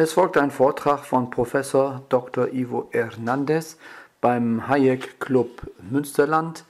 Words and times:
Es 0.00 0.12
folgt 0.12 0.36
ein 0.36 0.52
Vortrag 0.52 1.04
von 1.04 1.28
Professor 1.28 2.02
Dr. 2.08 2.52
Ivo 2.52 2.88
Hernandez 2.92 3.76
beim 4.20 4.68
Hayek 4.68 5.18
Club 5.18 5.62
Münsterland 5.90 6.64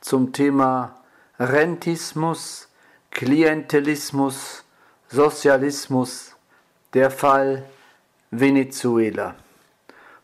zum 0.00 0.32
Thema 0.32 0.96
Rentismus, 1.38 2.68
Klientelismus, 3.12 4.64
Sozialismus, 5.06 6.34
der 6.92 7.12
Fall 7.12 7.62
Venezuela. 8.32 9.36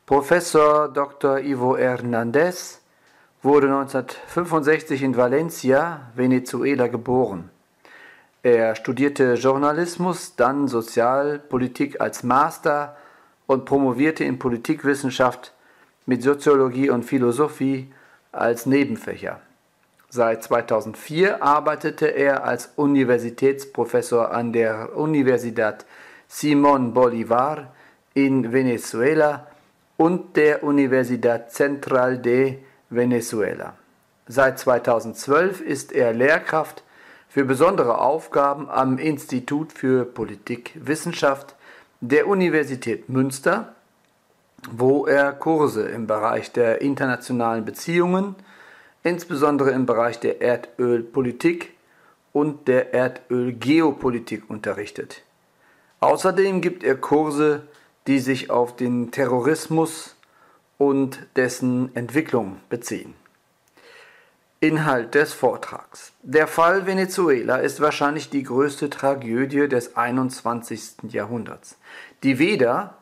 Professor 0.04 0.88
Dr. 0.88 1.38
Ivo 1.38 1.76
Hernandez 1.76 2.80
wurde 3.40 3.68
1965 3.68 5.04
in 5.04 5.16
Valencia, 5.16 6.10
Venezuela 6.16 6.88
geboren. 6.88 7.50
Er 8.50 8.74
studierte 8.76 9.34
Journalismus, 9.34 10.34
dann 10.34 10.68
Sozialpolitik 10.68 12.00
als 12.00 12.22
Master 12.22 12.96
und 13.46 13.66
promovierte 13.66 14.24
in 14.24 14.38
Politikwissenschaft 14.38 15.52
mit 16.06 16.22
Soziologie 16.22 16.88
und 16.88 17.04
Philosophie 17.04 17.92
als 18.32 18.64
Nebenfächer. 18.64 19.40
Seit 20.08 20.44
2004 20.44 21.42
arbeitete 21.42 22.06
er 22.06 22.44
als 22.44 22.70
Universitätsprofessor 22.76 24.30
an 24.30 24.54
der 24.54 24.96
Universidad 24.96 25.84
Simón 26.30 26.94
Bolívar 26.94 27.66
in 28.14 28.50
Venezuela 28.50 29.46
und 29.98 30.36
der 30.38 30.62
Universidad 30.62 31.52
Central 31.52 32.16
de 32.16 32.60
Venezuela. 32.88 33.74
Seit 34.26 34.58
2012 34.58 35.60
ist 35.60 35.92
er 35.92 36.14
Lehrkraft 36.14 36.82
für 37.28 37.44
besondere 37.44 37.98
Aufgaben 37.98 38.68
am 38.68 38.98
Institut 38.98 39.72
für 39.72 40.04
Politikwissenschaft 40.04 41.54
der 42.00 42.26
Universität 42.26 43.08
Münster, 43.08 43.74
wo 44.70 45.06
er 45.06 45.32
Kurse 45.32 45.88
im 45.88 46.06
Bereich 46.06 46.52
der 46.52 46.80
internationalen 46.80 47.64
Beziehungen, 47.64 48.34
insbesondere 49.02 49.70
im 49.70 49.86
Bereich 49.86 50.18
der 50.20 50.40
Erdölpolitik 50.40 51.74
und 52.32 52.68
der 52.68 52.94
Erdölgeopolitik 52.94 54.48
unterrichtet. 54.48 55.22
Außerdem 56.00 56.60
gibt 56.60 56.84
er 56.84 56.96
Kurse, 56.96 57.62
die 58.06 58.20
sich 58.20 58.50
auf 58.50 58.76
den 58.76 59.10
Terrorismus 59.10 60.16
und 60.78 61.26
dessen 61.36 61.94
Entwicklung 61.94 62.58
beziehen. 62.68 63.14
Inhalt 64.60 65.14
des 65.14 65.32
Vortrags. 65.34 66.12
Der 66.22 66.48
Fall 66.48 66.84
Venezuela 66.84 67.58
ist 67.58 67.80
wahrscheinlich 67.80 68.28
die 68.28 68.42
größte 68.42 68.90
Tragödie 68.90 69.68
des 69.68 69.96
21. 69.96 71.12
Jahrhunderts, 71.12 71.76
die 72.24 72.40
weder 72.40 72.94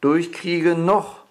durch 0.00 0.32
Kriege 0.32 0.76
noch 0.76 1.24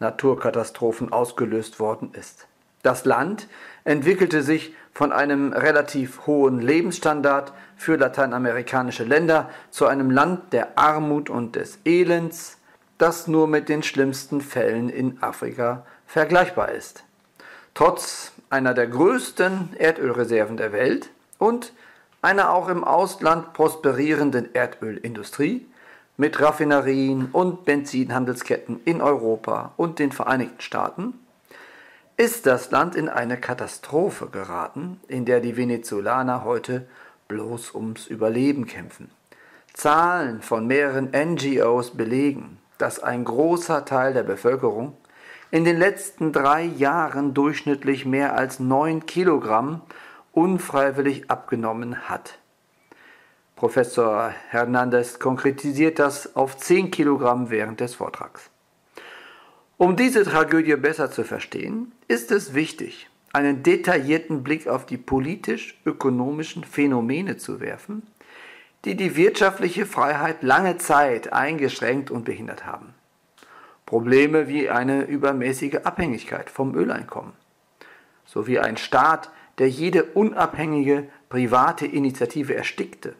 Naturkatastrophen 0.00 1.12
ausgelöst 1.12 1.80
worden 1.80 2.12
ist. 2.12 2.46
Das 2.82 3.06
Land 3.06 3.48
entwickelte 3.84 4.42
sich 4.42 4.74
von 4.92 5.12
einem 5.12 5.54
relativ 5.54 6.26
hohen 6.26 6.60
Lebensstandard 6.60 7.54
für 7.78 7.96
lateinamerikanische 7.96 9.04
Länder 9.04 9.48
zu 9.70 9.86
einem 9.86 10.10
Land 10.10 10.52
der 10.52 10.76
Armut 10.78 11.30
und 11.30 11.56
des 11.56 11.78
Elends, 11.86 12.58
das 12.98 13.26
nur 13.26 13.46
mit 13.46 13.70
den 13.70 13.82
schlimmsten 13.82 14.42
Fällen 14.42 14.90
in 14.90 15.22
Afrika 15.22 15.86
vergleichbar 16.06 16.72
ist. 16.72 17.04
Trotz 17.72 18.32
einer 18.50 18.74
der 18.74 18.88
größten 18.88 19.76
Erdölreserven 19.78 20.56
der 20.56 20.72
Welt 20.72 21.10
und 21.38 21.72
einer 22.20 22.52
auch 22.52 22.68
im 22.68 22.84
Ausland 22.84 23.52
prosperierenden 23.54 24.54
Erdölindustrie 24.54 25.66
mit 26.16 26.38
Raffinerien 26.40 27.30
und 27.32 27.64
Benzinhandelsketten 27.64 28.80
in 28.84 29.00
Europa 29.00 29.72
und 29.78 29.98
den 29.98 30.12
Vereinigten 30.12 30.60
Staaten, 30.60 31.14
ist 32.18 32.44
das 32.44 32.70
Land 32.70 32.94
in 32.94 33.08
eine 33.08 33.38
Katastrophe 33.38 34.26
geraten, 34.26 35.00
in 35.08 35.24
der 35.24 35.40
die 35.40 35.56
Venezolaner 35.56 36.44
heute 36.44 36.86
bloß 37.28 37.74
ums 37.74 38.06
Überleben 38.06 38.66
kämpfen. 38.66 39.10
Zahlen 39.72 40.42
von 40.42 40.66
mehreren 40.66 41.12
NGOs 41.14 41.92
belegen, 41.92 42.58
dass 42.76 43.02
ein 43.02 43.24
großer 43.24 43.86
Teil 43.86 44.12
der 44.12 44.24
Bevölkerung 44.24 44.96
in 45.50 45.64
den 45.64 45.78
letzten 45.78 46.32
drei 46.32 46.62
Jahren 46.62 47.34
durchschnittlich 47.34 48.06
mehr 48.06 48.36
als 48.36 48.60
9 48.60 49.06
Kilogramm 49.06 49.82
unfreiwillig 50.32 51.30
abgenommen 51.30 52.08
hat. 52.08 52.38
Professor 53.56 54.32
Hernandez 54.48 55.18
konkretisiert 55.18 55.98
das 55.98 56.36
auf 56.36 56.56
10 56.56 56.90
Kilogramm 56.90 57.50
während 57.50 57.80
des 57.80 57.94
Vortrags. 57.94 58.48
Um 59.76 59.96
diese 59.96 60.24
Tragödie 60.24 60.76
besser 60.76 61.10
zu 61.10 61.24
verstehen, 61.24 61.92
ist 62.06 62.30
es 62.30 62.54
wichtig, 62.54 63.08
einen 63.32 63.62
detaillierten 63.62 64.42
Blick 64.42 64.68
auf 64.68 64.86
die 64.86 64.98
politisch-ökonomischen 64.98 66.64
Phänomene 66.64 67.36
zu 67.36 67.60
werfen, 67.60 68.02
die 68.84 68.94
die 68.94 69.16
wirtschaftliche 69.16 69.84
Freiheit 69.84 70.42
lange 70.42 70.78
Zeit 70.78 71.32
eingeschränkt 71.32 72.10
und 72.10 72.24
behindert 72.24 72.66
haben. 72.66 72.94
Probleme 73.90 74.46
wie 74.46 74.70
eine 74.70 75.02
übermäßige 75.02 75.80
Abhängigkeit 75.82 76.48
vom 76.48 76.76
Öleinkommen, 76.76 77.32
sowie 78.24 78.60
ein 78.60 78.76
Staat, 78.76 79.30
der 79.58 79.68
jede 79.68 80.04
unabhängige 80.04 81.08
private 81.28 81.86
Initiative 81.86 82.54
erstickte, 82.54 83.16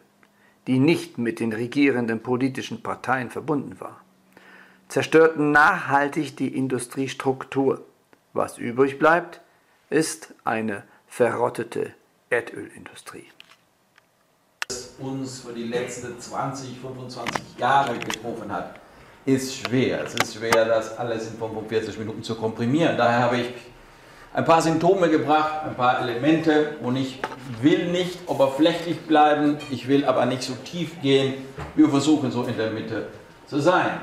die 0.67 0.79
nicht 0.79 1.17
mit 1.17 1.41
den 1.41 1.51
regierenden 1.51 2.23
politischen 2.23 2.81
Parteien 2.81 3.29
verbunden 3.29 3.81
war, 3.81 3.99
zerstörten 4.87 5.51
nachhaltig 5.51 6.37
die 6.37 6.55
Industriestruktur. 6.55 7.83
Was 8.31 8.57
übrig 8.57 8.97
bleibt, 8.97 9.41
ist 9.89 10.33
eine 10.45 10.83
verrottete 11.05 11.93
Erdölindustrie. 12.29 13.27
Was 14.69 14.95
uns 14.99 15.41
für 15.41 15.51
die 15.51 15.67
letzten 15.67 16.17
20, 16.17 16.79
25 16.79 17.57
Jahre 17.57 17.99
getroffen 17.99 18.49
hat, 18.53 18.79
ist 19.25 19.55
schwer. 19.55 20.03
Es 20.05 20.15
ist 20.15 20.35
schwer, 20.35 20.65
das 20.65 20.97
alles 20.97 21.27
in 21.27 21.37
45 21.37 21.97
Minuten 21.99 22.23
zu 22.23 22.35
komprimieren. 22.35 22.97
Daher 22.97 23.19
habe 23.19 23.37
ich 23.37 23.47
ein 24.33 24.45
paar 24.45 24.61
Symptome 24.61 25.09
gebracht, 25.09 25.65
ein 25.65 25.75
paar 25.75 26.01
Elemente 26.01 26.75
und 26.81 26.95
ich 26.95 27.19
will 27.61 27.91
nicht 27.91 28.17
oberflächlich 28.27 29.01
bleiben, 29.01 29.57
ich 29.69 29.87
will 29.87 30.05
aber 30.05 30.25
nicht 30.25 30.43
so 30.43 30.53
tief 30.63 31.01
gehen. 31.01 31.33
Wir 31.75 31.89
versuchen 31.89 32.31
so 32.31 32.43
in 32.43 32.57
der 32.57 32.71
Mitte 32.71 33.07
zu 33.45 33.59
sein. 33.59 34.01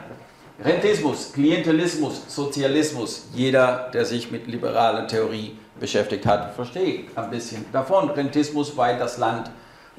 Rentismus, 0.62 1.32
Klientelismus, 1.32 2.22
Sozialismus, 2.28 3.28
jeder, 3.32 3.90
der 3.94 4.04
sich 4.04 4.30
mit 4.30 4.46
liberaler 4.48 5.06
Theorie 5.06 5.56
beschäftigt 5.78 6.26
hat, 6.26 6.54
versteht 6.54 7.16
ein 7.16 7.30
bisschen 7.30 7.64
davon. 7.72 8.10
Rentismus, 8.10 8.76
weil 8.76 8.98
das 8.98 9.18
Land 9.18 9.50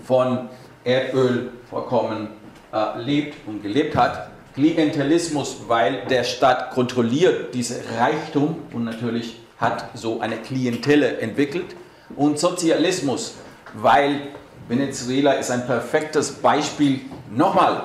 von 0.03 0.50
Erdölvorkommen 0.84 2.30
äh, 2.74 3.01
lebt 3.01 3.47
und 3.47 3.63
gelebt 3.63 3.96
hat. 3.96 4.28
Klientelismus, 4.59 5.55
weil 5.69 6.01
der 6.09 6.25
Staat 6.25 6.71
kontrolliert 6.71 7.53
diese 7.53 7.79
Reichtum 7.97 8.57
und 8.73 8.83
natürlich 8.83 9.39
hat 9.57 9.85
so 9.93 10.19
eine 10.19 10.35
Klientelle 10.35 11.19
entwickelt. 11.19 11.77
Und 12.17 12.39
Sozialismus, 12.39 13.35
weil 13.73 14.19
Venezuela 14.67 15.33
ist 15.33 15.49
ein 15.49 15.65
perfektes 15.65 16.33
Beispiel, 16.33 17.01
nochmal, 17.31 17.83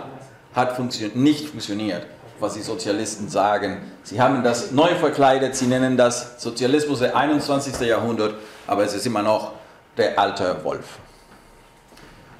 hat 0.52 0.74
funktio 0.74 1.10
nicht 1.14 1.48
funktioniert, 1.48 2.06
was 2.40 2.54
die 2.54 2.62
Sozialisten 2.62 3.28
sagen. 3.28 3.82
Sie 4.02 4.20
haben 4.20 4.42
das 4.42 4.72
neu 4.72 4.96
verkleidet, 4.96 5.54
sie 5.54 5.66
nennen 5.66 5.96
das 5.96 6.42
Sozialismus 6.42 6.98
des 6.98 7.14
21. 7.14 7.86
Jahrhundert, 7.86 8.34
aber 8.66 8.82
es 8.82 8.94
ist 8.94 9.06
immer 9.06 9.22
noch 9.22 9.52
der 9.96 10.18
alte 10.18 10.56
Wolf. 10.64 10.98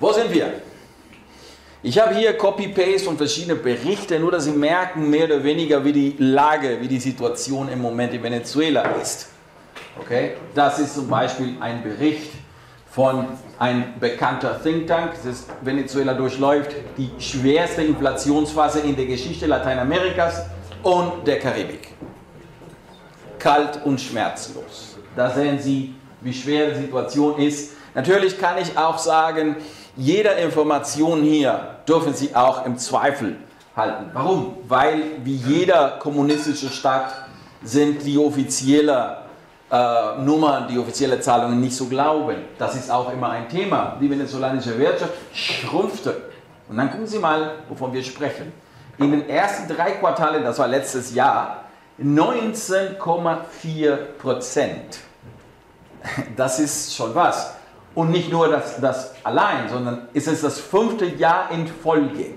Wo 0.00 0.12
sind 0.12 0.32
wir? 0.32 0.54
Ich 1.86 1.98
habe 1.98 2.14
hier 2.14 2.32
Copy-Paste 2.32 3.04
von 3.04 3.18
verschiedenen 3.18 3.60
Berichten, 3.60 4.22
nur 4.22 4.30
dass 4.30 4.44
Sie 4.44 4.52
merken, 4.52 5.10
mehr 5.10 5.26
oder 5.26 5.44
weniger, 5.44 5.84
wie 5.84 5.92
die 5.92 6.16
Lage, 6.16 6.80
wie 6.80 6.88
die 6.88 6.98
Situation 6.98 7.68
im 7.68 7.82
Moment 7.82 8.14
in 8.14 8.22
Venezuela 8.22 8.80
ist. 9.02 9.28
Okay? 10.00 10.30
Das 10.54 10.78
ist 10.78 10.94
zum 10.94 11.08
Beispiel 11.08 11.56
ein 11.60 11.82
Bericht 11.82 12.30
von 12.90 13.26
einem 13.58 13.84
bekannter 14.00 14.62
Think 14.62 14.86
Tank, 14.86 15.12
das 15.26 15.46
Venezuela 15.60 16.14
durchläuft 16.14 16.70
die 16.96 17.10
schwerste 17.18 17.82
Inflationsphase 17.82 18.80
in 18.80 18.96
der 18.96 19.04
Geschichte 19.04 19.44
Lateinamerikas 19.44 20.46
und 20.82 21.26
der 21.26 21.38
Karibik. 21.38 21.88
Kalt 23.38 23.84
und 23.84 24.00
schmerzlos. 24.00 24.96
Da 25.14 25.28
sehen 25.28 25.58
Sie, 25.58 25.94
wie 26.22 26.32
schwer 26.32 26.70
die 26.70 26.80
Situation 26.80 27.38
ist. 27.38 27.72
Natürlich 27.94 28.38
kann 28.38 28.56
ich 28.56 28.74
auch 28.78 28.96
sagen, 28.96 29.56
jede 29.96 30.30
Information 30.30 31.22
hier 31.22 31.76
dürfen 31.88 32.14
Sie 32.14 32.34
auch 32.34 32.66
im 32.66 32.76
Zweifel 32.78 33.36
halten. 33.76 34.10
Warum? 34.12 34.56
Weil 34.68 35.02
wie 35.24 35.36
jeder 35.36 35.98
kommunistische 35.98 36.68
Staat 36.68 37.12
sind 37.62 38.04
die 38.04 38.18
offizielle 38.18 39.18
äh, 39.70 40.18
Nummern, 40.18 40.68
die 40.68 40.78
offizielle 40.78 41.20
Zahlungen 41.20 41.60
nicht 41.60 41.76
so 41.76 41.86
glauben. 41.86 42.36
Das 42.58 42.74
ist 42.76 42.90
auch 42.90 43.12
immer 43.12 43.30
ein 43.30 43.48
Thema. 43.48 43.96
Die 44.00 44.10
venezolanische 44.10 44.78
Wirtschaft 44.78 45.12
schrumpfte. 45.32 46.30
Und 46.68 46.76
dann 46.76 46.90
gucken 46.90 47.06
Sie 47.06 47.18
mal, 47.18 47.52
wovon 47.68 47.92
wir 47.92 48.02
sprechen. 48.02 48.52
in 48.98 49.10
den 49.10 49.28
ersten 49.28 49.72
drei 49.72 49.92
Quartalen, 49.92 50.44
das 50.44 50.58
war 50.58 50.68
letztes 50.68 51.14
Jahr, 51.14 51.64
19,4 52.02 53.96
Prozent. 54.18 54.98
Das 56.36 56.58
ist 56.58 56.94
schon 56.94 57.14
was. 57.14 57.54
Und 57.94 58.10
nicht 58.10 58.30
nur 58.30 58.48
das, 58.48 58.80
das 58.80 59.14
allein, 59.22 59.68
sondern 59.68 60.08
es 60.12 60.26
ist 60.26 60.42
das 60.42 60.58
fünfte 60.58 61.06
Jahr 61.06 61.50
in 61.50 61.66
Folge. 61.66 62.34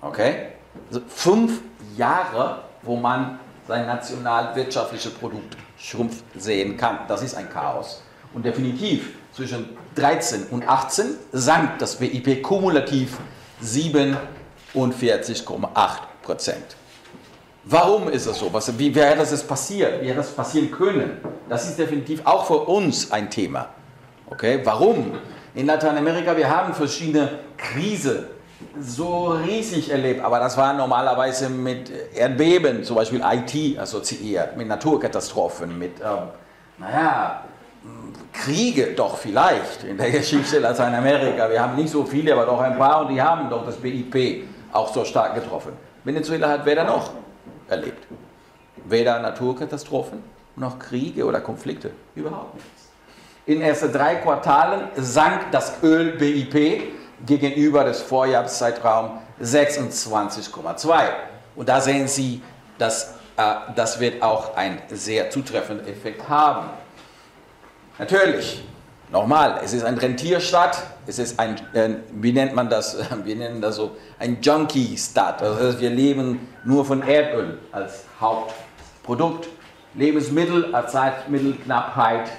Okay? 0.00 0.48
Also 0.88 1.02
fünf 1.08 1.60
Jahre, 1.96 2.64
wo 2.82 2.96
man 2.96 3.38
sein 3.68 3.86
nationalwirtschaftliches 3.86 5.12
Produkt 5.14 5.56
schrumpft 5.78 6.24
sehen 6.36 6.76
kann. 6.76 7.00
Das 7.06 7.22
ist 7.22 7.36
ein 7.36 7.48
Chaos. 7.48 8.02
Und 8.34 8.44
definitiv 8.44 9.14
zwischen 9.32 9.76
13 9.94 10.46
und 10.50 10.68
18 10.68 11.06
sank 11.32 11.78
das 11.78 11.96
BIP 11.96 12.42
kumulativ 12.42 13.18
47,8 13.62 14.26
Prozent. 16.22 16.76
Warum 17.64 18.08
ist 18.08 18.26
das 18.26 18.38
so? 18.38 18.52
Was, 18.52 18.76
wie 18.78 18.94
wäre 18.94 19.16
das 19.16 19.42
passiert? 19.46 20.02
Wie 20.02 20.06
hätte 20.06 20.16
das 20.16 20.32
passieren 20.32 20.70
können? 20.70 21.18
Das 21.48 21.68
ist 21.68 21.78
definitiv 21.78 22.22
auch 22.24 22.46
für 22.46 22.58
uns 22.58 23.12
ein 23.12 23.30
Thema. 23.30 23.68
Okay, 24.30 24.60
warum? 24.64 25.12
In 25.54 25.66
Lateinamerika, 25.66 26.36
wir 26.36 26.48
haben 26.48 26.72
verschiedene 26.72 27.40
Krisen 27.56 28.26
so 28.80 29.28
riesig 29.28 29.90
erlebt, 29.90 30.22
aber 30.22 30.38
das 30.38 30.56
war 30.56 30.72
normalerweise 30.72 31.48
mit 31.48 31.90
Erdbeben, 32.14 32.84
zum 32.84 32.96
Beispiel 32.96 33.22
IT 33.24 33.78
assoziiert, 33.78 34.56
mit 34.56 34.68
Naturkatastrophen, 34.68 35.78
mit, 35.78 36.00
ähm, 36.00 36.28
naja, 36.78 37.42
Kriege 38.32 38.94
doch 38.94 39.16
vielleicht 39.16 39.84
in 39.84 39.96
der 39.96 40.10
Geschichte 40.18 40.58
Lateinamerika. 40.58 41.50
Wir 41.50 41.60
haben 41.60 41.76
nicht 41.76 41.90
so 41.90 42.04
viele, 42.04 42.32
aber 42.32 42.46
doch 42.46 42.60
ein 42.60 42.78
paar 42.78 43.02
und 43.02 43.08
die 43.08 43.20
haben 43.20 43.50
doch 43.50 43.66
das 43.66 43.76
BIP 43.76 44.44
auch 44.72 44.92
so 44.92 45.04
stark 45.04 45.34
getroffen. 45.34 45.72
Venezuela 46.04 46.48
hat 46.48 46.64
weder 46.64 46.84
noch 46.84 47.10
erlebt. 47.68 48.06
Weder 48.84 49.18
Naturkatastrophen 49.20 50.22
noch 50.56 50.78
Kriege 50.78 51.24
oder 51.24 51.40
Konflikte. 51.40 51.90
Überhaupt 52.14 52.54
nichts. 52.54 52.79
In 53.50 53.58
den 53.58 53.68
ersten 53.68 53.92
drei 53.92 54.14
Quartalen 54.14 54.82
sank 54.94 55.50
das 55.50 55.82
Öl-BIP 55.82 56.92
gegenüber 57.26 57.82
des 57.82 58.00
Vorjahreszeitraums 58.00 59.10
26,2. 59.42 60.92
Und 61.56 61.68
da 61.68 61.80
sehen 61.80 62.06
Sie, 62.06 62.42
dass 62.78 63.14
äh, 63.36 63.42
das 63.74 63.98
wird 63.98 64.22
auch 64.22 64.54
einen 64.56 64.78
sehr 64.90 65.30
zutreffenden 65.30 65.88
Effekt 65.88 66.28
haben. 66.28 66.68
Natürlich, 67.98 68.62
nochmal, 69.10 69.58
es 69.64 69.72
ist 69.72 69.82
ein 69.82 69.98
Rentierstaat, 69.98 70.80
es 71.08 71.18
ist 71.18 71.40
ein, 71.40 71.56
äh, 71.74 71.96
wie 72.12 72.32
nennt 72.32 72.54
man 72.54 72.70
das, 72.70 72.98
wir 73.24 73.34
nennen 73.34 73.60
das 73.60 73.74
so, 73.74 73.96
ein 74.20 74.38
Junkie-Staat. 74.40 75.40
Das 75.40 75.60
heißt, 75.60 75.80
wir 75.80 75.90
leben 75.90 76.46
nur 76.64 76.84
von 76.84 77.02
Erdöl 77.02 77.58
als 77.72 78.04
Hauptprodukt. 78.20 79.48
Lebensmittel, 79.94 80.72
Arzneimittelknappheit, 80.72 82.30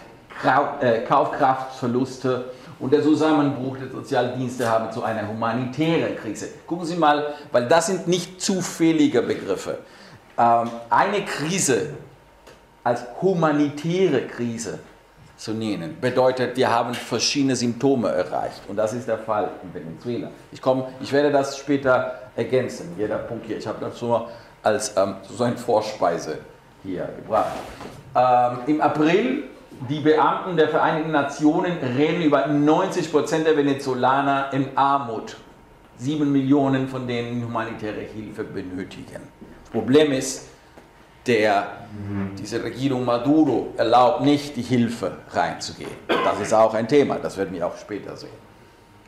Kaufkraftverluste 1.08 2.46
und 2.80 2.92
der 2.92 3.04
Zusammenbruch 3.04 3.78
der 3.78 3.90
Sozialdienste 3.90 4.70
haben 4.70 4.92
zu 4.92 5.04
einer 5.04 5.28
humanitären 5.28 6.16
Krise. 6.16 6.50
Gucken 6.66 6.86
Sie 6.86 6.96
mal, 6.96 7.34
weil 7.52 7.68
das 7.68 7.88
sind 7.88 8.08
nicht 8.08 8.42
zufällige 8.42 9.22
Begriffe. 9.22 9.78
Ähm, 10.38 10.70
eine 10.90 11.24
Krise 11.26 11.90
als 12.84 13.06
humanitäre 13.22 14.22
Krise 14.28 14.80
zu 15.38 15.54
nennen, 15.54 15.98
bedeutet, 16.00 16.56
wir 16.56 16.70
haben 16.70 16.94
verschiedene 16.94 17.56
Symptome 17.56 18.10
erreicht. 18.10 18.62
Und 18.68 18.76
das 18.76 18.94
ist 18.94 19.08
der 19.08 19.18
Fall 19.18 19.50
in 19.64 19.74
Venezuela. 19.74 20.30
Ich, 20.52 20.62
komme, 20.62 20.88
ich 21.00 21.12
werde 21.12 21.32
das 21.32 21.58
später 21.58 22.20
ergänzen, 22.36 22.94
jeder 22.98 23.18
Punkt 23.18 23.48
hier. 23.48 23.58
Ich 23.58 23.66
habe 23.66 23.78
das 23.82 24.00
nur 24.02 24.30
als 24.62 24.96
ähm, 24.96 25.16
so 25.28 25.44
eine 25.44 25.58
Vorspeise 25.58 26.38
hier 26.84 27.10
gebracht. 27.16 27.54
Ähm, 28.16 28.58
Im 28.68 28.82
April, 28.82 29.44
die 29.90 30.00
Beamten 30.00 30.58
der 30.58 30.70
Vereinten 30.70 31.12
Nationen 31.12 31.78
reden 31.78 32.22
über 32.22 32.48
90 32.48 33.12
Prozent 33.12 33.48
der 33.48 33.58
Venezolaner 33.58 34.54
in 34.54 34.78
Armut. 34.78 35.38
Sieben 35.98 36.32
Millionen 36.32 36.88
von 36.88 37.08
denen 37.08 37.44
humanitäre 37.44 38.02
Hilfe 38.02 38.44
benötigen. 38.44 39.22
Das 39.64 39.72
Problem 39.72 40.12
ist, 40.12 40.48
der, 41.28 41.68
diese 42.40 42.64
Regierung 42.64 43.06
Maduro 43.06 43.74
erlaubt 43.78 44.22
nicht, 44.22 44.56
die 44.56 44.64
Hilfe 44.64 45.18
reinzugehen. 45.32 45.92
Das 46.08 46.40
ist 46.40 46.54
auch 46.54 46.74
ein 46.74 46.88
Thema, 46.88 47.16
das 47.16 47.38
werden 47.38 47.54
wir 47.54 47.68
auch 47.68 47.78
später 47.78 48.18
sehen. 48.18 48.30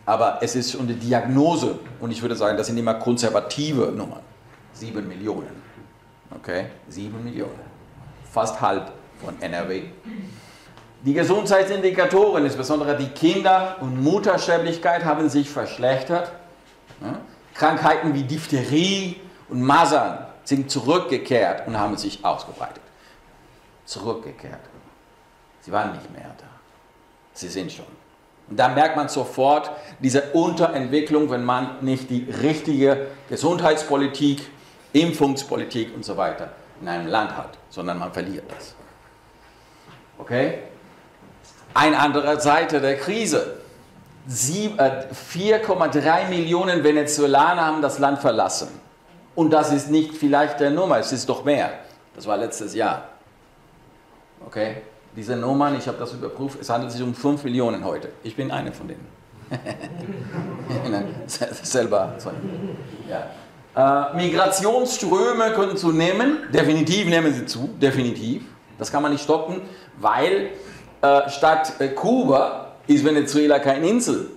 Aber 0.06 0.40
es 0.42 0.56
ist 0.56 0.72
schon 0.72 0.82
eine 0.82 0.94
Diagnose 0.94 1.80
und 2.00 2.12
ich 2.12 2.22
würde 2.22 2.36
sagen, 2.36 2.58
das 2.58 2.68
sind 2.68 2.78
immer 2.78 2.96
konservative 2.96 3.92
Nummern. 3.92 4.22
Sieben 4.74 5.08
Millionen. 5.08 5.64
Okay? 6.36 6.66
Sieben 6.90 7.24
Millionen. 7.24 7.74
Fast 8.30 8.60
halb 8.60 8.92
von 9.24 9.42
NRW. 9.42 9.84
Die 11.06 11.14
Gesundheitsindikatoren, 11.14 12.46
insbesondere 12.46 12.96
die 12.96 13.10
Kinder- 13.10 13.76
und 13.82 14.02
Muttersterblichkeit, 14.02 15.04
haben 15.04 15.30
sich 15.30 15.50
verschlechtert. 15.50 16.32
Krankheiten 17.54 18.14
wie 18.14 18.24
Diphtherie 18.24 19.20
und 19.50 19.62
Masern 19.62 20.26
sind 20.46 20.72
zurückgekehrt 20.72 21.68
und 21.68 21.78
haben 21.78 21.98
sich 21.98 22.24
ausgebreitet. 22.24 22.82
Zurückgekehrt. 23.86 24.62
Sie 25.62 25.72
waren 25.72 25.92
nicht 25.92 26.10
mehr 26.12 26.34
da. 26.38 26.46
Sie 27.34 27.50
sind 27.50 27.72
schon. 27.72 27.86
Und 28.50 28.58
da 28.58 28.70
merkt 28.70 28.96
man 28.96 29.10
sofort 29.10 29.72
diese 30.00 30.32
Unterentwicklung, 30.32 31.30
wenn 31.30 31.44
man 31.44 31.78
nicht 31.82 32.10
die 32.10 32.30
richtige 32.42 33.08
Gesundheitspolitik, 33.30 34.50
Impfungspolitik 34.94 35.94
und 35.96 36.06
so 36.06 36.16
weiter 36.16 36.50
in 36.82 36.88
einem 36.88 37.08
Land 37.08 37.36
hat, 37.36 37.58
sondern 37.70 38.00
man 38.00 38.12
verliert 38.14 38.46
das. 38.56 38.76
Okay? 40.18 40.60
Eine 41.74 42.00
andere 42.00 42.40
Seite 42.40 42.82
der 42.82 42.98
Krise. 42.98 43.58
4,3 44.30 45.98
äh, 45.98 46.30
Millionen 46.30 46.84
Venezolaner 46.84 47.66
haben 47.66 47.82
das 47.82 48.00
Land 48.00 48.20
verlassen. 48.20 48.70
Und 49.36 49.52
das 49.52 49.74
ist 49.74 49.90
nicht 49.90 50.16
vielleicht 50.16 50.60
der 50.60 50.72
Nummer, 50.72 51.00
es 51.00 51.12
ist 51.12 51.28
doch 51.28 51.44
mehr. 51.44 51.72
Das 52.16 52.28
war 52.28 52.38
letztes 52.38 52.76
Jahr. 52.76 53.10
Okay? 54.46 54.78
Diese 55.16 55.36
Nummern, 55.36 55.76
ich 55.78 55.88
habe 55.88 55.98
das 55.98 56.14
überprüft, 56.14 56.60
es 56.62 56.70
handelt 56.70 56.92
sich 56.92 57.02
um 57.02 57.14
5 57.14 57.44
Millionen 57.44 57.84
heute. 57.84 58.10
Ich 58.24 58.36
bin 58.36 58.52
eine 58.52 58.72
von 58.72 58.88
denen. 58.88 59.08
selber. 61.28 62.16
Ja. 63.10 63.30
Äh, 63.76 64.16
Migrationsströme 64.16 65.52
können 65.52 65.78
zunehmen, 65.78 66.38
definitiv 66.52 67.08
nehmen 67.08 67.34
sie 67.34 67.46
zu, 67.46 67.70
definitiv. 67.82 68.44
Das 68.78 68.92
kann 68.92 69.04
man 69.04 69.12
nicht 69.12 69.24
stoppen, 69.24 69.62
weil 69.98 70.52
äh, 71.04 71.30
statt 71.30 71.74
äh, 71.80 71.90
Kuba 71.90 72.72
ist 72.88 73.04
Venezuela 73.06 73.60
keine 73.60 73.88
Insel. 73.88 74.28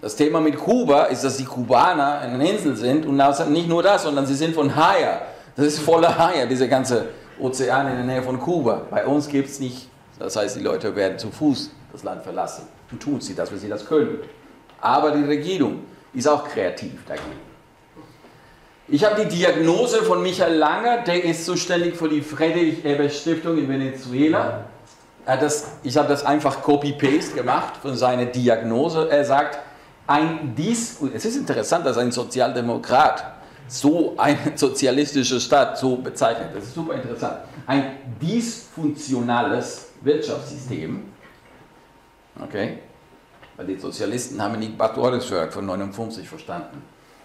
Das 0.00 0.16
Thema 0.16 0.40
mit 0.40 0.56
Kuba 0.56 1.04
ist, 1.04 1.22
dass 1.22 1.36
die 1.36 1.44
Kubaner 1.44 2.20
eine 2.20 2.48
Insel 2.48 2.76
sind 2.76 3.04
und 3.04 3.16
nicht 3.50 3.68
nur 3.68 3.82
das, 3.82 4.04
sondern 4.04 4.26
sie 4.26 4.34
sind 4.34 4.54
von 4.54 4.74
Haie. 4.74 5.20
Das 5.56 5.66
ist 5.66 5.80
voller 5.80 6.16
Haie, 6.16 6.46
diese 6.46 6.68
ganze 6.68 7.08
Ozean 7.38 7.88
in 7.88 7.96
der 7.96 8.04
Nähe 8.04 8.22
von 8.22 8.38
Kuba. 8.40 8.82
Bei 8.90 9.04
uns 9.04 9.28
gibt 9.28 9.48
es 9.48 9.60
nicht. 9.60 9.88
Das 10.18 10.36
heißt, 10.36 10.56
die 10.56 10.62
Leute 10.62 10.96
werden 10.96 11.18
zu 11.18 11.30
Fuß 11.30 11.70
das 11.92 12.04
Land 12.04 12.22
verlassen. 12.22 12.66
Und 12.90 13.02
tun 13.02 13.20
sie 13.20 13.34
das, 13.34 13.50
weil 13.50 13.58
sie 13.58 13.68
das 13.68 13.84
können. 13.84 14.18
Aber 14.80 15.10
die 15.10 15.24
Regierung 15.24 15.80
ist 16.14 16.26
auch 16.26 16.48
kreativ 16.48 17.04
dagegen. 17.06 17.48
Ich 18.86 19.04
habe 19.04 19.22
die 19.22 19.36
Diagnose 19.36 20.02
von 20.04 20.22
Michael 20.22 20.54
Langer, 20.54 21.02
der 21.02 21.22
ist 21.22 21.44
zuständig 21.44 21.96
für 21.96 22.08
die 22.08 22.22
Friedrich-Ebert-Stiftung 22.22 23.58
in 23.58 23.68
Venezuela. 23.68 24.64
Das, 25.36 25.72
ich 25.82 25.94
habe 25.98 26.08
das 26.08 26.24
einfach 26.24 26.62
Copy-Paste 26.62 27.34
gemacht 27.34 27.76
von 27.82 27.94
seiner 27.94 28.24
Diagnose. 28.24 29.10
Er 29.10 29.26
sagt, 29.26 29.58
ein 30.06 30.54
Dis 30.54 30.96
es 31.14 31.26
ist 31.26 31.36
interessant, 31.36 31.84
dass 31.84 31.98
ein 31.98 32.10
Sozialdemokrat 32.10 33.24
so 33.66 34.14
eine 34.16 34.38
sozialistische 34.54 35.38
Stadt 35.38 35.76
so 35.76 35.96
bezeichnet. 35.96 36.48
Das 36.54 36.64
ist 36.64 36.74
super 36.74 36.94
interessant. 36.94 37.40
Ein 37.66 37.98
dysfunktionales 38.20 39.90
Wirtschaftssystem. 40.00 41.02
Okay? 42.42 42.78
Weil 43.58 43.66
die 43.66 43.76
Sozialisten 43.76 44.40
haben 44.40 44.58
nicht 44.58 44.78
Bad 44.78 44.96
Ordensberg 44.96 45.52
von 45.52 45.66
59 45.66 46.26
verstanden. 46.26 46.82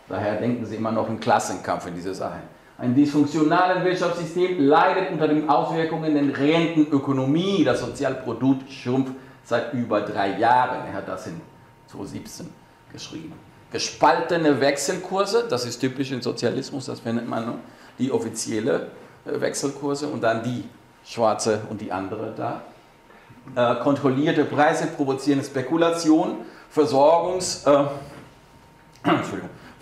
Daher 0.10 0.36
denken 0.42 0.66
sie 0.66 0.76
immer 0.76 0.92
noch 0.92 1.08
im 1.08 1.22
Klassenkampf 1.22 1.88
in 1.88 1.96
diese 1.96 2.14
Sachen. 2.14 2.42
Ein 2.78 2.96
dysfunktionales 2.96 3.84
Wirtschaftssystem 3.84 4.66
leidet 4.66 5.12
unter 5.12 5.28
den 5.28 5.48
Auswirkungen 5.48 6.14
der 6.14 6.38
Rentenökonomie. 6.38 7.64
Das 7.64 7.82
Sozialprodukt 7.82 8.72
schrumpft 8.72 9.14
seit 9.44 9.74
über 9.74 10.02
drei 10.02 10.38
Jahren. 10.40 10.88
Er 10.88 10.94
hat 10.94 11.08
das 11.08 11.28
in 11.28 11.40
2017 11.88 12.50
geschrieben. 12.92 13.34
Gespaltene 13.72 14.60
Wechselkurse, 14.60 15.46
das 15.50 15.66
ist 15.66 15.80
typisch 15.80 16.12
im 16.12 16.22
Sozialismus, 16.22 16.86
das 16.86 17.00
findet 17.00 17.28
man, 17.28 17.56
die 17.98 18.12
offizielle 18.12 18.88
äh, 19.26 19.42
Wechselkurse 19.42 20.08
und 20.08 20.22
dann 20.22 20.44
die 20.44 20.64
schwarze 21.04 21.62
und 21.70 21.82
die 21.82 21.92
andere 21.92 22.34
da. 22.36 22.62
Äh, 23.56 23.84
kontrollierte 23.84 24.46
Preise 24.46 24.88
provozieren 24.88 25.44
Spekulation, 25.44 26.38
Versorgungs, 26.70 27.66
äh, 27.66 27.84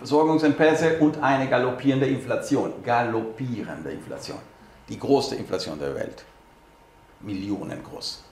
Versorgungsengpässe 0.02 0.98
und 0.98 1.22
eine 1.22 1.48
galoppierende 1.48 2.06
Inflation. 2.06 2.72
Galoppierende 2.84 3.92
Inflation. 3.92 4.38
Die 4.88 4.98
größte 4.98 5.36
Inflation 5.36 5.78
der 5.78 5.94
Welt. 5.94 6.24
Millionen 7.20 7.84
groß. 7.84 8.24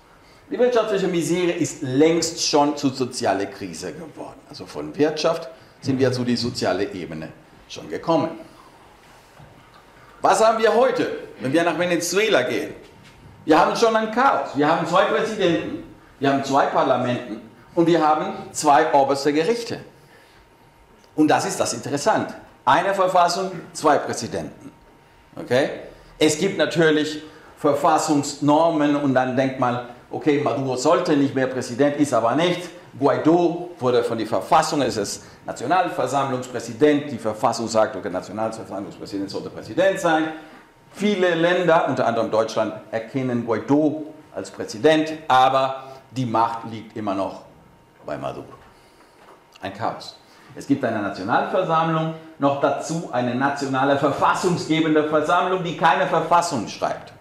Die 0.51 0.59
wirtschaftliche 0.59 1.07
Misere 1.07 1.53
ist 1.53 1.83
längst 1.83 2.45
schon 2.45 2.77
zur 2.77 2.93
sozialen 2.93 3.49
Krise 3.53 3.93
geworden. 3.93 4.41
Also 4.49 4.67
von 4.67 4.97
Wirtschaft 4.99 5.49
sind 5.81 6.01
wir 6.01 6.11
zu 6.11 6.25
die 6.25 6.35
soziale 6.35 6.93
Ebene 6.93 7.29
schon 7.69 7.89
gekommen. 7.89 8.31
Was 10.21 10.45
haben 10.45 10.61
wir 10.61 10.75
heute, 10.75 11.09
wenn 11.39 11.53
wir 11.53 11.63
nach 11.63 11.79
Venezuela 11.79 12.43
gehen? 12.43 12.75
Wir 13.45 13.61
haben 13.61 13.77
schon 13.77 13.95
ein 13.95 14.11
Chaos. 14.11 14.51
Wir 14.57 14.69
haben 14.69 14.85
zwei 14.89 15.05
Präsidenten, 15.05 15.85
wir 16.19 16.33
haben 16.33 16.43
zwei 16.43 16.67
Parlamenten 16.67 17.41
und 17.77 17.87
wir 17.87 18.05
haben 18.05 18.33
zwei 18.51 18.93
oberste 18.93 19.33
Gerichte. 19.33 19.79
Und 21.15 21.29
das 21.29 21.47
ist 21.47 21.59
das 21.59 21.73
Interessante. 21.73 22.35
Eine 22.65 22.95
Verfassung, 22.95 23.51
zwei 23.73 23.99
Präsidenten. 23.99 24.71
Okay? 25.37 25.71
Es 26.19 26.39
gibt 26.39 26.59
natürlich 26.59 27.23
Verfassungsnormen 27.59 28.97
und 28.97 29.15
dann 29.15 29.37
denkt 29.37 29.59
man, 29.59 29.89
okay, 30.11 30.41
Maduro 30.43 30.77
sollte 30.77 31.17
nicht 31.17 31.35
mehr 31.35 31.47
Präsident, 31.47 31.97
ist 31.97 32.13
aber 32.13 32.35
nicht. 32.35 32.69
Guaido 32.99 33.71
wurde 33.79 34.03
von 34.03 34.19
der 34.19 34.27
Verfassung, 34.27 34.83
es 34.83 34.97
ist 34.97 35.23
Nationalversammlungspräsident, 35.47 37.11
die 37.11 37.19
Verfassung 37.19 37.69
sagt, 37.69 37.97
okay, 37.97 38.11
Nationalversammlungspräsident 38.11 39.31
sollte 39.31 39.51
Präsident 39.51 40.01
sein. 40.01 40.33
Viele 40.93 41.35
Länder, 41.35 41.89
unter 41.89 42.07
anderem 42.07 42.31
Deutschland, 42.31 42.75
erkennen 42.91 43.47
Guaido 43.47 44.07
als 44.35 44.51
Präsident, 44.51 45.13
aber 45.29 45.85
die 46.11 46.27
Macht 46.27 46.65
liegt 46.71 46.97
immer 46.97 47.15
noch 47.15 47.43
bei 48.05 48.17
Maduro. 48.17 48.47
Ein 49.61 49.73
Chaos. 49.73 50.17
Es 50.57 50.67
gibt 50.67 50.85
eine 50.85 51.01
Nationalversammlung, 51.01 52.15
noch 52.39 52.61
dazu 52.61 53.11
eine 53.13 53.35
nationale 53.35 53.97
verfassungsgebende 53.97 55.09
Versammlung, 55.09 55.63
die 55.63 55.77
keine 55.77 56.07
Verfassung 56.07 56.67
schreibt. 56.67 57.13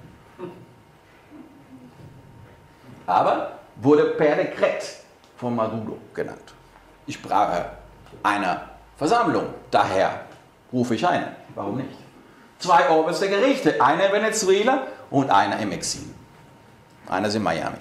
Aber 3.06 3.52
wurde 3.76 4.06
per 4.06 4.36
Dekret 4.36 4.84
von 5.38 5.56
Maduro 5.56 5.98
genannt. 6.14 6.54
Ich 7.06 7.22
brauche 7.22 7.66
eine 8.24 8.62
Versammlung, 8.98 9.54
daher 9.72 10.22
rufe 10.72 10.96
ich 10.96 11.08
eine. 11.08 11.36
Warum 11.56 11.78
nicht? 11.78 11.98
Zwei 12.60 12.90
oberste 12.90 13.30
Gerichte, 13.30 13.82
einer 13.82 14.08
in 14.08 14.12
Venezuela 14.12 14.84
und 15.10 15.30
einer 15.30 15.60
im 15.60 15.72
Exil. 15.72 16.14
Einer 17.08 17.28
ist 17.28 17.36
in 17.36 17.44
Miami. 17.44 17.78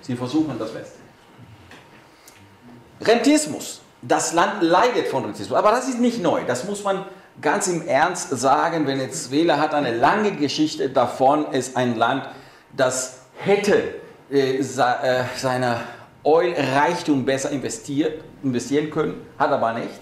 Sie 0.00 0.14
versuchen 0.14 0.58
das 0.58 0.72
Beste. 0.72 0.98
Rentismus. 3.00 3.80
Das 4.02 4.32
Land 4.32 4.62
leidet 4.62 5.08
von 5.08 5.24
Rentismus, 5.24 5.58
aber 5.58 5.70
das 5.70 5.88
ist 5.88 5.98
nicht 5.98 6.22
neu. 6.22 6.42
Das 6.46 6.64
muss 6.64 6.84
man 6.84 7.04
ganz 7.40 7.66
im 7.66 7.86
Ernst 7.86 8.30
sagen. 8.30 8.86
Venezuela 8.86 9.58
hat 9.58 9.74
eine 9.74 9.96
lange 9.96 10.32
Geschichte 10.32 10.88
davon, 10.88 11.52
ist 11.52 11.76
ein 11.76 11.96
Land, 11.96 12.24
das 12.76 13.20
hätte 13.38 13.94
äh, 14.30 14.58
äh, 14.58 15.24
seine 15.36 15.80
Oil-Reichtum 16.22 17.24
besser 17.24 17.50
investiert, 17.50 18.22
investieren 18.42 18.90
können, 18.90 19.26
hat 19.38 19.50
aber 19.50 19.72
nicht. 19.72 20.00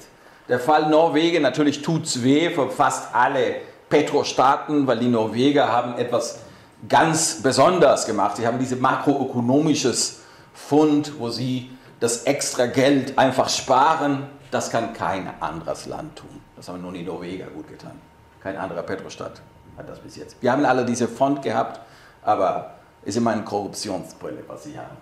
Der 0.48 0.60
Fall 0.60 0.88
Norwegen, 0.88 1.42
natürlich 1.42 1.82
tut 1.82 2.04
es 2.04 2.22
weh 2.22 2.50
für 2.50 2.70
fast 2.70 3.14
alle 3.14 3.56
Petrostaaten, 3.88 4.86
weil 4.86 4.98
die 4.98 5.08
Norweger 5.08 5.70
haben 5.70 5.96
etwas 5.98 6.40
ganz 6.88 7.42
Besonderes 7.42 8.06
gemacht. 8.06 8.36
Sie 8.36 8.46
haben 8.46 8.58
dieses 8.58 8.78
makroökonomisches 8.78 10.20
Fund, 10.54 11.12
wo 11.18 11.30
sie 11.30 11.70
das 12.00 12.24
extra 12.24 12.66
Geld 12.66 13.18
einfach 13.18 13.48
sparen. 13.48 14.26
Das 14.50 14.70
kann 14.70 14.92
kein 14.92 15.30
anderes 15.40 15.86
Land 15.86 16.16
tun. 16.16 16.40
Das 16.56 16.68
haben 16.68 16.80
nur 16.80 16.92
die 16.92 17.02
Norweger 17.02 17.46
gut 17.46 17.68
getan. 17.68 18.00
Kein 18.42 18.56
anderer 18.56 18.82
Petrostaat 18.82 19.40
hat 19.76 19.88
das 19.88 19.98
bis 19.98 20.16
jetzt. 20.16 20.36
Wir 20.40 20.52
haben 20.52 20.64
alle 20.64 20.84
diese 20.84 21.08
Fond 21.08 21.42
gehabt, 21.42 21.80
aber 22.22 22.74
ist 23.04 23.16
immer 23.16 23.30
eine 23.32 23.42
Korruptionsbrille, 23.42 24.44
was 24.46 24.64
sie 24.64 24.78
haben. 24.78 24.96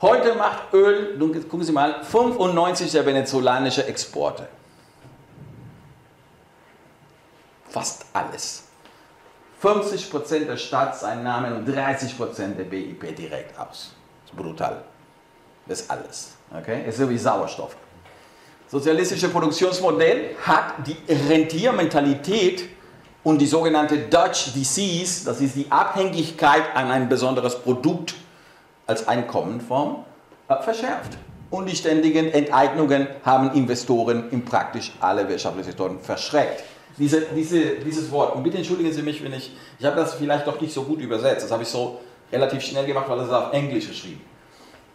Heute 0.00 0.34
macht 0.34 0.72
Öl, 0.72 1.18
gucken 1.18 1.62
Sie 1.62 1.72
mal, 1.72 2.02
95 2.02 2.90
der 2.90 3.04
venezolanischen 3.04 3.84
Exporte. 3.84 4.48
Fast 7.68 8.06
alles. 8.12 8.64
50% 9.62 10.46
der 10.46 10.56
Staatseinnahmen 10.56 11.52
und 11.54 11.68
30% 11.68 12.54
der 12.54 12.64
BIP 12.64 13.14
direkt 13.14 13.58
aus. 13.58 13.94
Das 14.22 14.30
ist 14.30 14.36
brutal. 14.36 14.84
Das 15.70 15.82
ist 15.82 15.90
alles. 15.90 16.32
Okay? 16.52 16.82
Ist 16.88 16.98
so 16.98 17.08
wie 17.08 17.16
Sauerstoff. 17.16 17.76
Sozialistische 18.66 19.28
Produktionsmodell 19.28 20.34
hat 20.42 20.74
die 20.84 20.96
Rentiermentalität 21.28 22.68
und 23.22 23.38
die 23.38 23.46
sogenannte 23.46 23.96
Dutch 23.98 24.52
Disease, 24.52 25.24
das 25.24 25.40
ist 25.40 25.54
die 25.54 25.70
Abhängigkeit 25.70 26.74
an 26.74 26.90
ein 26.90 27.08
besonderes 27.08 27.56
Produkt 27.56 28.14
als 28.88 29.06
Einkommenform, 29.06 30.04
äh, 30.48 30.60
verschärft. 30.60 31.16
Und 31.50 31.66
die 31.66 31.76
ständigen 31.76 32.32
Enteignungen 32.32 33.06
haben 33.24 33.52
Investoren 33.52 34.28
in 34.32 34.44
praktisch 34.44 34.92
alle 34.98 35.28
wirtschaftlichen 35.28 35.66
Sektoren 35.66 36.00
verschreckt. 36.00 36.64
Diese, 36.98 37.20
diese, 37.36 37.76
dieses 37.76 38.10
Wort, 38.10 38.34
und 38.34 38.42
bitte 38.42 38.56
entschuldigen 38.56 38.92
Sie 38.92 39.02
mich, 39.02 39.22
wenn 39.22 39.34
ich, 39.34 39.54
ich 39.78 39.86
habe 39.86 39.94
das 39.94 40.14
vielleicht 40.14 40.48
doch 40.48 40.60
nicht 40.60 40.74
so 40.74 40.82
gut 40.82 41.00
übersetzt, 41.00 41.44
das 41.44 41.52
habe 41.52 41.62
ich 41.62 41.68
so 41.68 42.00
relativ 42.32 42.60
schnell 42.60 42.86
gemacht, 42.86 43.08
weil 43.08 43.20
es 43.20 43.30
auf 43.30 43.52
Englisch 43.52 43.86
geschrieben. 43.86 44.29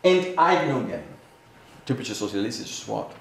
Enteignungen, 0.05 0.99
typisches 1.83 2.19
sozialistisches 2.19 2.87
Wort. 2.87 3.11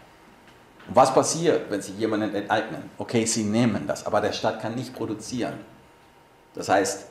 Was 0.88 1.14
passiert, 1.14 1.70
wenn 1.70 1.80
Sie 1.80 1.92
jemanden 1.92 2.34
enteignen? 2.34 2.90
Okay, 2.98 3.24
Sie 3.24 3.42
nehmen 3.42 3.86
das, 3.86 4.04
aber 4.04 4.20
der 4.20 4.32
Staat 4.32 4.60
kann 4.60 4.74
nicht 4.74 4.94
produzieren. 4.94 5.54
Das 6.54 6.68
heißt, 6.68 7.06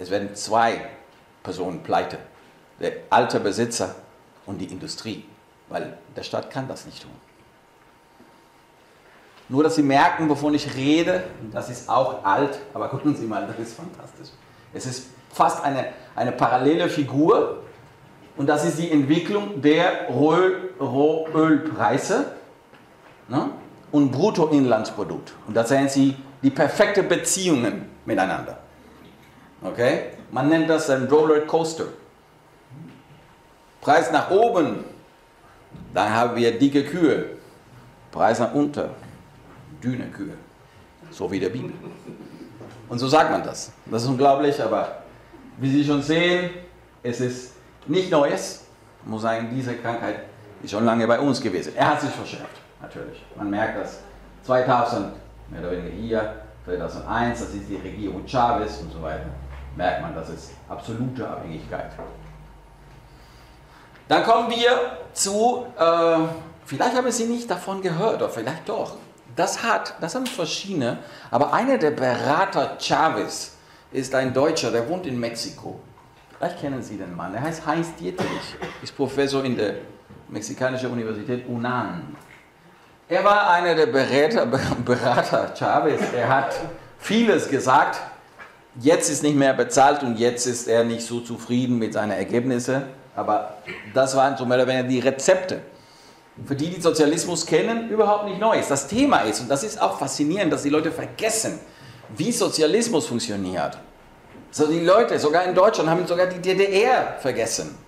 es 0.00 0.10
werden 0.10 0.34
zwei 0.34 0.90
Personen 1.44 1.84
pleite. 1.84 2.18
Der 2.80 2.94
alte 3.10 3.38
Besitzer 3.38 3.94
und 4.44 4.58
die 4.58 4.64
Industrie, 4.64 5.24
weil 5.68 5.96
der 6.16 6.24
Staat 6.24 6.50
kann 6.50 6.66
das 6.66 6.84
nicht 6.84 7.02
tun. 7.02 7.12
Nur, 9.48 9.62
dass 9.62 9.76
Sie 9.76 9.84
merken, 9.84 10.28
wovon 10.28 10.54
ich 10.54 10.74
rede, 10.74 11.22
das 11.52 11.70
ist 11.70 11.88
auch 11.88 12.24
alt, 12.24 12.58
aber 12.74 12.88
gucken 12.94 13.14
Sie 13.14 13.26
mal, 13.26 13.46
das 13.46 13.68
ist 13.68 13.74
fantastisch. 13.74 14.30
Es 14.74 14.86
ist 14.86 15.10
fast 15.32 15.62
eine, 15.62 15.92
eine 16.16 16.32
parallele 16.32 16.88
Figur 16.88 17.62
und 18.36 18.46
das 18.46 18.64
ist 18.64 18.78
die 18.78 18.90
Entwicklung 18.90 19.60
der 19.60 20.08
Rohölpreise 20.08 22.32
ne? 23.28 23.50
und 23.92 24.10
Bruttoinlandsprodukt. 24.10 25.34
Und 25.46 25.54
da 25.54 25.64
sehen 25.64 25.88
Sie 25.88 26.16
die 26.42 26.50
perfekten 26.50 27.08
Beziehungen 27.08 27.86
miteinander. 28.04 28.58
Okay? 29.62 30.10
Man 30.30 30.48
nennt 30.48 30.70
das 30.70 30.88
ein 30.90 31.06
Roller 31.06 31.40
Coaster. 31.40 31.86
Preis 33.80 34.12
nach 34.12 34.30
oben, 34.30 34.84
dann 35.94 36.14
haben 36.14 36.36
wir 36.36 36.58
dicke 36.58 36.84
Kühe. 36.84 37.30
Preis 38.10 38.38
nach 38.38 38.54
unten, 38.54 38.90
dünne 39.82 40.06
Kühe. 40.06 40.34
So 41.10 41.30
wie 41.30 41.40
der 41.40 41.48
Bibel. 41.48 41.72
Und 42.88 42.98
so 42.98 43.08
sagt 43.08 43.30
man 43.30 43.42
das. 43.42 43.72
Das 43.86 44.02
ist 44.02 44.08
unglaublich, 44.08 44.62
aber 44.62 45.02
wie 45.58 45.70
Sie 45.70 45.84
schon 45.84 46.02
sehen, 46.02 46.50
es 47.02 47.20
ist 47.20 47.52
nicht 47.86 48.10
Neues. 48.10 48.64
Ich 49.02 49.08
muss 49.08 49.22
sagen, 49.22 49.48
diese 49.54 49.74
Krankheit 49.76 50.24
ist 50.62 50.70
schon 50.70 50.84
lange 50.84 51.06
bei 51.06 51.18
uns 51.18 51.40
gewesen. 51.40 51.74
Er 51.76 51.90
hat 51.90 52.00
sich 52.00 52.10
verschärft, 52.10 52.60
natürlich. 52.82 53.24
Man 53.36 53.50
merkt 53.50 53.78
das 53.78 54.00
2000, 54.44 55.12
mehr 55.50 55.60
oder 55.60 55.72
weniger 55.72 55.96
hier, 55.96 56.34
2001, 56.64 57.40
das 57.40 57.48
ist 57.54 57.68
die 57.68 57.76
Regierung 57.76 58.26
Chavez 58.26 58.78
und 58.82 58.92
so 58.92 59.02
weiter. 59.02 59.26
Merkt 59.76 60.02
man, 60.02 60.14
das 60.14 60.28
ist 60.28 60.50
absolute 60.68 61.26
Abhängigkeit. 61.26 61.90
Dann 64.08 64.24
kommen 64.24 64.50
wir 64.50 64.98
zu, 65.12 65.66
äh, 65.78 66.18
vielleicht 66.66 66.96
haben 66.96 67.10
Sie 67.10 67.26
nicht 67.26 67.50
davon 67.50 67.80
gehört, 67.80 68.16
oder 68.16 68.28
vielleicht 68.28 68.68
doch. 68.68 68.96
Das 69.36 69.62
hat, 69.62 69.94
das 70.00 70.14
haben 70.14 70.26
verschiedene, 70.26 70.98
aber 71.30 71.52
einer 71.52 71.78
der 71.78 71.92
Berater 71.92 72.76
Chavez 72.78 73.52
ist 73.92 74.14
ein 74.14 74.34
Deutscher, 74.34 74.70
der 74.70 74.88
wohnt 74.88 75.06
in 75.06 75.18
Mexiko. 75.18 75.80
Vielleicht 76.40 76.58
kennen 76.58 76.82
Sie 76.82 76.96
den 76.96 77.14
Mann. 77.14 77.34
Er 77.34 77.42
heißt 77.42 77.66
Heinz 77.66 77.94
Dietrich, 77.96 78.56
ist 78.82 78.96
Professor 78.96 79.44
in 79.44 79.58
der 79.58 79.74
mexikanischen 80.30 80.90
Universität 80.90 81.46
UNAM. 81.46 82.16
Er 83.06 83.22
war 83.22 83.50
einer 83.50 83.74
der 83.74 83.84
Berater, 83.84 84.46
Berater 84.46 85.54
Chavez. 85.54 86.00
Er 86.16 86.28
hat 86.30 86.54
vieles 86.98 87.46
gesagt. 87.46 88.00
Jetzt 88.80 89.10
ist 89.10 89.22
nicht 89.22 89.36
mehr 89.36 89.52
bezahlt 89.52 90.02
und 90.02 90.18
jetzt 90.18 90.46
ist 90.46 90.66
er 90.66 90.82
nicht 90.82 91.02
so 91.02 91.20
zufrieden 91.20 91.78
mit 91.78 91.92
seinen 91.92 92.12
Ergebnissen. 92.12 92.84
Aber 93.14 93.58
das 93.92 94.16
waren 94.16 94.38
zum 94.38 94.48
Beispiel 94.48 94.84
die 94.84 95.00
Rezepte. 95.00 95.60
Für 96.46 96.56
die, 96.56 96.70
die 96.70 96.80
Sozialismus 96.80 97.44
kennen, 97.44 97.90
überhaupt 97.90 98.24
nicht 98.24 98.40
neu 98.40 98.58
ist. 98.58 98.70
Das 98.70 98.88
Thema 98.88 99.18
ist, 99.24 99.40
und 99.40 99.50
das 99.50 99.62
ist 99.62 99.78
auch 99.78 99.98
faszinierend, 99.98 100.50
dass 100.50 100.62
die 100.62 100.70
Leute 100.70 100.90
vergessen, 100.90 101.60
wie 102.16 102.32
Sozialismus 102.32 103.08
funktioniert. 103.08 103.76
So 104.50 104.66
die 104.66 104.80
Leute, 104.80 105.18
sogar 105.18 105.44
in 105.44 105.54
Deutschland, 105.54 105.88
haben 105.88 106.06
sogar 106.06 106.26
die 106.26 106.40
DDR 106.40 107.16
vergessen. 107.20 107.78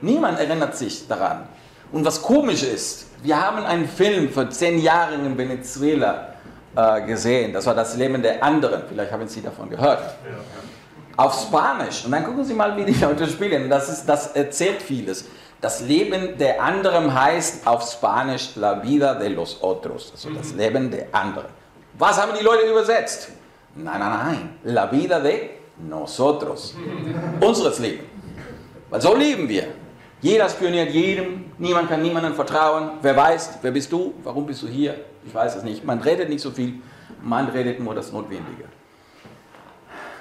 Niemand 0.00 0.38
erinnert 0.38 0.76
sich 0.76 1.08
daran. 1.08 1.48
Und 1.90 2.04
was 2.04 2.22
komisch 2.22 2.62
ist, 2.62 3.06
wir 3.22 3.40
haben 3.40 3.64
einen 3.64 3.88
Film 3.88 4.30
vor 4.30 4.50
zehn 4.50 4.78
Jahren 4.78 5.24
in 5.24 5.36
Venezuela 5.36 6.34
äh, 6.76 7.02
gesehen. 7.02 7.52
Das 7.52 7.66
war 7.66 7.74
das 7.74 7.96
Leben 7.96 8.22
der 8.22 8.42
anderen. 8.42 8.82
Vielleicht 8.88 9.12
haben 9.12 9.26
Sie 9.26 9.40
davon 9.40 9.70
gehört. 9.70 10.02
Auf 11.16 11.40
Spanisch. 11.40 12.04
Und 12.04 12.12
dann 12.12 12.24
gucken 12.24 12.44
Sie 12.44 12.54
mal, 12.54 12.76
wie 12.76 12.84
die 12.84 13.00
Leute 13.00 13.26
spielen. 13.26 13.70
Das, 13.70 13.88
ist, 13.88 14.06
das 14.06 14.32
erzählt 14.34 14.82
vieles. 14.82 15.24
Das 15.60 15.80
Leben 15.80 16.36
der 16.36 16.62
anderen 16.62 17.14
heißt 17.14 17.66
auf 17.66 17.90
Spanisch 17.90 18.56
La 18.56 18.82
vida 18.82 19.14
de 19.14 19.28
los 19.28 19.62
otros. 19.62 20.12
Also 20.12 20.30
das 20.30 20.52
mhm. 20.52 20.58
Leben 20.58 20.90
der 20.90 21.06
anderen. 21.12 21.48
Was 21.96 22.20
haben 22.20 22.32
die 22.38 22.44
Leute 22.44 22.68
übersetzt? 22.68 23.28
Nein, 23.74 23.98
nein, 23.98 24.10
nein. 24.10 24.58
La 24.64 24.90
vida 24.90 25.20
de 25.20 25.50
nosotros. 25.78 26.74
Unseres 27.40 27.78
Leben. 27.78 28.04
Weil 28.90 29.00
so 29.00 29.14
leben 29.14 29.48
wir. 29.48 29.68
Jeder 30.20 30.48
spioniert 30.48 30.90
jedem, 30.90 31.50
niemand 31.58 31.88
kann 31.88 32.00
niemandem 32.00 32.34
vertrauen. 32.34 32.92
Wer 33.02 33.16
weiß, 33.16 33.58
wer 33.60 33.70
bist 33.70 33.92
du? 33.92 34.14
Warum 34.22 34.46
bist 34.46 34.62
du 34.62 34.68
hier? 34.68 34.94
Ich 35.26 35.34
weiß 35.34 35.56
es 35.56 35.62
nicht. 35.62 35.84
Man 35.84 36.00
redet 36.00 36.28
nicht 36.28 36.40
so 36.40 36.50
viel, 36.50 36.80
man 37.22 37.48
redet 37.48 37.80
nur 37.80 37.94
das 37.94 38.10
Notwendige. 38.10 38.64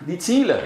Die 0.01 0.17
Ziele, 0.17 0.59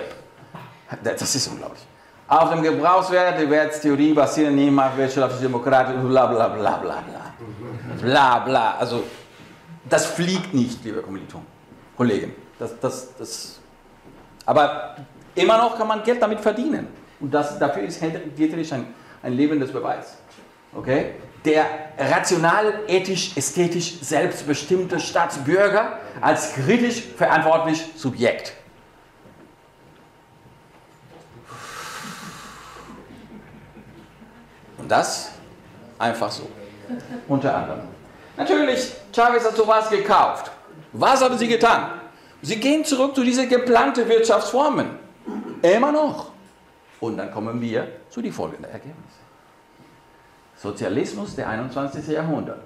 das 1.03 1.35
ist 1.35 1.47
unglaublich. 1.47 1.85
Auf 2.27 2.49
dem 2.49 2.61
Gebrauchswert 2.61 3.39
der 3.39 3.49
Wertstheorie 3.49 4.13
basieren 4.13 4.55
niemand 4.55 4.97
wirtschaftlich 4.97 5.41
demokratisch, 5.41 5.95
bla 6.01 6.25
bla 6.25 6.47
bla 6.47 6.77
bla 6.77 7.01
bla. 7.01 7.33
Bla 8.01 8.39
bla. 8.39 8.75
Also, 8.77 9.03
das 9.87 10.07
fliegt 10.07 10.53
nicht, 10.53 10.83
liebe 10.83 11.01
Kommilitonen, 11.01 11.47
Kollegen. 11.95 12.33
Das, 12.59 12.79
das, 12.79 13.15
das. 13.17 13.56
Aber 14.47 14.95
immer 15.35 15.59
noch 15.59 15.77
kann 15.77 15.87
man 15.87 16.01
Geld 16.01 16.19
damit 16.19 16.39
verdienen. 16.39 16.87
Und 17.19 17.31
das, 17.31 17.59
dafür 17.59 17.83
ist 17.83 18.01
Dietrich 18.35 18.73
ein 18.73 18.87
ein 19.23 19.33
lebendes 19.33 19.71
Beweis. 19.71 20.17
Okay? 20.73 21.15
Der 21.45 21.65
rational, 21.97 22.81
ethisch, 22.87 23.35
ästhetisch 23.35 23.99
selbstbestimmte 24.01 24.99
Staatsbürger 24.99 25.99
als 26.21 26.53
kritisch 26.53 27.01
verantwortlich 27.15 27.83
Subjekt. 27.95 28.53
Und 34.77 34.89
das 34.89 35.31
einfach 35.97 36.31
so. 36.31 36.49
Unter 37.27 37.55
anderem. 37.55 37.81
Natürlich, 38.37 38.93
Chavez 39.13 39.43
hat 39.43 39.55
sowas 39.55 39.89
gekauft. 39.89 40.51
Was 40.93 41.21
haben 41.21 41.37
sie 41.37 41.47
getan? 41.47 41.96
Sie 42.47 42.61
gehen 42.61 42.85
zurück 42.85 43.13
zu 43.13 43.25
diesen 43.25 43.49
geplanten 43.49 44.07
Wirtschaftsformen. 44.07 44.87
Immer 45.61 45.91
noch. 45.91 46.31
Und 47.01 47.17
dann 47.17 47.29
kommen 47.29 47.59
wir 47.59 47.85
zu 48.09 48.21
den 48.21 48.31
folgenden 48.31 48.71
Ergebnissen. 48.71 49.25
Sozialismus 50.55 51.35
der 51.35 51.49
21. 51.49 52.07
Jahrhundert. 52.07 52.61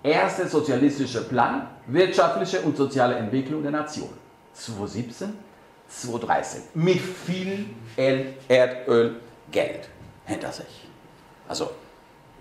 Erster 0.00 0.46
sozialistischer 0.46 1.22
Plan, 1.22 1.66
wirtschaftliche 1.88 2.60
und 2.60 2.76
soziale 2.76 3.16
Entwicklung 3.16 3.62
der 3.62 3.72
Nation. 3.72 4.10
2017, 4.54 5.36
2013. 5.88 6.62
Mit 6.74 7.00
viel 7.00 7.70
Erdöl, 7.96 9.16
Geld 9.50 9.88
hinter 10.24 10.52
sich. 10.52 10.86
Also 11.48 11.72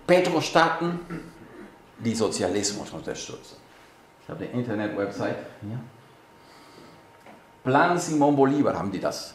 Petrostaaten, 0.06 1.00
die 1.98 2.14
Sozialismus 2.14 2.92
unterstützen. 2.92 3.56
Ich 4.22 4.30
habe 4.30 4.46
die 4.46 4.52
Internet-Website 4.56 5.38
hier. 5.62 5.80
Plan 7.64 7.98
Simon 7.98 8.36
Bolivar 8.36 8.78
haben 8.78 8.92
die 8.92 9.00
das 9.00 9.34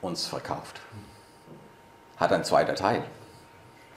uns 0.00 0.26
verkauft. 0.26 0.80
Hat 2.16 2.32
ein 2.32 2.44
zweiter 2.44 2.74
Teil. 2.74 3.02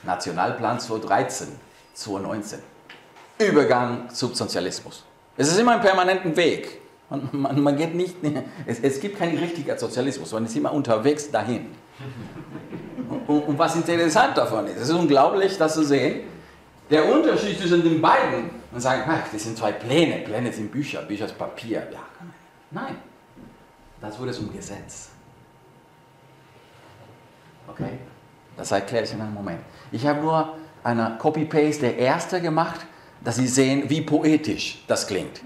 Nationalplan 0.03 0.79
2013, 0.79 1.47
2019. 1.93 2.59
Übergang 3.39 4.09
zum 4.09 4.33
Sozialismus. 4.33 5.05
Es 5.37 5.47
ist 5.47 5.59
immer 5.59 5.73
ein 5.73 5.81
permanenten 5.81 6.35
Weg. 6.35 6.81
Man, 7.09 7.29
man, 7.31 7.61
man 7.61 7.77
geht 7.77 7.93
nicht, 7.93 8.15
es, 8.65 8.79
es, 8.79 8.99
gibt 8.99 9.19
keinen 9.19 9.37
richtigen 9.37 9.77
Sozialismus, 9.77 10.31
man 10.31 10.45
ist 10.45 10.55
immer 10.55 10.71
unterwegs 10.71 11.29
dahin. 11.29 11.67
Und, 13.27 13.41
und, 13.41 13.59
was 13.59 13.75
interessant 13.75 14.37
davon 14.37 14.65
ist, 14.67 14.77
es 14.77 14.89
ist 14.89 14.95
unglaublich, 14.95 15.57
das 15.57 15.73
zu 15.73 15.83
sehen, 15.83 16.21
der 16.89 17.13
Unterschied 17.13 17.59
zwischen 17.59 17.83
den 17.83 18.01
beiden, 18.01 18.49
man 18.71 18.79
sagt, 18.79 19.07
ach, 19.07 19.29
das 19.31 19.43
sind 19.43 19.57
zwei 19.57 19.73
Pläne, 19.73 20.19
Pläne 20.19 20.53
sind 20.53 20.71
Bücher, 20.71 21.01
Bücher 21.01 21.25
ist 21.25 21.37
Papier. 21.37 21.85
Ja, 21.91 21.99
nein, 22.71 22.95
das 24.01 24.19
wurde 24.19 24.31
zum 24.31 24.51
Gesetz. 24.51 25.09
Okay? 27.67 27.99
Das 28.57 28.71
erkläre 28.71 29.05
ich 29.05 29.13
in 29.13 29.21
einem 29.21 29.33
Moment. 29.33 29.61
Ich 29.91 30.05
habe 30.05 30.21
nur 30.21 30.55
eine 30.83 31.17
Copy-Paste 31.19 31.81
der 31.81 31.97
erste 31.97 32.41
gemacht, 32.41 32.81
dass 33.23 33.35
Sie 33.35 33.47
sehen, 33.47 33.89
wie 33.89 34.01
poetisch 34.01 34.83
das 34.87 35.07
klingt. 35.07 35.41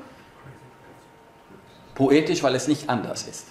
Poetisch, 1.94 2.42
weil 2.44 2.56
es 2.56 2.68
nicht 2.68 2.90
anders 2.90 3.28
ist. 3.28 3.48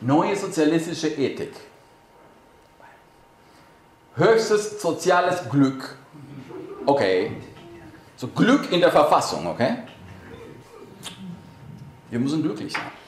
Neue 0.00 0.34
sozialistische 0.36 1.08
Ethik. 1.08 1.52
Höchstes 4.16 4.80
soziales 4.80 5.48
Glück. 5.48 5.96
Okay. 6.86 7.36
So 8.16 8.28
Glück 8.28 8.70
in 8.70 8.80
der 8.80 8.90
Verfassung, 8.90 9.46
okay? 9.46 9.78
Wir 12.10 12.18
müssen 12.18 12.42
glücklich 12.42 12.72
sein. 12.72 13.01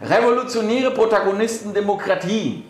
Revolutionäre 0.00 0.90
Protagonisten 0.92 1.74
Demokratie. 1.74 2.64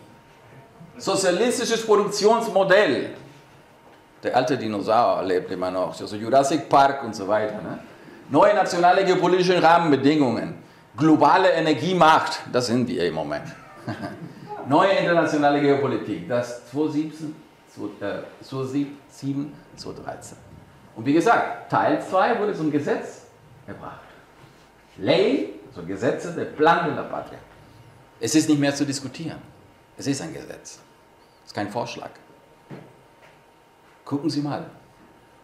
Sozialistisches 0.96 1.84
Produktionsmodell. 1.84 3.10
Der 4.22 4.34
alte 4.36 4.56
Dinosaurier 4.56 5.26
lebt 5.26 5.50
immer 5.52 5.70
noch, 5.70 6.00
also 6.00 6.16
Jurassic 6.16 6.68
Park 6.68 7.04
und 7.04 7.14
so 7.14 7.28
weiter. 7.28 7.62
Ne? 7.62 7.78
Neue 8.30 8.54
nationale 8.54 9.04
geopolitische 9.04 9.62
Rahmenbedingungen, 9.62 10.54
globale 10.96 11.50
Energiemacht, 11.52 12.40
das 12.52 12.66
sind 12.66 12.88
wir 12.88 13.04
im 13.04 13.14
Moment. 13.14 13.46
Neue 14.68 14.90
internationale 14.90 15.60
Geopolitik, 15.60 16.28
das 16.28 16.68
2017, 16.70 17.34
2007, 18.42 19.52
2013. 19.76 20.36
Und 20.96 21.06
wie 21.06 21.12
gesagt, 21.12 21.70
Teil 21.70 22.02
2 22.02 22.40
wurde 22.40 22.54
zum 22.54 22.72
Gesetz 22.72 23.26
gebracht. 23.66 24.00
Ley, 24.96 25.57
also 25.78 25.86
Gesetze, 25.86 26.32
der 26.32 26.46
Plan 26.46 26.86
de 26.86 26.94
la 26.94 27.02
Patria. 27.02 27.38
Es 28.20 28.34
ist 28.34 28.48
nicht 28.48 28.58
mehr 28.58 28.74
zu 28.74 28.84
diskutieren. 28.84 29.40
Es 29.96 30.06
ist 30.06 30.20
ein 30.20 30.32
Gesetz. 30.34 30.80
Es 31.44 31.46
ist 31.46 31.54
kein 31.54 31.70
Vorschlag. 31.70 32.10
Gucken 34.04 34.30
Sie 34.30 34.40
mal, 34.40 34.64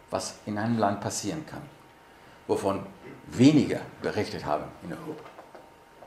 was 0.09 0.39
in 0.45 0.57
einem 0.57 0.77
Land 0.77 0.99
passieren 0.99 1.45
kann, 1.45 1.61
wovon 2.47 2.85
weniger 3.27 3.79
berichtet 4.01 4.43
haben 4.45 4.65
in 4.83 4.91
Europa. 4.91 5.29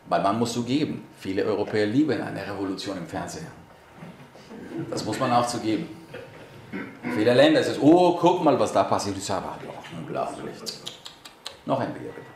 Weil 0.08 0.22
man 0.22 0.38
muss 0.38 0.52
zugeben, 0.52 1.06
viele 1.18 1.44
Europäer 1.44 1.86
lieben 1.86 2.20
eine 2.20 2.46
Revolution 2.46 2.96
im 2.98 3.06
Fernsehen. 3.06 3.46
Das 4.90 5.04
muss 5.04 5.18
man 5.18 5.32
auch 5.32 5.46
zugeben. 5.46 5.88
Viele 7.14 7.34
Länder 7.34 7.60
ist 7.60 7.68
es, 7.68 7.78
oh, 7.80 8.16
guck 8.18 8.44
mal, 8.44 8.58
was 8.58 8.72
da 8.72 8.84
passiert 8.84 9.16
ist, 9.16 9.30
aber 9.30 9.58
unglaublich. 9.96 10.54
Noch 11.64 11.80
ein 11.80 11.92
Bier, 11.94 12.10
bitte. 12.10 12.27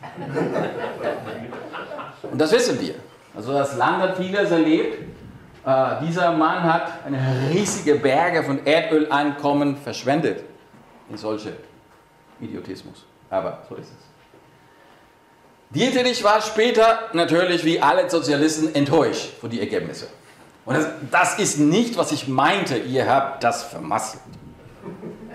Und 2.30 2.38
das 2.38 2.52
wissen 2.52 2.80
wir. 2.80 2.94
Also 3.34 3.52
das 3.52 3.76
Land 3.76 4.02
hat 4.02 4.16
vieles 4.16 4.50
erlebt, 4.50 5.02
äh, 5.64 6.06
dieser 6.06 6.32
Mann 6.32 6.62
hat 6.62 7.04
eine 7.04 7.50
riesige 7.50 7.96
Berge 7.96 8.42
von 8.42 8.64
Erdöleinkommen 8.64 9.76
verschwendet 9.76 10.44
in 11.10 11.16
solche 11.16 11.54
Idiotismus. 12.40 13.04
Aber 13.30 13.62
so 13.68 13.74
ist 13.74 13.88
es. 13.88 14.08
Dietrich 15.70 16.24
war 16.24 16.40
später 16.40 17.10
natürlich 17.12 17.62
wie 17.64 17.80
alle 17.80 18.08
Sozialisten 18.08 18.74
enttäuscht 18.74 19.38
von 19.38 19.50
den 19.50 19.60
Ergebnissen. 19.60 20.08
Und 20.64 20.76
das, 20.76 20.86
das 21.10 21.38
ist 21.38 21.58
nicht, 21.58 21.96
was 21.98 22.12
ich 22.12 22.26
meinte, 22.26 22.78
ihr 22.78 23.06
habt 23.06 23.44
das 23.44 23.64
vermasselt. 23.64 24.22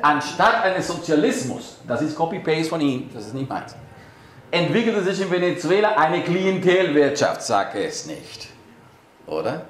Anstatt 0.01 0.63
eines 0.63 0.87
Sozialismus, 0.87 1.77
das 1.87 2.01
ist 2.01 2.15
Copy-Paste 2.15 2.65
von 2.65 2.81
ihm, 2.81 3.09
das 3.13 3.27
ist 3.27 3.35
nicht 3.35 3.47
meins, 3.47 3.75
entwickelte 4.53 5.03
sich 5.03 5.19
in 5.19 5.31
Venezuela 5.31 5.95
eine 5.95 6.21
Klientelwirtschaft, 6.21 7.41
sage 7.41 7.83
es 7.85 8.05
nicht. 8.05 8.49
Oder? 9.25 9.65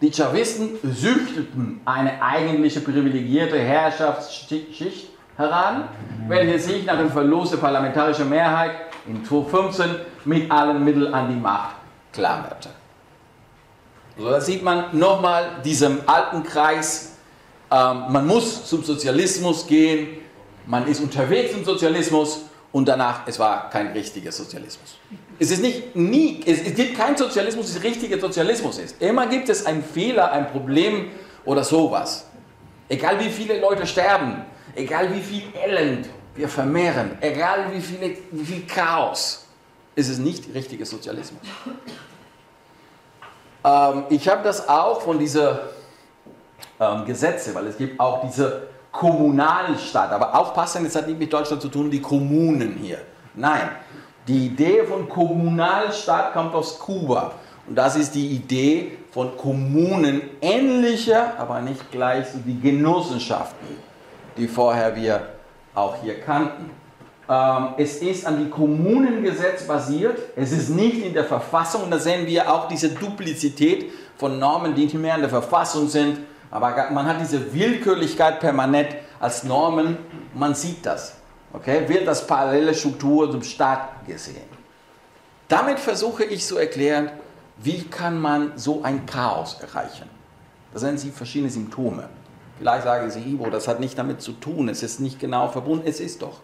Die 0.00 0.12
Chavisten 0.12 0.78
süchteten 0.84 1.80
eine 1.84 2.22
eigentliche 2.22 2.80
privilegierte 2.80 3.58
Herrschaftsschicht 3.58 5.08
heran, 5.36 5.88
welche 6.28 6.58
sich 6.60 6.86
nach 6.86 6.98
dem 6.98 7.10
Verlust 7.10 7.54
der 7.54 7.56
parlamentarischen 7.58 8.28
Mehrheit 8.28 8.72
in 9.08 9.24
2015 9.24 9.96
mit 10.24 10.50
allen 10.52 10.84
Mitteln 10.84 11.12
an 11.12 11.28
die 11.28 11.40
Macht 11.40 11.74
klammerte. 12.12 12.68
So, 14.16 14.30
da 14.30 14.40
sieht 14.40 14.62
man 14.62 14.96
nochmal 14.96 15.56
diesem 15.64 15.98
alten 16.06 16.44
Kreis, 16.44 17.16
ähm, 17.72 18.04
man 18.10 18.24
muss 18.24 18.66
zum 18.66 18.84
Sozialismus 18.84 19.66
gehen, 19.66 20.18
man 20.64 20.86
ist 20.86 21.00
unterwegs 21.00 21.52
im 21.54 21.64
Sozialismus 21.64 22.42
und 22.76 22.86
danach, 22.86 23.20
es 23.24 23.38
war 23.38 23.70
kein 23.70 23.86
richtiger 23.92 24.30
Sozialismus. 24.30 24.98
Es 25.38 25.50
ist 25.50 25.62
nicht 25.62 25.96
nie, 25.96 26.42
es, 26.44 26.60
es 26.60 26.74
gibt 26.74 26.98
keinen 26.98 27.16
Sozialismus, 27.16 27.72
der 27.72 27.82
richtiger 27.82 28.20
Sozialismus 28.20 28.76
ist. 28.76 29.00
Immer 29.00 29.28
gibt 29.28 29.48
es 29.48 29.64
einen 29.64 29.82
Fehler, 29.82 30.30
ein 30.30 30.52
Problem 30.52 31.10
oder 31.46 31.64
sowas. 31.64 32.26
Egal 32.90 33.18
wie 33.18 33.30
viele 33.30 33.58
Leute 33.60 33.86
sterben, 33.86 34.44
egal 34.74 35.10
wie 35.14 35.22
viel 35.22 35.44
Elend 35.54 36.06
wir 36.34 36.50
vermehren, 36.50 37.16
egal 37.22 37.72
wie, 37.72 37.80
viele, 37.80 38.18
wie 38.30 38.44
viel 38.44 38.66
Chaos, 38.66 39.46
ist 39.94 40.10
es 40.10 40.18
nicht 40.18 40.52
richtiger 40.52 40.84
Sozialismus. 40.84 41.40
Ähm, 43.64 44.04
ich 44.10 44.28
habe 44.28 44.42
das 44.44 44.68
auch 44.68 45.00
von 45.00 45.18
diesen 45.18 45.48
ähm, 46.78 47.06
Gesetze, 47.06 47.54
weil 47.54 47.68
es 47.68 47.78
gibt 47.78 47.98
auch 47.98 48.20
diese 48.28 48.68
Kommunalstaat. 48.96 50.10
Aber 50.12 50.34
aufpassen, 50.38 50.84
das 50.84 50.96
hat 50.96 51.06
nicht 51.06 51.18
mit 51.18 51.32
Deutschland 51.32 51.60
zu 51.60 51.68
tun, 51.68 51.90
die 51.90 52.00
Kommunen 52.00 52.78
hier. 52.82 52.98
Nein, 53.34 53.68
die 54.26 54.46
Idee 54.46 54.84
von 54.84 55.08
Kommunalstaat 55.08 56.32
kommt 56.32 56.54
aus 56.54 56.78
Kuba. 56.78 57.32
Und 57.68 57.76
das 57.76 57.96
ist 57.96 58.14
die 58.14 58.28
Idee 58.28 58.98
von 59.10 59.36
Kommunen, 59.36 60.22
ähnlicher, 60.40 61.32
aber 61.38 61.60
nicht 61.60 61.90
gleich 61.90 62.26
so 62.28 62.38
wie 62.44 62.58
Genossenschaften, 62.58 63.68
die 64.36 64.46
vorher 64.46 64.94
wir 64.94 65.20
auch 65.74 65.96
hier 66.02 66.20
kannten. 66.20 66.70
Ähm, 67.28 67.68
es 67.76 67.96
ist 67.96 68.24
an 68.24 68.38
die 68.38 68.48
Kommunengesetz 68.48 69.66
basiert, 69.66 70.18
es 70.36 70.52
ist 70.52 70.70
nicht 70.70 71.04
in 71.04 71.12
der 71.12 71.24
Verfassung. 71.24 71.82
Und 71.82 71.90
da 71.90 71.98
sehen 71.98 72.26
wir 72.26 72.52
auch 72.52 72.68
diese 72.68 72.90
Duplizität 72.90 73.90
von 74.16 74.38
Normen, 74.38 74.74
die 74.74 74.84
nicht 74.84 74.94
mehr 74.94 75.16
in 75.16 75.22
der 75.22 75.30
Verfassung 75.30 75.88
sind. 75.88 76.18
Aber 76.50 76.90
man 76.90 77.06
hat 77.06 77.20
diese 77.20 77.52
Willkürlichkeit 77.52 78.40
permanent 78.40 78.96
als 79.20 79.44
Normen, 79.44 79.98
man 80.34 80.54
sieht 80.54 80.84
das. 80.86 81.14
Okay? 81.52 81.88
Wird 81.88 82.06
das 82.06 82.26
parallele 82.26 82.74
Struktur 82.74 83.30
zum 83.30 83.42
Staat 83.42 84.06
gesehen. 84.06 84.56
Damit 85.48 85.78
versuche 85.78 86.24
ich 86.24 86.44
zu 86.44 86.58
erklären, 86.58 87.10
wie 87.58 87.84
kann 87.84 88.20
man 88.20 88.52
so 88.56 88.82
ein 88.82 89.06
Chaos 89.06 89.58
erreichen. 89.60 90.10
Da 90.72 90.80
sind 90.80 90.98
Sie 90.98 91.10
verschiedene 91.10 91.50
Symptome. 91.50 92.08
Vielleicht 92.58 92.84
sagen 92.84 93.10
Sie, 93.10 93.20
Ivo, 93.20 93.48
das 93.50 93.68
hat 93.68 93.80
nicht 93.80 93.96
damit 93.96 94.20
zu 94.20 94.32
tun, 94.32 94.68
es 94.68 94.82
ist 94.82 95.00
nicht 95.00 95.20
genau 95.20 95.48
verbunden, 95.48 95.86
es 95.86 96.00
ist 96.00 96.22
doch. 96.22 96.40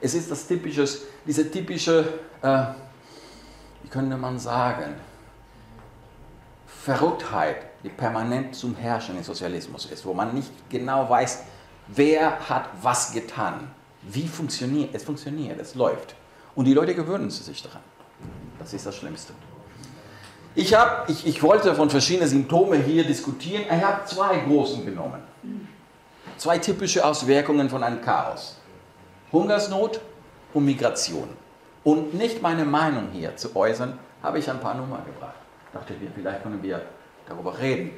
Es 0.00 0.14
ist 0.14 0.30
das 0.30 0.46
typische, 0.46 0.86
diese 1.26 1.50
typische, 1.50 2.06
äh, 2.42 2.64
wie 3.82 3.88
könnte 3.88 4.16
man 4.16 4.38
sagen, 4.38 4.94
Verrücktheit, 6.66 7.65
die 7.82 7.88
permanent 7.88 8.54
zum 8.54 8.74
Herrschen 8.74 9.16
im 9.16 9.22
Sozialismus 9.22 9.86
ist, 9.86 10.04
wo 10.04 10.14
man 10.14 10.34
nicht 10.34 10.50
genau 10.68 11.08
weiß, 11.08 11.44
wer 11.88 12.48
hat 12.48 12.68
was 12.82 13.12
getan, 13.12 13.70
wie 14.02 14.28
funktioniert, 14.28 14.94
es 14.94 15.04
funktioniert, 15.04 15.60
es 15.60 15.74
läuft. 15.74 16.14
Und 16.54 16.64
die 16.64 16.74
Leute 16.74 16.94
gewöhnen 16.94 17.30
sich 17.30 17.62
daran. 17.62 17.82
Das 18.58 18.72
ist 18.72 18.86
das 18.86 18.96
Schlimmste. 18.96 19.34
Ich, 20.54 20.74
hab, 20.74 21.08
ich, 21.10 21.26
ich 21.26 21.42
wollte 21.42 21.74
von 21.74 21.90
verschiedenen 21.90 22.28
Symptomen 22.28 22.82
hier 22.82 23.04
diskutieren. 23.04 23.64
Ich 23.66 23.84
habe 23.84 24.06
zwei 24.06 24.38
großen 24.38 24.86
genommen. 24.86 25.20
Zwei 26.38 26.58
typische 26.58 27.04
Auswirkungen 27.04 27.68
von 27.68 27.82
einem 27.82 28.00
Chaos. 28.00 28.56
Hungersnot 29.32 30.00
und 30.54 30.64
Migration. 30.64 31.28
Und 31.84 32.14
nicht 32.14 32.40
meine 32.40 32.64
Meinung 32.64 33.08
hier 33.12 33.36
zu 33.36 33.54
äußern, 33.54 33.98
habe 34.22 34.38
ich 34.38 34.50
ein 34.50 34.60
paar 34.60 34.74
Nummern 34.74 35.04
gebracht. 35.04 35.34
Dachte 35.74 35.92
ich, 35.92 36.10
vielleicht 36.14 36.42
können 36.42 36.62
wir 36.62 36.80
darüber 37.28 37.58
reden. 37.58 37.90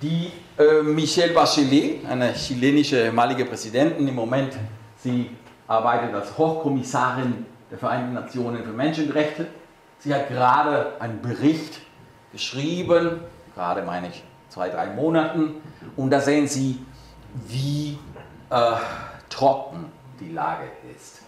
Die 0.00 0.30
äh, 0.58 0.82
Michelle 0.82 1.32
Bachelet, 1.32 2.06
eine 2.08 2.32
chilenische 2.32 3.04
ehemalige 3.04 3.44
Präsidentin, 3.44 4.06
im 4.06 4.14
Moment, 4.14 4.54
sie 4.96 5.30
arbeitet 5.66 6.14
als 6.14 6.36
Hochkommissarin 6.38 7.46
der 7.70 7.78
Vereinten 7.78 8.14
Nationen 8.14 8.62
für 8.62 8.70
Menschenrechte. 8.70 9.48
Sie 9.98 10.14
hat 10.14 10.28
gerade 10.28 10.92
einen 11.00 11.20
Bericht 11.20 11.80
geschrieben, 12.32 13.20
gerade 13.54 13.82
meine 13.82 14.08
ich 14.08 14.22
zwei, 14.48 14.68
drei 14.68 14.86
Monaten, 14.86 15.60
und 15.96 16.10
da 16.10 16.20
sehen 16.20 16.46
Sie, 16.46 16.78
wie 17.46 17.98
äh, 18.50 18.72
trocken 19.28 19.86
die 20.20 20.30
Lage 20.30 20.64
ist. 20.96 21.22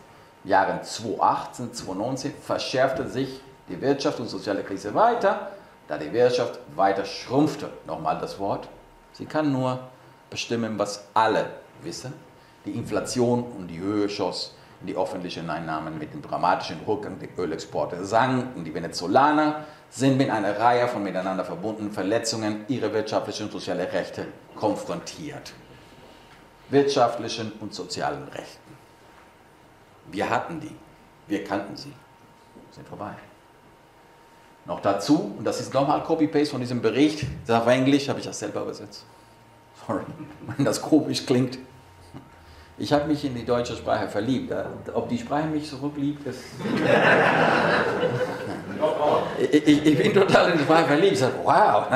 Im 0.44 0.50
Jahren 0.50 0.82
2018, 0.82 1.74
2019 1.74 2.32
verschärfte 2.40 3.08
sich 3.08 3.40
die 3.68 3.80
Wirtschaft 3.80 4.20
und 4.20 4.28
soziale 4.28 4.62
Krise 4.62 4.94
weiter, 4.94 5.52
da 5.90 5.98
die 5.98 6.12
Wirtschaft 6.12 6.60
weiter 6.76 7.04
schrumpfte. 7.04 7.68
Nochmal 7.84 8.16
das 8.20 8.38
Wort. 8.38 8.68
Sie 9.12 9.26
kann 9.26 9.50
nur 9.50 9.80
bestimmen, 10.30 10.78
was 10.78 11.04
alle 11.14 11.46
wissen. 11.82 12.14
Die 12.64 12.70
Inflation 12.70 13.42
und 13.42 13.66
die 13.66 13.80
Höhe 13.80 14.08
schoss 14.08 14.54
die 14.82 14.96
öffentlichen 14.96 15.50
Einnahmen 15.50 15.98
mit 15.98 16.14
dem 16.14 16.22
dramatischen 16.22 16.78
Rückgang 16.86 17.18
der 17.18 17.36
Ölexporte 17.36 18.04
sanken. 18.04 18.62
Die 18.64 18.72
Venezolaner 18.72 19.64
sind 19.90 20.16
mit 20.16 20.30
einer 20.30 20.58
Reihe 20.60 20.86
von 20.86 21.02
miteinander 21.02 21.44
verbundenen 21.44 21.92
Verletzungen 21.92 22.64
ihrer 22.68 22.92
wirtschaftlichen 22.92 23.46
und 23.46 23.52
sozialen 23.52 23.88
Rechte 23.88 24.28
konfrontiert. 24.54 25.52
Wirtschaftlichen 26.68 27.50
und 27.60 27.74
sozialen 27.74 28.28
Rechten. 28.28 28.76
Wir 30.12 30.30
hatten 30.30 30.60
die, 30.60 30.76
wir 31.26 31.42
kannten 31.42 31.76
sie, 31.76 31.92
sind 32.70 32.86
vorbei. 32.86 33.14
Noch 34.70 34.80
dazu, 34.80 35.34
und 35.36 35.44
das 35.44 35.60
ist 35.60 35.74
nochmal 35.74 36.00
Copy-Paste 36.04 36.52
von 36.52 36.60
diesem 36.60 36.80
Bericht, 36.80 37.26
das 37.44 37.60
auf 37.60 37.66
Englisch, 37.66 38.08
habe 38.08 38.20
ich 38.20 38.26
das 38.26 38.38
selber 38.38 38.62
übersetzt. 38.62 39.04
Sorry, 39.84 40.04
wenn 40.56 40.64
das 40.64 40.80
komisch 40.80 41.26
klingt. 41.26 41.58
Ich 42.78 42.92
habe 42.92 43.08
mich 43.08 43.24
in 43.24 43.34
die 43.34 43.44
deutsche 43.44 43.74
Sprache 43.74 44.06
verliebt. 44.06 44.54
Ob 44.94 45.08
die 45.08 45.18
Sprache 45.18 45.48
mich 45.48 45.68
zurückliebt, 45.68 46.24
ist. 46.28 46.44
ich, 49.40 49.86
ich, 49.86 49.98
bin 49.98 50.14
total 50.14 50.52
in 50.52 50.58
die 50.58 50.62
Sprache 50.62 50.84
verliebt. 50.84 51.12
Ich 51.14 51.18
sage, 51.18 51.34
wow, 51.42 51.86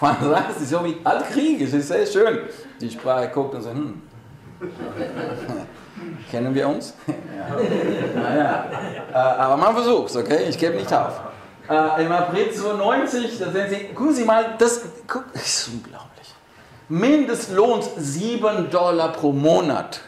ist 0.60 0.68
so 0.68 0.84
wie 0.84 0.96
Altkrieg, 1.04 1.60
es 1.60 1.72
ist 1.72 1.86
sehr 1.86 2.04
schön. 2.04 2.40
Die 2.80 2.90
Sprache 2.90 3.28
guckt 3.28 3.54
und 3.54 3.62
sagt, 3.62 3.76
hm. 3.76 4.02
Kennen 6.32 6.52
wir 6.52 6.68
uns? 6.68 6.94
ja. 7.06 8.34
ja. 8.36 8.66
Äh, 9.12 9.14
aber 9.14 9.56
man 9.56 9.72
versucht 9.72 10.10
es, 10.10 10.16
okay? 10.16 10.48
Ich 10.48 10.58
gebe 10.58 10.74
nicht 10.74 10.92
auf. 10.92 11.20
Äh, 11.68 12.04
Im 12.04 12.12
April 12.12 12.52
92, 12.52 13.38
da 13.38 13.50
sehen 13.50 13.70
Sie, 13.70 13.94
gucken 13.94 14.14
Sie 14.14 14.24
mal, 14.24 14.54
das, 14.58 14.82
guck, 15.06 15.32
das 15.32 15.42
ist 15.42 15.68
unglaublich. 15.68 16.34
Mindestlohn 16.88 17.82
7 17.96 18.70
Dollar 18.70 19.12
pro 19.12 19.32
Monat. 19.32 20.00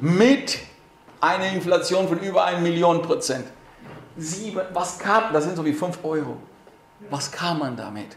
Mit 0.00 0.58
einer 1.20 1.52
Inflation 1.52 2.08
von 2.08 2.18
über 2.20 2.44
1 2.44 2.60
Million 2.62 3.02
Prozent. 3.02 3.46
Sieben, 4.16 4.60
was 4.72 4.98
kam, 4.98 5.32
das 5.32 5.44
sind 5.44 5.56
so 5.56 5.64
wie 5.64 5.74
5 5.74 5.98
Euro. 6.02 6.36
Was 7.10 7.30
kam 7.30 7.58
man 7.58 7.76
damit? 7.76 8.16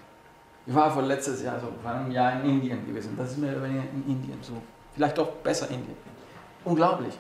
Ich 0.66 0.74
war 0.74 0.90
vor 0.92 1.04
letztes 1.04 1.44
Jahr, 1.44 1.60
so 1.60 1.68
vor 1.82 1.92
einem 1.92 2.10
Jahr 2.12 2.42
in 2.42 2.50
Indien 2.50 2.86
gewesen. 2.88 3.16
Das 3.18 3.32
ist 3.32 3.38
mir 3.38 3.52
in 3.52 4.04
Indien 4.08 4.40
so. 4.42 4.54
Vielleicht 4.96 5.18
doch 5.18 5.28
besser 5.28 5.68
Indien. 5.70 5.98
Unglaublich. 6.64 7.14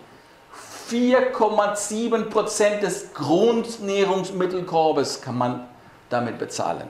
4,7 0.90 2.26
Prozent 2.26 2.84
des 2.84 3.14
Grundnährungsmittelkorbes 3.14 5.22
kann 5.22 5.38
man 5.38 5.68
damit 6.10 6.40
bezahlen. 6.40 6.88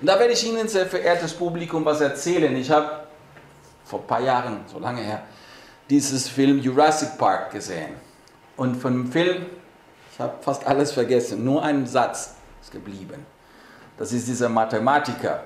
Und 0.00 0.06
da 0.06 0.18
werde 0.18 0.32
ich 0.32 0.46
Ihnen, 0.46 0.68
sehr 0.68 0.86
verehrtes 0.86 1.34
Publikum, 1.34 1.84
was 1.84 2.00
erzählen. 2.00 2.54
Ich 2.56 2.70
habe 2.70 3.06
vor 3.84 4.00
ein 4.00 4.06
paar 4.06 4.20
Jahren, 4.20 4.60
so 4.66 4.78
lange 4.78 5.00
her, 5.00 5.22
dieses 5.90 6.28
Film 6.28 6.60
Jurassic 6.60 7.18
Park 7.18 7.52
gesehen. 7.52 7.94
Und 8.56 8.76
von 8.76 8.92
dem 8.92 9.10
Film, 9.10 9.46
ich 10.12 10.20
habe 10.20 10.34
fast 10.40 10.66
alles 10.66 10.92
vergessen, 10.92 11.44
nur 11.44 11.62
ein 11.62 11.86
Satz 11.86 12.34
ist 12.60 12.72
geblieben. 12.72 13.24
Das 13.96 14.12
ist 14.12 14.28
dieser 14.28 14.48
Mathematiker, 14.48 15.44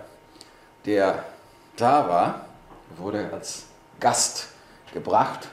der 0.85 1.25
da 1.77 2.09
war, 2.09 2.47
wurde 2.97 3.31
als 3.33 3.65
Gast 4.01 4.49
gebracht 4.93 5.49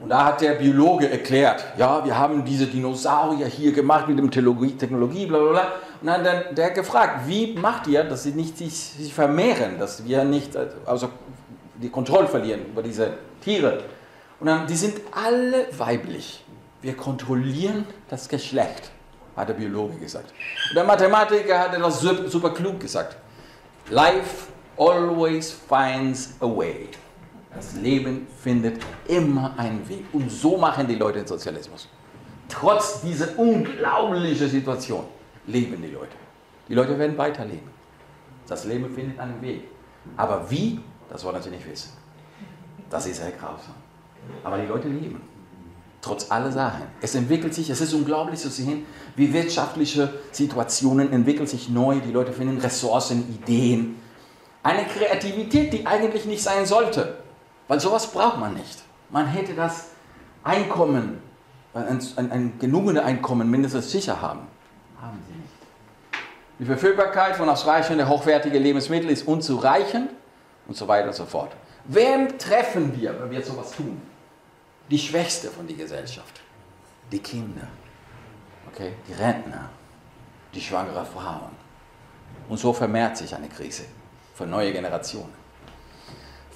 und 0.00 0.10
da 0.10 0.26
hat 0.26 0.40
der 0.40 0.52
Biologe 0.52 1.10
erklärt, 1.10 1.64
ja, 1.76 2.04
wir 2.04 2.16
haben 2.16 2.44
diese 2.44 2.66
Dinosaurier 2.66 3.46
hier 3.46 3.72
gemacht 3.72 4.06
mit 4.06 4.18
dem 4.18 4.30
Technologie, 4.30 4.72
Technologie 4.76 5.26
bla 5.26 5.38
bla 5.38 5.50
bla. 5.50 5.72
Und 6.00 6.06
dann 6.06 6.24
hat 6.24 6.56
der 6.56 6.70
gefragt, 6.70 7.26
wie 7.26 7.54
macht 7.54 7.88
ihr, 7.88 8.04
dass 8.04 8.22
sie 8.22 8.30
nicht 8.30 8.56
sich, 8.56 8.72
sich 8.74 9.12
vermehren, 9.12 9.78
dass 9.78 10.04
wir 10.04 10.22
nicht 10.22 10.56
also 10.86 11.10
die 11.74 11.88
Kontrolle 11.88 12.28
verlieren 12.28 12.66
über 12.66 12.82
diese 12.82 13.14
Tiere. 13.40 13.82
Und 14.38 14.46
dann, 14.46 14.68
die 14.68 14.76
sind 14.76 15.00
alle 15.10 15.66
weiblich. 15.76 16.44
Wir 16.80 16.96
kontrollieren 16.96 17.84
das 18.08 18.28
Geschlecht, 18.28 18.92
hat 19.36 19.48
der 19.48 19.54
Biologe 19.54 19.96
gesagt. 19.96 20.32
Und 20.70 20.76
der 20.76 20.84
Mathematiker 20.84 21.58
hat 21.58 21.74
das 21.76 22.00
super 22.00 22.50
klug 22.50 22.78
gesagt. 22.78 23.16
Life 23.90 24.46
always 24.76 25.50
finds 25.50 26.34
a 26.40 26.46
way. 26.46 26.88
Das 27.58 27.74
Leben 27.74 28.28
findet 28.40 28.80
immer 29.08 29.52
einen 29.58 29.88
Weg. 29.88 30.04
Und 30.12 30.30
so 30.30 30.56
machen 30.56 30.86
die 30.86 30.94
Leute 30.94 31.18
den 31.18 31.26
Sozialismus. 31.26 31.88
Trotz 32.48 33.00
dieser 33.00 33.36
unglaublichen 33.36 34.48
Situation 34.48 35.02
leben 35.48 35.82
die 35.82 35.90
Leute. 35.90 36.14
Die 36.68 36.74
Leute 36.74 36.96
werden 36.96 37.18
weiterleben. 37.18 37.68
Das 38.46 38.64
Leben 38.64 38.88
findet 38.94 39.18
einen 39.18 39.42
Weg. 39.42 39.64
Aber 40.16 40.48
wie, 40.48 40.78
das 41.10 41.24
wollen 41.24 41.42
sie 41.42 41.50
nicht 41.50 41.68
wissen. 41.68 41.90
Das 42.88 43.06
ist 43.06 43.16
sehr 43.16 43.32
grausam. 43.32 43.74
Aber 44.44 44.56
die 44.58 44.66
Leute 44.68 44.86
leben. 44.86 45.20
Trotz 46.00 46.30
aller 46.30 46.52
Sachen. 46.52 46.84
Es 47.00 47.16
entwickelt 47.16 47.54
sich, 47.54 47.68
es 47.70 47.80
ist 47.80 47.92
unglaublich 47.92 48.38
zu 48.38 48.50
sehen, 48.50 48.86
wie 49.16 49.32
wirtschaftliche 49.32 50.14
Situationen 50.30 51.10
entwickeln 51.12 51.48
sich 51.48 51.68
neu. 51.68 51.98
Die 51.98 52.12
Leute 52.12 52.32
finden 52.32 52.58
Ressourcen, 52.58 53.28
Ideen. 53.28 53.96
Eine 54.62 54.84
Kreativität, 54.84 55.72
die 55.72 55.84
eigentlich 55.84 56.24
nicht 56.24 56.42
sein 56.42 56.64
sollte. 56.64 57.16
Weil 57.68 57.80
sowas 57.80 58.10
braucht 58.10 58.38
man 58.38 58.54
nicht. 58.54 58.82
Man 59.10 59.26
hätte 59.26 59.54
das 59.54 59.90
Einkommen, 60.42 61.22
ein, 61.74 62.00
ein, 62.16 62.32
ein 62.32 62.58
genugenes 62.58 63.02
Einkommen 63.04 63.50
mindestens 63.50 63.90
sicher 63.90 64.20
haben. 64.20 64.40
Haben 65.00 65.22
sie 65.26 65.34
nicht. 65.34 65.48
Die 66.58 66.64
Verfügbarkeit 66.64 67.36
von 67.36 67.48
ausreichenden, 67.48 68.08
hochwertigen 68.08 68.60
Lebensmitteln 68.60 69.10
ist 69.10 69.28
unzureichend 69.28 70.10
und 70.66 70.76
so 70.76 70.88
weiter 70.88 71.08
und 71.08 71.14
so 71.14 71.24
fort. 71.24 71.52
Wem 71.84 72.36
treffen 72.38 72.98
wir, 73.00 73.20
wenn 73.20 73.30
wir 73.30 73.42
sowas 73.42 73.70
tun? 73.70 74.00
Die 74.90 74.98
Schwächste 74.98 75.48
von 75.48 75.66
der 75.66 75.76
Gesellschaft. 75.76 76.40
Die 77.12 77.20
Kinder, 77.20 77.66
okay? 78.70 78.92
die 79.06 79.12
Rentner, 79.12 79.70
die 80.52 80.60
schwangere 80.60 81.04
Frauen. 81.04 81.56
Und 82.48 82.58
so 82.58 82.72
vermehrt 82.72 83.16
sich 83.16 83.34
eine 83.34 83.48
Krise 83.48 83.84
für 84.34 84.46
neue 84.46 84.72
Generationen. 84.72 85.37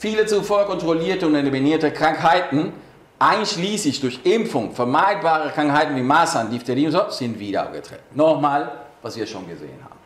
Viele 0.02 0.26
zuvor 0.26 0.66
kontrollierte 0.66 1.28
und 1.28 1.36
eliminierte 1.36 1.92
Krankheiten, 1.92 2.72
einschließlich 3.20 4.00
durch 4.00 4.18
Impfung 4.24 4.74
vermeidbare 4.74 5.50
Krankheiten 5.50 5.94
wie 5.94 6.02
Masern, 6.02 6.50
Diphtherie 6.50 6.86
und 6.86 6.90
so, 6.90 7.08
sind 7.10 7.38
wieder 7.38 7.68
aufgetreten. 7.68 8.02
Nochmal, 8.12 8.72
was 9.00 9.16
wir 9.16 9.24
schon 9.28 9.48
gesehen 9.48 9.78
haben. 9.84 10.00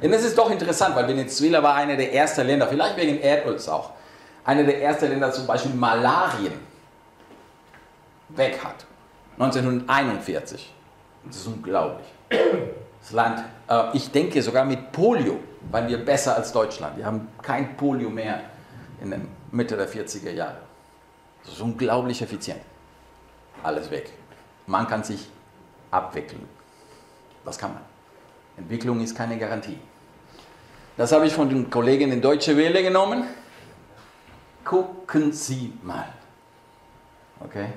Und 0.00 0.12
das 0.12 0.22
ist 0.22 0.38
doch 0.38 0.48
interessant, 0.52 0.94
weil 0.94 1.08
Venezuela 1.08 1.60
war 1.60 1.74
einer 1.74 1.96
der 1.96 2.14
ersten 2.14 2.46
Länder, 2.46 2.68
vielleicht 2.68 2.96
wegen 2.96 3.20
Erdöls 3.20 3.68
auch, 3.68 3.90
einer 4.44 4.62
der 4.62 4.80
ersten 4.80 5.08
Länder 5.08 5.32
zum 5.32 5.48
Beispiel 5.48 5.74
Malarien 5.74 6.52
weg 8.28 8.60
hat. 8.62 8.86
1941. 9.36 10.72
Das 11.24 11.36
ist 11.38 11.46
unglaublich. 11.48 12.06
Das 12.28 13.10
Land, 13.10 13.42
äh, 13.68 13.82
ich 13.94 14.12
denke 14.12 14.40
sogar 14.40 14.64
mit 14.64 14.92
Polio 14.92 15.40
waren 15.72 15.88
wir 15.88 16.04
besser 16.04 16.36
als 16.36 16.52
Deutschland. 16.52 16.96
Wir 16.96 17.04
haben 17.04 17.26
kein 17.42 17.76
Polio 17.76 18.10
mehr 18.10 18.42
in 19.00 19.10
der 19.10 19.20
Mitte 19.52 19.76
der 19.76 19.88
40er 19.88 20.30
Jahre. 20.30 20.58
Das 21.42 21.52
ist 21.52 21.60
unglaublich 21.60 22.20
effizient. 22.22 22.60
Alles 23.62 23.90
weg. 23.90 24.12
Man 24.66 24.86
kann 24.86 25.02
sich 25.02 25.28
abwickeln. 25.90 26.46
Das 27.44 27.58
kann 27.58 27.72
man. 27.72 27.82
Entwicklung 28.56 29.00
ist 29.00 29.16
keine 29.16 29.38
Garantie. 29.38 29.78
Das 30.96 31.12
habe 31.12 31.26
ich 31.26 31.32
von 31.32 31.48
den 31.48 31.70
Kollegen 31.70 32.10
in 32.12 32.20
Deutsche 32.20 32.56
Welle 32.56 32.82
genommen. 32.82 33.24
Gucken 34.64 35.32
Sie 35.32 35.72
mal. 35.82 36.08
Okay? 37.40 37.68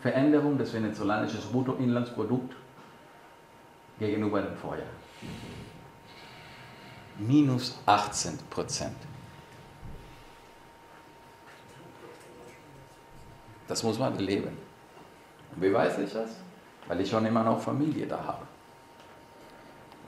Veränderung 0.00 0.56
des 0.56 0.72
venezolanischen 0.72 1.40
Bruttoinlandsprodukts 1.52 2.56
gegenüber 3.98 4.40
dem 4.40 4.56
Vorjahr. 4.56 4.86
Minus 7.18 7.78
18 7.84 8.38
Prozent. 8.48 8.96
Das 13.70 13.84
muss 13.84 14.00
man 14.00 14.18
leben. 14.18 14.58
Und 15.54 15.62
wie 15.62 15.72
weiß 15.72 15.98
ich 15.98 16.12
das? 16.12 16.30
Weil 16.88 17.00
ich 17.02 17.08
schon 17.08 17.24
immer 17.24 17.44
noch 17.44 17.60
Familie 17.60 18.04
da 18.04 18.18
habe. 18.18 18.42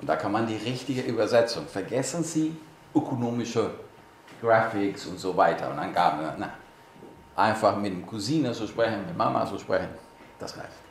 Und 0.00 0.08
da 0.08 0.16
kann 0.16 0.32
man 0.32 0.48
die 0.48 0.56
richtige 0.56 1.02
Übersetzung. 1.02 1.68
Vergessen 1.68 2.24
Sie 2.24 2.56
ökonomische 2.92 3.70
Graphics 4.40 5.06
und 5.06 5.16
so 5.16 5.36
weiter 5.36 5.70
und 5.70 5.78
Angaben. 5.78 6.26
Na, 6.38 6.54
einfach 7.36 7.76
mit 7.76 7.92
dem 7.92 8.04
Cousine 8.04 8.50
zu 8.50 8.66
sprechen, 8.66 9.06
mit 9.06 9.16
Mama 9.16 9.46
zu 9.46 9.56
sprechen, 9.56 9.90
das 10.40 10.56
reicht. 10.56 10.82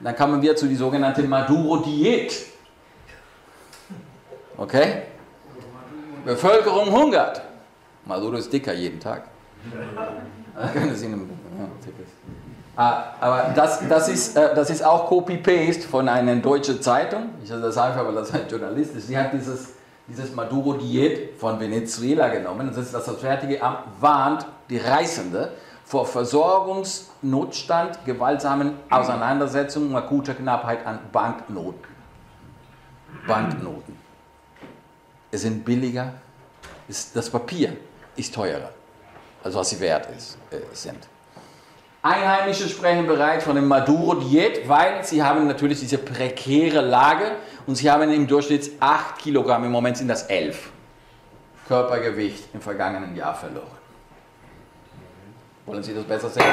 Dann 0.00 0.16
kommen 0.16 0.40
wir 0.40 0.56
zu 0.56 0.66
die 0.66 0.76
sogenannte 0.76 1.24
Maduro-Diät. 1.24 2.46
Okay? 4.56 5.02
Bevölkerung 6.24 6.90
hungert. 6.90 7.42
Maduro 8.06 8.36
ist 8.36 8.50
dicker 8.50 8.72
jeden 8.72 8.98
Tag. 8.98 9.35
Ah, 12.76 13.04
aber 13.20 13.52
das, 13.54 13.88
das, 13.88 14.08
ist, 14.08 14.36
äh, 14.36 14.54
das 14.54 14.68
ist 14.68 14.84
auch 14.84 15.06
Copy-Paste 15.06 15.88
von 15.88 16.08
einer 16.08 16.36
deutschen 16.36 16.82
Zeitung. 16.82 17.30
Ich 17.42 17.48
sage 17.48 17.62
das 17.62 17.78
einfach, 17.78 18.04
weil 18.04 18.14
das 18.14 18.34
ein 18.34 18.46
Journalist 18.50 18.94
ist. 18.94 19.08
Sie 19.08 19.16
hat 19.16 19.32
dieses, 19.32 19.72
dieses 20.06 20.34
Maduro-Diät 20.34 21.38
von 21.38 21.58
Venezuela 21.58 22.28
genommen. 22.28 22.68
Das 22.68 22.76
ist 22.76 22.92
das 22.92 23.08
Auswärtige 23.08 23.62
Amt 23.62 23.78
warnt 23.98 24.46
die 24.68 24.76
Reisende 24.76 25.52
vor 25.86 26.04
Versorgungsnotstand, 26.04 28.04
gewaltsamen 28.04 28.74
Auseinandersetzungen 28.90 29.90
und 29.90 29.96
akuter 29.96 30.34
Knappheit 30.34 30.84
an 30.84 30.98
Banknoten. 31.12 31.94
Banknoten. 33.26 33.96
Es 35.30 35.42
sind 35.42 35.64
billiger, 35.64 36.12
das 36.88 37.30
Papier 37.30 37.76
ist 38.16 38.34
teurer, 38.34 38.70
als 39.46 39.54
was 39.54 39.70
sie 39.70 39.78
wert 39.80 40.08
ist, 40.16 40.36
äh, 40.50 40.56
sind. 40.72 40.98
Einheimische 42.02 42.68
sprechen 42.68 43.06
bereits 43.06 43.44
von 43.44 43.54
dem 43.54 43.68
Maduro-Diät, 43.68 44.68
weil 44.68 45.04
sie 45.04 45.22
haben 45.22 45.46
natürlich 45.46 45.80
diese 45.80 45.98
prekäre 45.98 46.80
Lage 46.80 47.30
und 47.66 47.76
sie 47.76 47.88
haben 47.88 48.10
im 48.10 48.26
Durchschnitt 48.26 48.72
8 48.80 49.18
Kilogramm, 49.18 49.64
im 49.64 49.70
Moment 49.70 49.96
sind 49.98 50.08
das 50.08 50.24
11 50.24 50.70
Körpergewicht 51.68 52.54
im 52.54 52.60
vergangenen 52.60 53.14
Jahr 53.14 53.34
verloren. 53.34 53.76
Wollen 55.64 55.82
Sie 55.82 55.94
das 55.94 56.04
besser 56.04 56.28
sehen? 56.28 56.44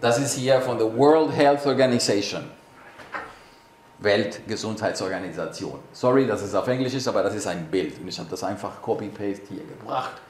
Das 0.00 0.18
ist 0.18 0.34
hier 0.34 0.60
von 0.60 0.78
der 0.78 0.96
World 0.96 1.34
Health 1.34 1.66
Organization. 1.66 2.44
Weltgesundheitsorganisation. 3.98 5.78
Sorry, 5.92 6.26
dass 6.26 6.42
es 6.42 6.54
auf 6.54 6.66
Englisch 6.68 6.94
ist, 6.94 7.08
aber 7.08 7.22
das 7.22 7.34
ist 7.34 7.46
ein 7.46 7.66
Bild. 7.66 7.98
Und 8.00 8.08
ich 8.08 8.18
habe 8.18 8.28
das 8.30 8.42
einfach 8.42 8.82
copy-paste 8.82 9.48
hier 9.48 9.64
gebracht. 9.64 10.20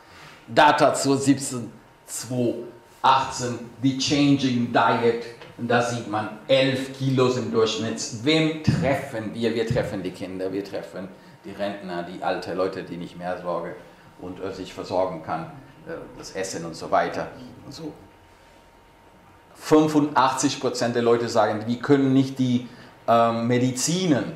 Data 0.49 0.95
zur 0.95 1.17
17, 1.17 1.71
2, 2.07 2.55
18, 3.03 3.59
die 3.83 3.99
Changing 3.99 4.73
Diet. 4.73 5.25
Und 5.57 5.69
da 5.69 5.83
sieht 5.83 6.11
man 6.11 6.39
11 6.49 6.99
Kilos 6.99 7.37
im 7.37 7.53
Durchschnitt. 7.53 8.01
Wem 8.25 8.63
treffen 8.63 9.35
wir? 9.35 9.55
Wir 9.55 9.67
treffen 9.67 10.03
die 10.03 10.11
Kinder, 10.11 10.53
wir 10.53 10.65
treffen 10.65 11.09
die 11.45 11.53
Rentner, 11.53 12.03
die 12.03 12.23
alte 12.23 12.55
Leute, 12.55 12.83
die 12.83 12.97
nicht 12.97 13.17
mehr 13.17 13.41
Sorge 13.41 13.77
und 14.21 14.43
äh, 14.43 14.53
sich 14.53 14.73
versorgen 14.73 15.23
kann, 15.23 15.45
äh, 15.87 15.93
das 16.19 16.33
Essen 16.33 16.65
und 16.65 16.75
so 16.75 16.91
weiter. 16.91 17.29
Und 17.65 17.73
so. 17.73 17.93
85% 19.63 20.89
der 20.93 21.03
Leute 21.03 21.29
sagen, 21.29 21.65
die 21.69 21.79
können 21.79 22.13
nicht 22.13 22.39
die 22.39 22.69
äh, 23.07 23.33
Medizinen 23.33 24.33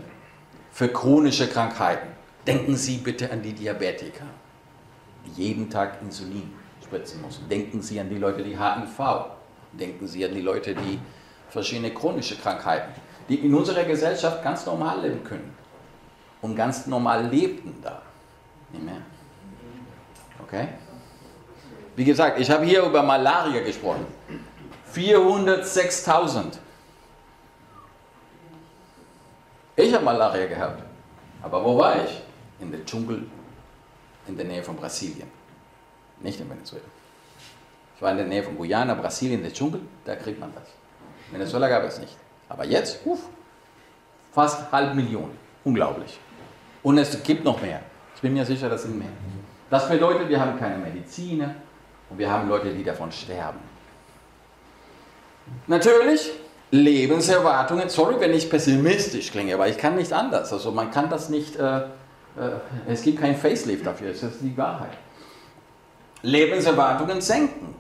für 0.70 0.88
chronische 0.88 1.48
Krankheiten. 1.48 2.08
Denken 2.46 2.76
Sie 2.76 2.98
bitte 2.98 3.30
an 3.30 3.42
die 3.42 3.52
Diabetiker, 3.52 4.24
jeden 5.36 5.70
Tag 5.70 6.00
Insulin 6.02 6.52
spritzen 6.82 7.22
müssen. 7.22 7.48
Denken 7.48 7.82
Sie 7.82 8.00
an 8.00 8.08
die 8.08 8.18
Leute, 8.18 8.42
die 8.42 8.58
HIV. 8.58 9.26
Denken 9.72 10.06
Sie 10.06 10.24
an 10.24 10.34
die 10.34 10.40
Leute, 10.40 10.74
die 10.74 10.98
verschiedene 11.50 11.92
chronische 11.92 12.36
Krankheiten, 12.36 12.92
die 13.28 13.36
in 13.36 13.54
unserer 13.54 13.84
Gesellschaft 13.84 14.42
ganz 14.42 14.64
normal 14.66 15.00
leben 15.02 15.22
können 15.24 15.54
und 16.40 16.56
ganz 16.56 16.86
normal 16.86 17.26
lebten 17.26 17.74
da. 17.82 18.02
Nicht 18.72 18.84
mehr. 18.84 19.02
Okay? 20.42 20.68
Wie 21.96 22.04
gesagt, 22.04 22.38
ich 22.38 22.50
habe 22.50 22.64
hier 22.64 22.82
über 22.84 23.02
Malaria 23.02 23.60
gesprochen. 23.62 24.06
406.000. 24.94 26.58
Ich 29.76 29.92
habe 29.92 30.04
Malaria 30.04 30.46
gehabt. 30.46 30.82
Aber 31.42 31.64
wo 31.64 31.78
war 31.78 32.04
ich? 32.04 32.22
In 32.60 32.72
der 32.72 32.84
Dschungel 32.84 33.26
in 34.28 34.36
der 34.36 34.46
Nähe 34.46 34.62
von 34.62 34.76
Brasilien. 34.76 35.28
Nicht 36.20 36.40
in 36.40 36.50
Venezuela. 36.50 36.84
Ich 37.96 38.02
war 38.02 38.12
in 38.12 38.18
der 38.18 38.26
Nähe 38.26 38.42
von 38.42 38.56
Guyana, 38.56 38.94
Brasilien, 38.94 39.42
der 39.42 39.52
Dschungel, 39.52 39.80
da 40.04 40.16
kriegt 40.16 40.38
man 40.38 40.52
das. 40.54 40.68
Venezuela 41.30 41.68
gab 41.68 41.84
es 41.84 41.98
nicht. 41.98 42.16
Aber 42.48 42.64
jetzt, 42.64 43.04
uff, 43.04 43.20
fast 44.32 44.70
halb 44.72 44.94
Million. 44.94 45.30
Unglaublich. 45.64 46.18
Und 46.82 46.98
es 46.98 47.22
gibt 47.22 47.44
noch 47.44 47.60
mehr. 47.60 47.80
Ich 48.14 48.22
bin 48.22 48.32
mir 48.32 48.44
sicher, 48.44 48.68
das 48.68 48.82
sind 48.82 48.98
mehr. 48.98 49.08
Das 49.70 49.88
bedeutet, 49.88 50.28
wir 50.28 50.40
haben 50.40 50.58
keine 50.58 50.78
Mediziner 50.78 51.54
und 52.08 52.18
wir 52.18 52.30
haben 52.30 52.48
Leute, 52.48 52.72
die 52.72 52.82
davon 52.82 53.12
sterben. 53.12 53.58
Natürlich, 55.66 56.30
Lebenserwartungen, 56.70 57.88
sorry, 57.88 58.16
wenn 58.20 58.34
ich 58.34 58.50
pessimistisch 58.50 59.30
klinge, 59.30 59.54
aber 59.54 59.68
ich 59.68 59.78
kann 59.78 59.96
nicht 59.96 60.12
anders. 60.12 60.52
Also 60.52 60.70
man 60.72 60.90
kann 60.90 61.08
das 61.08 61.28
nicht, 61.28 61.56
äh, 61.56 61.82
es 62.86 63.02
gibt 63.02 63.20
kein 63.20 63.36
Facelift 63.36 63.86
dafür, 63.86 64.08
das 64.08 64.22
ist 64.22 64.40
die 64.40 64.56
Wahrheit. 64.56 64.92
Lebenserwartungen 66.22 67.20
senken. 67.20 67.74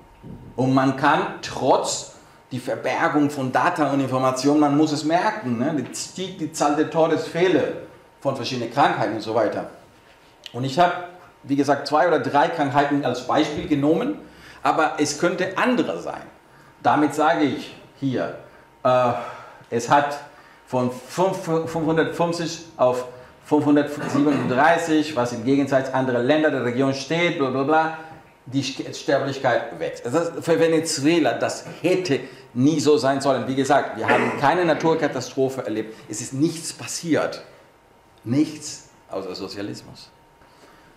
Und 0.56 0.74
man 0.74 0.96
kann 0.96 1.34
trotz 1.42 2.14
die 2.50 2.58
Verbergung 2.58 3.30
von 3.30 3.52
Data 3.52 3.92
und 3.92 4.00
Informationen, 4.00 4.60
man 4.60 4.76
muss 4.76 4.92
es 4.92 5.04
merken, 5.04 5.58
ne? 5.58 5.84
stieg 5.94 6.38
die 6.38 6.52
Zahl 6.52 6.76
der 6.76 6.90
Todesfälle 6.90 7.82
von 8.20 8.36
verschiedenen 8.36 8.72
Krankheiten 8.72 9.14
und 9.14 9.20
so 9.20 9.34
weiter. 9.34 9.70
Und 10.52 10.64
ich 10.64 10.78
habe, 10.78 10.94
wie 11.42 11.56
gesagt, 11.56 11.86
zwei 11.86 12.08
oder 12.08 12.20
drei 12.20 12.48
Krankheiten 12.48 13.04
als 13.04 13.26
Beispiel 13.26 13.68
genommen, 13.68 14.18
aber 14.62 14.94
es 14.98 15.18
könnte 15.18 15.56
andere 15.58 16.00
sein. 16.00 16.22
Damit 16.82 17.14
sage 17.14 17.44
ich 17.44 17.76
hier, 18.00 18.38
äh, 18.82 19.12
es 19.70 19.90
hat 19.90 20.18
von 20.66 20.90
550 20.90 22.66
auf 22.76 23.06
537, 23.48 25.16
was 25.16 25.32
im 25.32 25.42
Gegensatz 25.42 25.88
andere 25.94 26.22
Länder 26.22 26.50
der 26.50 26.66
Region 26.66 26.92
steht, 26.92 27.38
bla 27.38 27.48
bla 27.48 27.62
bla, 27.62 27.98
die 28.44 28.62
Sterblichkeit 28.62 29.78
wächst. 29.78 30.04
Also 30.04 30.42
für 30.42 30.60
Venezuela, 30.60 31.32
das 31.32 31.64
hätte 31.80 32.20
nie 32.52 32.78
so 32.78 32.98
sein 32.98 33.22
sollen. 33.22 33.48
Wie 33.48 33.54
gesagt, 33.54 33.96
wir 33.96 34.06
haben 34.06 34.38
keine 34.38 34.66
Naturkatastrophe 34.66 35.64
erlebt. 35.64 35.96
Es 36.10 36.20
ist 36.20 36.34
nichts 36.34 36.74
passiert. 36.74 37.42
Nichts 38.22 38.90
außer 39.10 39.34
Sozialismus. 39.34 40.10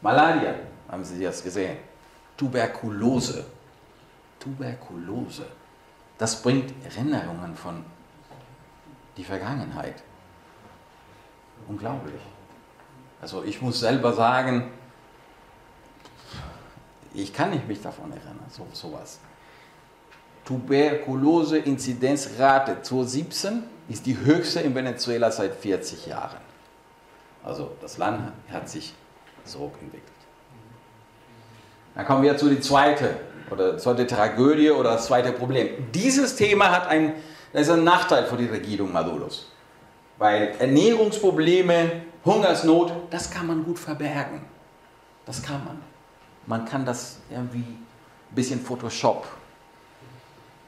Malaria, 0.02 0.56
haben 0.90 1.06
Sie 1.06 1.24
das 1.24 1.42
gesehen? 1.42 1.78
Tuberkulose. 2.36 3.46
Tuberkulose. 4.42 5.46
Das 6.18 6.42
bringt 6.42 6.74
Erinnerungen 6.84 7.56
von 7.56 7.86
die 9.16 9.24
Vergangenheit. 9.24 10.04
Unglaublich. 11.68 12.20
Also 13.22 13.44
ich 13.44 13.62
muss 13.62 13.80
selber 13.80 14.14
sagen, 14.14 14.72
ich 17.14 17.32
kann 17.34 17.52
nicht 17.52 17.68
mich 17.68 17.82
davon 17.82 18.12
erinnern, 18.12 18.40
so 18.50 18.66
sowas. 18.74 19.20
Tuberkulose-Inzidenzrate 20.46 22.82
2017 22.82 23.64
ist 23.90 24.08
die 24.08 24.18
höchste 24.18 24.62
in 24.62 24.74
Venezuela 24.74 25.30
seit 25.30 25.54
40 25.56 26.06
Jahren. 26.08 26.40
Also 27.44 27.72
das 27.82 27.98
Land 27.98 28.32
hat 28.52 28.70
sich 28.70 28.94
so 29.46 29.72
entwickelt. 29.82 30.12
Dann 31.96 32.06
kommen 32.06 32.22
wir 32.24 32.38
zu 32.38 32.48
der 32.50 32.62
zweiten 32.62 33.10
oder 33.52 33.78
zweite 33.78 34.08
Tragödie 34.08 34.72
oder 34.72 34.94
das 34.94 35.08
zweite 35.08 35.34
Problem. 35.34 35.92
Dieses 35.94 36.36
Thema 36.36 36.72
hat 36.72 36.88
ein, 36.88 37.14
ist 37.54 37.70
ein 37.70 37.84
Nachteil 37.84 38.26
für 38.26 38.38
die 38.38 38.46
Regierung 38.46 38.94
Maduros. 38.94 39.52
Weil 40.18 40.56
Ernährungsprobleme, 40.60 42.04
Hungersnot, 42.24 42.92
das 43.10 43.30
kann 43.30 43.48
man 43.48 43.64
gut 43.64 43.80
verbergen. 43.80 44.42
Das 45.26 45.42
kann 45.42 45.64
man. 45.66 45.82
Man 46.46 46.66
kann 46.66 46.86
das 46.86 47.18
irgendwie 47.30 47.60
ein 47.60 48.36
bisschen 48.36 48.60
Photoshop 48.60 49.28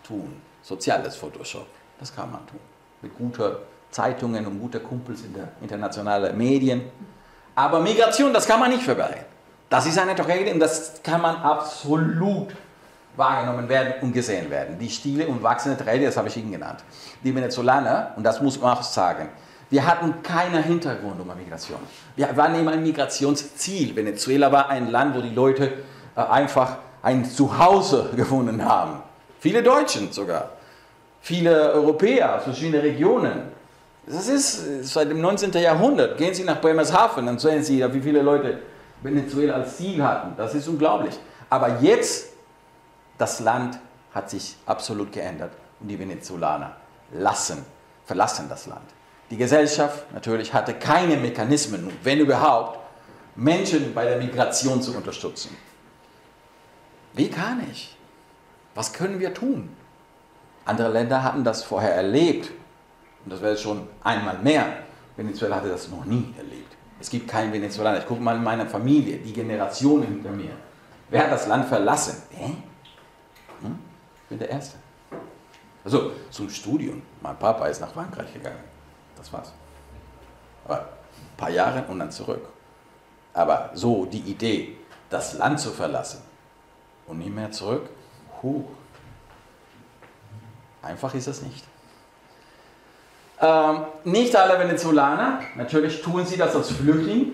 tun. 0.05 0.41
Soziales 0.61 1.15
Photoshop. 1.15 1.67
Das 1.99 2.15
kann 2.15 2.31
man 2.31 2.45
tun. 2.47 2.59
Mit 3.01 3.17
guter 3.17 3.59
Zeitungen 3.91 4.45
und 4.47 4.59
guter 4.59 4.79
Kumpels 4.79 5.21
in 5.21 5.33
der 5.33 5.49
internationalen 5.61 6.35
Medien. 6.37 6.83
Aber 7.55 7.79
Migration, 7.79 8.33
das 8.33 8.47
kann 8.47 8.59
man 8.59 8.71
nicht 8.71 8.83
verbergen. 8.83 9.25
Das 9.69 9.85
ist 9.85 9.97
eine 9.97 10.15
Tragödie 10.15 10.51
und 10.51 10.59
das 10.59 11.01
kann 11.03 11.21
man 11.21 11.35
absolut 11.35 12.55
wahrgenommen 13.15 13.69
werden 13.69 13.93
und 14.01 14.13
gesehen 14.13 14.49
werden. 14.49 14.77
Die 14.79 14.89
stille 14.89 15.27
und 15.27 15.41
wachsende 15.43 15.77
Tragödie, 15.77 16.05
das 16.05 16.17
habe 16.17 16.27
ich 16.27 16.37
Ihnen 16.37 16.51
genannt. 16.51 16.83
Die 17.23 17.33
Venezolaner, 17.33 18.13
und 18.15 18.23
das 18.23 18.41
muss 18.41 18.59
man 18.59 18.77
auch 18.77 18.83
sagen, 18.83 19.29
wir 19.73 19.87
hatten 19.87 20.21
keinen 20.21 20.61
Hintergrund 20.61 21.19
um 21.19 21.35
Migration. 21.35 21.79
Wir 22.15 22.37
waren 22.37 22.53
immer 22.53 22.73
ein 22.73 22.83
Migrationsziel. 22.83 23.95
Venezuela 23.95 24.51
war 24.51 24.69
ein 24.69 24.91
Land, 24.91 25.15
wo 25.15 25.21
die 25.21 25.33
Leute 25.33 25.73
äh, 26.15 26.21
einfach 26.21 26.77
ein 27.01 27.25
Zuhause 27.25 28.11
gefunden 28.15 28.63
haben. 28.63 29.01
Viele 29.39 29.63
Deutschen 29.63 30.11
sogar. 30.11 30.51
Viele 31.21 31.71
Europäer 31.71 32.35
aus 32.35 32.43
verschiedenen 32.43 32.81
Regionen. 32.81 33.51
Das 34.05 34.27
ist 34.27 34.93
seit 34.93 35.09
dem 35.09 35.21
19. 35.21 35.51
Jahrhundert. 35.53 36.19
Gehen 36.19 36.35
Sie 36.35 36.43
nach 36.43 36.61
Bremerhaven, 36.61 37.25
dann 37.25 37.39
sehen 37.39 37.63
Sie, 37.63 37.83
wie 37.93 38.01
viele 38.01 38.21
Leute 38.21 38.59
Venezuela 39.01 39.55
als 39.55 39.77
Ziel 39.77 40.03
hatten. 40.03 40.35
Das 40.37 40.53
ist 40.53 40.67
unglaublich. 40.67 41.17
Aber 41.49 41.79
jetzt, 41.79 42.27
das 43.17 43.39
Land 43.39 43.79
hat 44.13 44.29
sich 44.29 44.55
absolut 44.67 45.11
geändert 45.11 45.53
und 45.79 45.87
die 45.87 45.97
Venezolaner 45.97 46.75
lassen, 47.11 47.65
verlassen 48.05 48.45
das 48.47 48.67
Land. 48.67 48.85
Die 49.29 49.37
Gesellschaft 49.37 50.11
natürlich 50.13 50.53
hatte 50.53 50.73
keine 50.73 51.17
Mechanismen, 51.17 51.91
wenn 52.03 52.19
überhaupt, 52.19 52.79
Menschen 53.35 53.93
bei 53.93 54.05
der 54.05 54.17
Migration 54.17 54.81
zu 54.81 54.95
unterstützen. 54.95 55.55
Wie 57.13 57.29
kann 57.29 57.65
ich? 57.71 57.95
Was 58.75 58.93
können 58.93 59.19
wir 59.19 59.33
tun? 59.33 59.69
Andere 60.65 60.89
Länder 60.89 61.23
hatten 61.23 61.43
das 61.43 61.63
vorher 61.63 61.95
erlebt. 61.95 62.51
Und 63.23 63.31
das 63.31 63.41
wäre 63.41 63.57
schon 63.57 63.87
einmal 64.03 64.37
mehr. 64.39 64.65
Venezuela 65.15 65.57
hatte 65.57 65.69
das 65.69 65.89
noch 65.89 66.05
nie 66.05 66.33
erlebt. 66.37 66.75
Es 66.99 67.09
gibt 67.09 67.27
keinen 67.27 67.51
Venezuelaner. 67.51 67.99
Ich 67.99 68.05
gucke 68.05 68.21
mal 68.21 68.35
in 68.35 68.43
meine 68.43 68.65
Familie, 68.65 69.17
die 69.17 69.33
Generation 69.33 70.03
hinter 70.03 70.31
mir. 70.31 70.51
Wer 71.09 71.23
hat 71.25 71.31
das 71.31 71.47
Land 71.47 71.67
verlassen? 71.67 72.21
Hä? 72.31 72.55
Hm? 73.61 73.79
Ich 74.23 74.29
bin 74.29 74.39
der 74.39 74.49
Erste. 74.49 74.77
Also 75.83 76.11
zum 76.29 76.49
Studium. 76.49 77.01
Mein 77.21 77.37
Papa 77.37 77.67
ist 77.67 77.81
nach 77.81 77.91
Frankreich 77.91 78.33
gegangen. 78.33 78.72
Das 79.17 79.31
war's. 79.31 79.51
Aber 80.65 80.79
ein 80.79 81.37
paar 81.37 81.49
Jahre 81.49 81.83
und 81.87 81.99
dann 81.99 82.11
zurück. 82.11 82.47
Aber 83.33 83.71
so 83.73 84.05
die 84.05 84.19
Idee, 84.19 84.77
das 85.09 85.37
Land 85.37 85.59
zu 85.59 85.71
verlassen 85.71 86.21
und 87.07 87.19
nie 87.19 87.29
mehr 87.29 87.51
zurück, 87.51 87.89
huh. 88.41 88.63
einfach 90.81 91.13
ist 91.13 91.27
es 91.27 91.41
nicht. 91.41 91.65
Ähm, 93.41 93.85
nicht 94.05 94.35
alle 94.35 94.59
Venezolaner, 94.59 95.39
natürlich 95.55 96.01
tun 96.01 96.25
sie 96.25 96.37
das 96.37 96.55
als 96.55 96.71
Flüchtling. 96.71 97.33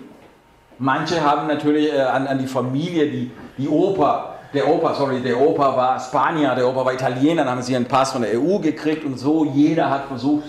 Manche 0.78 1.22
haben 1.22 1.46
natürlich 1.46 1.92
äh, 1.92 2.00
an, 2.00 2.26
an, 2.26 2.38
die 2.38 2.46
Familie, 2.46 3.10
die, 3.10 3.30
die 3.58 3.68
Opa, 3.68 4.36
der 4.52 4.66
Opa, 4.66 4.94
sorry, 4.94 5.20
der 5.20 5.38
Opa 5.38 5.76
war 5.76 6.00
Spanier, 6.00 6.54
der 6.54 6.66
Opa 6.66 6.84
war 6.84 6.94
Italiener, 6.94 7.44
dann 7.44 7.52
haben 7.52 7.62
sie 7.62 7.76
einen 7.76 7.84
Pass 7.84 8.12
von 8.12 8.22
der 8.22 8.40
EU 8.40 8.58
gekriegt 8.58 9.04
und 9.04 9.18
so. 9.18 9.44
Jeder 9.44 9.90
hat 9.90 10.06
versucht, 10.06 10.48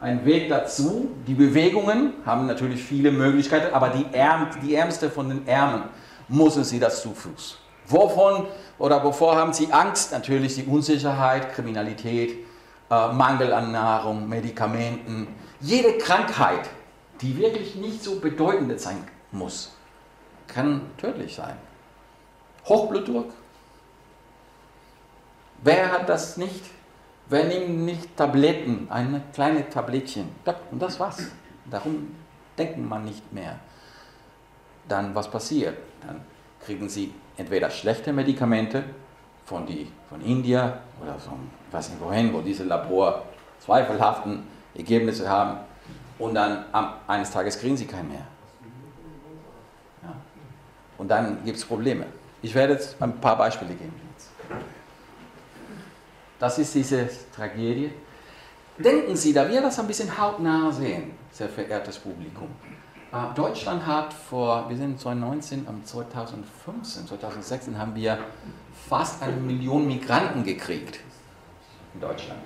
ein 0.00 0.24
Weg 0.24 0.48
dazu. 0.48 1.10
Die 1.26 1.34
Bewegungen 1.34 2.12
haben 2.24 2.46
natürlich 2.46 2.82
viele 2.82 3.10
Möglichkeiten, 3.10 3.74
aber 3.74 3.90
die, 3.90 4.06
Ärm, 4.14 4.48
die 4.62 4.74
Ärmste 4.74 5.10
von 5.10 5.28
den 5.28 5.46
Ärmen 5.46 5.84
müssen 6.28 6.64
sie 6.64 6.78
das 6.78 7.02
zu. 7.02 7.14
Wovon 7.86 8.46
oder 8.78 9.02
wovor 9.02 9.36
haben 9.36 9.52
sie 9.52 9.72
Angst? 9.72 10.12
Natürlich 10.12 10.54
die 10.54 10.64
Unsicherheit, 10.64 11.52
Kriminalität, 11.52 12.36
äh, 12.90 13.12
Mangel 13.12 13.52
an 13.52 13.72
Nahrung, 13.72 14.28
Medikamenten. 14.28 15.28
Jede 15.60 15.98
Krankheit, 15.98 16.68
die 17.20 17.36
wirklich 17.38 17.74
nicht 17.76 18.02
so 18.04 18.20
bedeutend 18.20 18.78
sein 18.80 19.04
muss, 19.32 19.72
kann 20.46 20.82
tödlich 20.98 21.34
sein. 21.34 21.56
Hochblutdruck. 22.66 23.32
Wer 25.62 25.90
hat 25.90 26.08
das 26.08 26.36
nicht? 26.36 26.64
Wer 27.30 27.44
nimmt 27.44 27.80
nicht 27.80 28.16
Tabletten, 28.16 28.86
eine 28.90 29.22
kleine 29.34 29.68
Tablettchen? 29.68 30.28
Und 30.70 30.80
das 30.80 30.98
war's. 30.98 31.30
Darum 31.70 32.14
denkt 32.56 32.78
man 32.78 33.04
nicht 33.04 33.32
mehr. 33.32 33.58
Dann 34.88 35.14
was 35.14 35.30
passiert? 35.30 35.76
Dann 36.06 36.22
kriegen 36.64 36.88
sie 36.88 37.12
entweder 37.36 37.68
schlechte 37.70 38.12
Medikamente 38.12 38.82
von, 39.44 39.66
die, 39.66 39.90
von 40.08 40.20
India 40.22 40.80
oder 41.02 41.18
von, 41.18 41.50
weiß 41.70 41.90
nicht 41.90 42.00
wohin, 42.00 42.32
wo 42.32 42.40
diese 42.40 42.64
Labor 42.64 43.24
zweifelhaften 43.60 44.44
Ergebnisse 44.74 45.28
haben 45.28 45.58
und 46.18 46.34
dann 46.34 46.64
am, 46.72 46.94
eines 47.06 47.30
Tages 47.30 47.58
kriegen 47.58 47.76
sie 47.76 47.86
keinen 47.86 48.08
mehr. 48.08 48.26
Ja. 50.02 50.14
Und 50.96 51.08
dann 51.08 51.44
gibt 51.44 51.58
es 51.58 51.64
Probleme. 51.64 52.06
Ich 52.40 52.54
werde 52.54 52.74
jetzt 52.74 53.00
ein 53.02 53.20
paar 53.20 53.36
Beispiele 53.36 53.74
geben. 53.74 54.07
Das 56.38 56.58
ist 56.58 56.74
diese 56.74 57.08
Tragödie. 57.34 57.90
Denken 58.78 59.16
Sie, 59.16 59.32
da 59.32 59.48
wir 59.48 59.60
das 59.60 59.78
ein 59.80 59.88
bisschen 59.88 60.16
hautnah 60.16 60.70
sehen, 60.70 61.10
sehr 61.32 61.48
verehrtes 61.48 61.98
Publikum. 61.98 62.48
Äh, 63.12 63.34
Deutschland 63.34 63.84
hat 63.84 64.12
vor, 64.12 64.68
wir 64.68 64.76
sind 64.76 65.00
2019, 65.00 65.66
2015, 65.84 67.08
2016 67.08 67.78
haben 67.78 67.94
wir 67.94 68.18
fast 68.88 69.22
eine 69.22 69.36
Million 69.36 69.86
Migranten 69.88 70.44
gekriegt 70.44 71.00
in 71.94 72.00
Deutschland. 72.00 72.40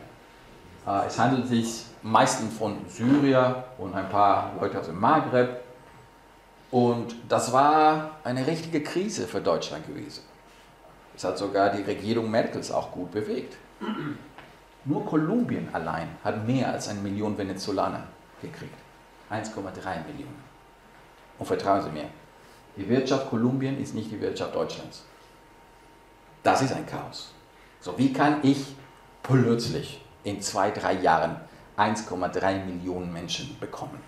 Äh, 0.86 1.06
es 1.06 1.18
handelt 1.18 1.48
sich 1.48 1.84
meistens 2.02 2.56
von 2.56 2.76
Syrien 2.88 3.56
und 3.76 3.94
ein 3.94 4.08
paar 4.08 4.52
Leute 4.58 4.80
aus 4.80 4.86
dem 4.86 4.98
Maghreb. 4.98 5.60
Und 6.70 7.14
das 7.28 7.52
war 7.52 8.12
eine 8.24 8.46
richtige 8.46 8.82
Krise 8.82 9.26
für 9.26 9.42
Deutschland 9.42 9.86
gewesen. 9.86 10.22
Es 11.14 11.24
hat 11.24 11.36
sogar 11.36 11.70
die 11.70 11.82
Regierung 11.82 12.30
Merkels 12.30 12.72
auch 12.72 12.90
gut 12.90 13.10
bewegt. 13.10 13.56
Nur 14.84 15.06
Kolumbien 15.06 15.68
allein 15.72 16.08
hat 16.24 16.46
mehr 16.46 16.72
als 16.72 16.88
eine 16.88 17.00
Million 17.00 17.36
Venezolaner 17.38 18.04
gekriegt. 18.40 18.74
1,3 19.30 20.06
Millionen. 20.06 20.42
Und 21.38 21.46
vertrauen 21.46 21.82
Sie 21.82 21.90
mir, 21.90 22.08
die 22.76 22.88
Wirtschaft 22.88 23.30
Kolumbien 23.30 23.80
ist 23.80 23.94
nicht 23.94 24.10
die 24.10 24.20
Wirtschaft 24.20 24.54
Deutschlands. 24.54 25.04
Das 26.42 26.62
ist 26.62 26.72
ein 26.72 26.86
Chaos. 26.86 27.32
So, 27.80 27.96
wie 27.98 28.12
kann 28.12 28.40
ich 28.42 28.74
plötzlich 29.22 30.04
in 30.24 30.40
zwei, 30.40 30.70
drei 30.70 30.94
Jahren 30.94 31.36
1,3 31.76 32.64
Millionen 32.64 33.12
Menschen 33.12 33.56
bekommen? 33.60 33.98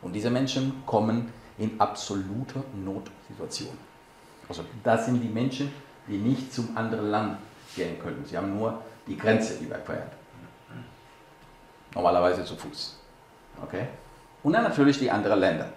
Und 0.00 0.12
diese 0.12 0.30
Menschen 0.30 0.82
kommen 0.86 1.32
in 1.58 1.80
absoluter 1.80 2.62
Notsituation. 2.74 3.76
Also 4.48 4.64
das 4.82 5.06
sind 5.06 5.20
die 5.20 5.28
Menschen, 5.28 5.72
die 6.08 6.18
nicht 6.18 6.52
zum 6.52 6.76
anderen 6.76 7.10
Land 7.10 7.38
gehen 7.76 7.98
können. 7.98 8.24
Sie 8.26 8.36
haben 8.36 8.56
nur 8.56 8.82
die 9.06 9.16
Grenze 9.16 9.62
überquert. 9.62 10.12
Normalerweise 11.94 12.44
zu 12.44 12.56
Fuß. 12.56 12.96
Okay? 13.62 13.86
Und 14.42 14.52
dann 14.52 14.62
natürlich 14.62 14.98
die 14.98 15.10
anderen 15.10 15.40
Länder. 15.40 15.68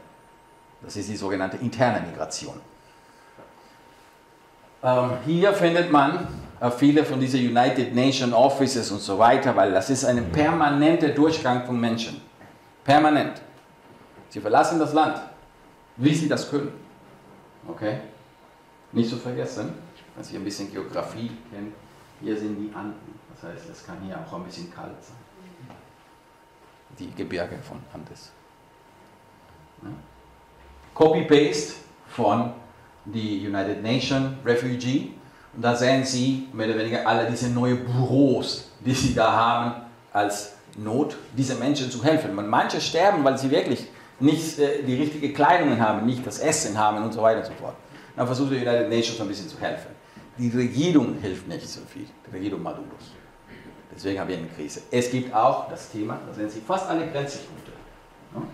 Das 0.82 0.96
ist 0.96 1.10
die 1.10 1.16
sogenannte 1.16 1.58
interne 1.58 2.06
Migration. 2.08 2.60
Ähm, 4.84 5.12
hier 5.26 5.54
findet 5.54 5.92
man 5.92 6.28
äh, 6.60 6.70
viele 6.72 7.04
von 7.04 7.20
diesen 7.20 7.40
United 7.40 7.94
Nations 7.94 8.34
Offices 8.34 8.92
und 8.92 9.00
so 9.00 9.18
weiter, 9.18 9.56
weil 9.56 9.72
das 9.72 9.90
ist 9.90 10.06
ein 10.06 10.32
permanenter 10.32 11.10
Durchgang 11.10 11.66
von 11.66 11.80
Menschen. 11.80 12.22
Permanent. 12.84 13.42
Sie 14.30 14.40
verlassen 14.40 14.80
das 14.80 14.94
Land, 14.94 15.20
wie 15.98 16.14
sie 16.14 16.30
das 16.30 16.50
können. 16.50 16.72
Okay? 17.68 17.98
Nicht 18.92 19.10
zu 19.10 19.18
vergessen, 19.18 19.74
wenn 20.16 20.24
Sie 20.24 20.36
ein 20.38 20.44
bisschen 20.44 20.72
Geografie 20.72 21.32
kennen, 21.52 21.74
hier 22.22 22.38
sind 22.38 22.58
die 22.58 22.74
Anden. 22.76 22.94
Das 23.34 23.50
heißt, 23.50 23.70
es 23.70 23.86
kann 23.86 23.98
hier 24.06 24.18
auch 24.18 24.34
ein 24.34 24.44
bisschen 24.44 24.74
kalt 24.74 25.02
sein. 25.02 25.16
Die 26.98 27.12
Gebirge 27.12 27.58
von 27.58 27.78
Andes. 27.94 28.32
Ja? 29.82 29.90
Copy-Paste 30.94 31.74
von 32.08 32.54
die 33.06 33.46
United 33.48 33.84
Nations 33.84 34.34
Refugee. 34.46 35.12
Und 35.54 35.62
da 35.62 35.76
sehen 35.76 36.04
Sie 36.04 36.48
mehr 36.54 36.68
oder 36.68 36.80
weniger 36.80 37.08
alle 37.08 37.30
diese 37.30 37.50
neuen 37.50 37.84
Büros, 37.86 38.72
die 38.80 38.94
Sie 38.94 39.14
da 39.14 39.32
haben, 39.32 39.82
als 40.14 40.56
Not, 40.78 41.16
diese 41.38 41.56
Menschen 41.56 41.90
zu 41.90 42.04
helfen. 42.04 42.38
Und 42.38 42.48
manche 42.48 42.82
sterben, 42.82 43.24
weil 43.24 43.38
sie 43.38 43.50
wirklich 43.50 43.88
nicht 44.20 44.60
äh, 44.60 44.84
die 44.84 44.96
richtige 44.96 45.34
Kleidung 45.34 45.80
haben, 45.80 46.06
nicht 46.06 46.26
das 46.26 46.40
Essen 46.40 46.78
haben 46.78 47.04
und 47.04 47.14
so 47.14 47.22
weiter 47.22 47.40
und 47.40 47.46
so 47.46 47.54
fort. 47.54 47.76
Dann 48.16 48.26
versucht 48.26 48.52
die 48.52 48.58
United 48.58 48.90
Nations 48.90 49.20
ein 49.20 49.28
bisschen 49.28 49.48
zu 49.48 49.60
helfen. 49.60 49.88
Die 50.38 50.50
Regierung 50.50 51.18
hilft 51.20 51.48
nicht 51.48 51.68
so 51.68 51.82
viel, 51.82 52.08
die 52.28 52.36
Regierung 52.36 52.62
Maduros. 52.62 53.12
Deswegen 53.94 54.20
haben 54.20 54.28
wir 54.28 54.38
eine 54.38 54.48
Krise. 54.48 54.82
Es 54.92 55.10
gibt 55.10 55.34
auch 55.34 55.70
das 55.70 55.90
Thema, 55.92 56.20
da 56.28 56.34
sehen 56.34 56.50
Sie 56.50 56.60
fast 56.60 56.90
alle 56.90 57.08
Grenzpunkte. 57.08 57.72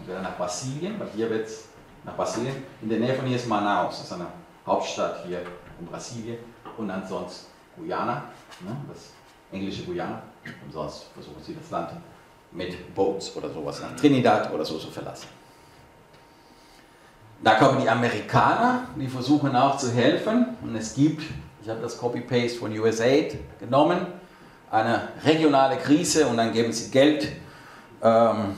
Ja, 0.08 0.22
nach 0.22 0.38
Brasilien, 0.38 1.00
weil 1.00 1.10
hier 1.16 1.30
wird 1.30 1.48
es 1.48 1.70
nach 2.04 2.16
Brasilien. 2.16 2.56
In 2.82 2.90
der 2.90 3.00
Nähe 3.00 3.16
von 3.16 3.26
hier 3.26 3.38
ist 3.38 3.48
Manaus, 3.48 3.98
das 3.98 4.06
ist 4.06 4.14
eine 4.14 4.28
Hauptstadt 4.66 5.26
hier 5.26 5.42
in 5.80 5.88
Brasilien. 5.88 6.38
Und 6.78 6.92
ansonsten 6.92 7.48
Guyana, 7.76 8.26
ne, 8.60 8.76
das 8.88 9.14
englische 9.52 9.84
Guyana. 9.84 10.22
Und 10.64 10.72
sonst 10.72 11.08
versuchen 11.14 11.42
sie 11.42 11.56
das 11.56 11.72
Land 11.72 11.92
mit 12.52 12.94
Boats 12.94 13.36
oder 13.36 13.50
sowas 13.50 13.82
nach 13.82 13.96
Trinidad 13.96 14.54
oder 14.54 14.64
so 14.64 14.78
zu 14.78 14.92
verlassen. 14.92 15.28
Da 17.44 17.56
kommen 17.56 17.82
die 17.82 17.90
Amerikaner, 17.90 18.88
die 18.96 19.08
versuchen 19.08 19.56
auch 19.56 19.78
zu 19.78 19.92
helfen. 19.92 20.58
Und 20.62 20.76
es 20.76 20.94
gibt, 20.94 21.24
ich 21.62 21.70
habe 21.70 21.82
das 21.82 21.97
Copy-Paste 21.97 22.59
von 22.59 22.78
USAID 22.78 23.38
genommen, 23.59 24.05
eine 24.70 25.09
regionale 25.24 25.78
Krise 25.78 26.28
und 26.28 26.38
dann 26.38 26.51
geben 26.53 26.72
sie 26.72 26.91
Geld. 26.91 27.28
Ähm, 28.01 28.55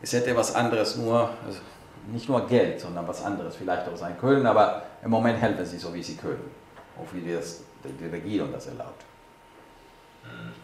es 0.00 0.12
hätte 0.12 0.34
was 0.36 0.54
anderes 0.54 0.96
nur, 0.96 1.30
also 1.46 1.58
nicht 2.12 2.28
nur 2.28 2.46
Geld, 2.46 2.80
sondern 2.80 3.06
was 3.06 3.24
anderes 3.24 3.56
vielleicht 3.56 3.88
auch 3.88 3.96
sein 3.96 4.16
können, 4.18 4.46
aber 4.46 4.82
im 5.02 5.10
Moment 5.10 5.40
helfen 5.40 5.66
sie 5.66 5.78
so, 5.78 5.92
wie 5.92 6.02
sie 6.02 6.16
können. 6.16 6.50
Auch 6.96 7.12
wie 7.12 7.32
das, 7.32 7.60
die 7.84 8.06
Regierung 8.06 8.52
das 8.52 8.66
erlaubt. 8.66 9.04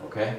Okay? 0.07 0.35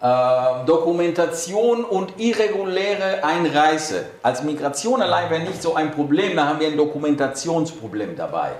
äh, 0.00 0.64
Dokumentation 0.66 1.84
und 1.84 2.18
irreguläre 2.18 3.22
Einreise. 3.22 4.06
Als 4.22 4.42
Migration 4.42 5.02
allein 5.02 5.30
wäre 5.30 5.42
nicht 5.42 5.62
so 5.62 5.74
ein 5.74 5.90
Problem, 5.92 6.36
da 6.36 6.46
haben 6.46 6.60
wir 6.60 6.68
ein 6.68 6.76
Dokumentationsproblem 6.76 8.16
dabei. 8.16 8.52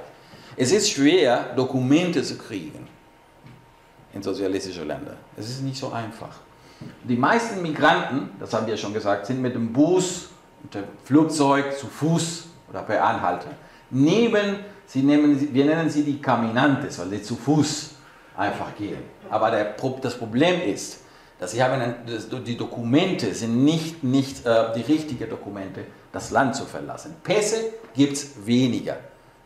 Es 0.57 0.73
ist 0.73 0.91
schwer, 0.91 1.53
Dokumente 1.57 2.23
zu 2.23 2.37
kriegen 2.37 2.87
in 4.13 4.23
sozialistische 4.23 4.85
Länder. 4.85 5.17
Es 5.37 5.49
ist 5.49 5.63
nicht 5.63 5.77
so 5.77 5.93
einfach. 5.93 6.37
Die 7.05 7.17
meisten 7.17 7.63
Migranten, 7.63 8.31
das 8.39 8.53
haben 8.53 8.67
wir 8.67 8.77
schon 8.77 8.93
gesagt, 8.93 9.27
sind 9.27 9.41
mit 9.41 9.55
dem 9.55 9.73
Bus, 9.73 10.31
mit 10.63 10.75
dem 10.75 10.85
Flugzeug, 11.05 11.79
zu 11.79 11.87
Fuß 11.87 12.45
oder 12.71 12.83
per 12.83 13.05
Anhalter. 13.05 13.51
Neben, 13.91 14.57
sie 14.87 15.03
nehmen, 15.03 15.53
wir 15.53 15.65
nennen 15.65 15.91
sie 15.91 16.03
die 16.03 16.21
Caminantes, 16.21 16.99
weil 16.99 17.11
sie 17.11 17.23
zu 17.23 17.37
Fuß 17.37 17.91
einfach 18.37 18.75
gehen. 18.77 19.03
Aber 19.29 19.51
der, 19.51 19.77
das 20.01 20.17
Problem 20.17 20.63
ist, 20.63 21.01
dass 21.39 21.53
sie 21.53 21.63
haben, 21.63 21.81
die 22.45 22.57
Dokumente 22.57 23.35
sind 23.35 23.65
nicht, 23.65 24.05
nicht 24.05 24.45
äh, 24.45 24.73
die 24.75 24.83
richtigen 24.83 25.29
Dokumente, 25.29 25.85
das 26.13 26.31
Land 26.31 26.55
zu 26.55 26.67
verlassen. 26.67 27.15
Pässe 27.23 27.73
gibt 27.95 28.15
es 28.15 28.47
weniger. 28.47 28.99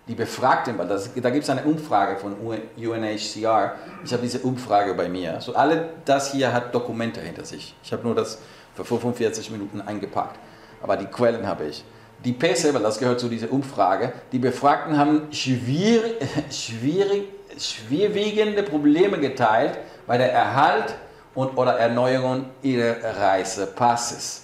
Die 0.07 0.15
Befragten, 0.15 0.77
weil 0.77 0.87
das, 0.87 1.11
da 1.15 1.31
gibt 1.31 1.45
es 1.45 1.51
eine 1.51 1.63
Umfrage 1.63 2.17
von 2.17 2.37
UNHCR. 2.77 3.75
Ich 4.05 4.13
habe 4.13 4.23
diese 4.23 4.41
Umfrage 4.41 4.93
bei 4.95 5.09
mir. 5.09 5.35
Also 5.35 5.55
alle 5.55 5.91
das 6.05 6.33
hier 6.33 6.53
hat 6.53 6.75
Dokumente 6.75 7.21
hinter 7.21 7.45
sich. 7.45 7.75
Ich 7.83 7.91
habe 7.93 8.03
nur 8.03 8.15
das 8.15 8.39
für 8.75 8.85
45 8.85 9.51
Minuten 9.51 9.81
eingepackt. 9.81 10.39
Aber 10.83 10.99
die 10.99 11.07
Quellen 11.07 11.47
habe 11.47 11.65
ich. 11.65 11.85
Die 12.23 12.33
Pässe, 12.33 12.73
weil 12.75 12.83
das 12.83 12.99
gehört 12.99 13.21
zu 13.21 13.29
dieser 13.29 13.51
Umfrage, 13.51 14.13
die 14.33 14.39
Befragten 14.39 14.99
haben 14.99 15.29
schwierig, 15.31 16.17
schwierig, 16.51 17.29
schwerwiegende 17.59 18.63
Probleme 18.63 19.19
geteilt 19.19 19.79
bei 20.07 20.19
der 20.19 20.33
Erhalt 20.33 20.95
und 21.35 21.57
oder 21.57 21.79
Erneuerung 21.79 22.47
ihres 22.63 22.97
Reisepasses. 23.03 24.43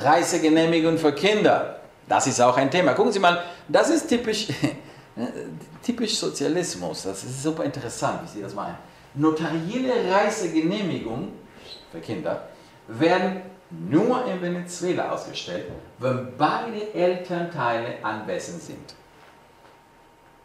Reisegenehmigung 0.00 0.98
für 0.98 1.12
Kinder, 1.12 1.80
das 2.08 2.26
ist 2.26 2.40
auch 2.40 2.56
ein 2.56 2.70
Thema. 2.70 2.94
Gucken 2.94 3.12
Sie 3.12 3.18
mal, 3.18 3.42
das 3.68 3.90
ist 3.90 4.08
typisch, 4.08 4.48
typisch 5.82 6.16
Sozialismus. 6.16 7.02
Das 7.02 7.24
ist 7.24 7.42
super 7.42 7.64
interessant, 7.64 8.22
wie 8.24 8.28
Sie 8.28 8.42
das 8.42 8.54
meinen. 8.54 8.76
Notarielle 9.14 10.10
Reisegenehmigungen 10.10 11.32
für 11.90 12.00
Kinder 12.00 12.48
werden 12.88 13.42
nur 13.70 14.24
in 14.26 14.40
Venezuela 14.40 15.10
ausgestellt, 15.12 15.66
wenn 15.98 16.36
beide 16.36 16.92
Elternteile 16.94 18.02
anwesend 18.02 18.62
sind. 18.62 18.94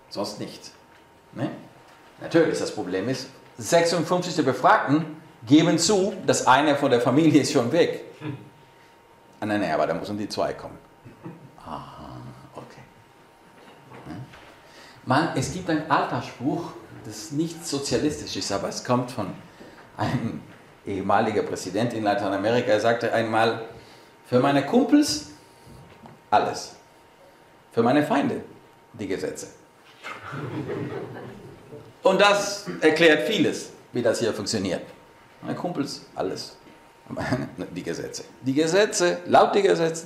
Sonst 0.09 0.39
nicht. 0.39 0.71
Ne? 1.33 1.49
Natürlich, 2.21 2.57
das 2.59 2.73
Problem 2.73 3.09
ist, 3.09 3.29
56 3.57 4.35
der 4.35 4.43
Befragten 4.43 5.17
geben 5.45 5.77
zu, 5.77 6.13
dass 6.25 6.47
einer 6.47 6.75
von 6.75 6.91
der 6.91 7.01
Familie 7.01 7.41
ist 7.41 7.51
schon 7.51 7.71
weg. 7.71 8.05
Ah, 9.39 9.45
nein, 9.45 9.61
nein, 9.61 9.71
aber 9.71 9.87
da 9.87 9.93
müssen 9.93 10.17
die 10.17 10.27
zwei 10.27 10.53
kommen. 10.53 10.77
Aha, 11.63 12.17
okay. 12.55 12.81
Man, 15.07 15.29
es 15.35 15.53
gibt 15.53 15.69
ein 15.69 15.89
alter 15.89 16.21
Spruch, 16.21 16.73
das 17.05 17.31
nicht 17.31 17.65
sozialistisch 17.65 18.35
ist, 18.35 18.51
aber 18.51 18.67
es 18.67 18.83
kommt 18.83 19.09
von 19.09 19.27
einem 19.95 20.41
ehemaligen 20.85 21.45
Präsident 21.45 21.93
in 21.93 22.03
Lateinamerika. 22.03 22.71
Er 22.71 22.81
sagte 22.81 23.13
einmal, 23.13 23.69
für 24.25 24.41
meine 24.41 24.65
Kumpels 24.65 25.29
alles, 26.29 26.75
für 27.71 27.81
meine 27.81 28.03
Feinde 28.03 28.41
die 28.91 29.07
Gesetze. 29.07 29.47
Und 32.03 32.19
das 32.19 32.65
erklärt 32.81 33.29
vieles, 33.29 33.69
wie 33.93 34.01
das 34.01 34.19
hier 34.19 34.33
funktioniert. 34.33 34.81
Meine 35.41 35.55
Kumpels, 35.55 36.05
alles. 36.15 36.57
Die 37.73 37.83
Gesetze. 37.83 38.25
Die 38.41 38.53
Gesetze, 38.53 39.19
laut 39.27 39.55
die 39.55 39.61
Gesetze. 39.61 40.05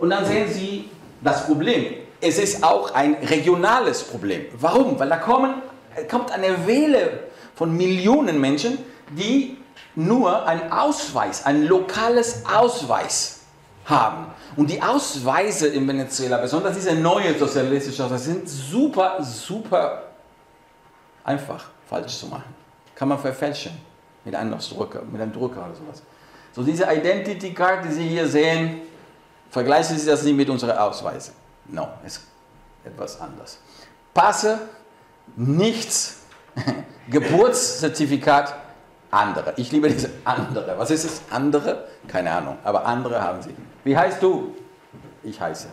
Und 0.00 0.10
dann 0.10 0.26
sehen 0.26 0.52
Sie 0.52 0.90
das 1.22 1.46
Problem. 1.46 2.03
Es 2.24 2.38
ist 2.38 2.64
auch 2.64 2.92
ein 2.94 3.14
regionales 3.14 4.02
Problem. 4.02 4.46
Warum? 4.58 4.98
Weil 4.98 5.08
da 5.08 5.16
kommen, 5.16 5.62
kommt 6.10 6.30
eine 6.32 6.66
Welle 6.66 7.20
von 7.54 7.76
Millionen 7.76 8.40
Menschen, 8.40 8.78
die 9.10 9.58
nur 9.94 10.46
ein 10.46 10.72
Ausweis, 10.72 11.44
ein 11.44 11.66
lokales 11.66 12.44
Ausweis 12.46 13.40
haben. 13.84 14.26
Und 14.56 14.70
die 14.70 14.80
Ausweise 14.80 15.68
in 15.68 15.86
Venezuela, 15.86 16.38
besonders 16.38 16.74
diese 16.74 16.94
neue 16.94 17.38
sozialistische 17.38 18.04
Ausweise, 18.04 18.24
sind 18.32 18.48
super, 18.48 19.18
super 19.22 20.04
einfach 21.22 21.66
falsch 21.88 22.18
zu 22.18 22.26
machen 22.26 22.64
kann 22.94 23.08
man 23.08 23.18
verfälschen 23.18 23.72
mit 24.24 24.34
einem 24.34 24.58
Drucker, 24.58 25.02
mit 25.02 25.20
einem 25.20 25.32
Drucker 25.32 25.64
oder 25.64 25.74
sowas. 25.74 26.02
So 26.52 26.62
diese 26.62 26.84
Identity 26.84 27.52
Card, 27.52 27.84
die 27.84 27.92
Sie 27.92 28.08
hier 28.08 28.26
sehen, 28.26 28.82
vergleichen 29.50 29.98
Sie 29.98 30.06
das 30.06 30.22
nicht 30.22 30.36
mit 30.36 30.48
unseren 30.48 30.76
Ausweisen. 30.78 31.34
No, 31.66 31.88
ist 32.04 32.22
etwas 32.84 33.20
anders. 33.20 33.58
Passe, 34.12 34.58
nichts, 35.36 36.20
Geburtszertifikat, 37.08 38.54
andere. 39.10 39.54
Ich 39.56 39.70
liebe 39.72 39.88
diese 39.88 40.10
andere. 40.24 40.76
Was 40.78 40.90
ist 40.90 41.04
das 41.04 41.22
andere? 41.30 41.88
Keine 42.08 42.30
Ahnung, 42.32 42.58
aber 42.64 42.84
andere 42.84 43.20
haben 43.22 43.42
sie. 43.42 43.54
Wie 43.84 43.96
heißt 43.96 44.22
du? 44.22 44.54
Ich 45.22 45.40
heiße. 45.40 45.68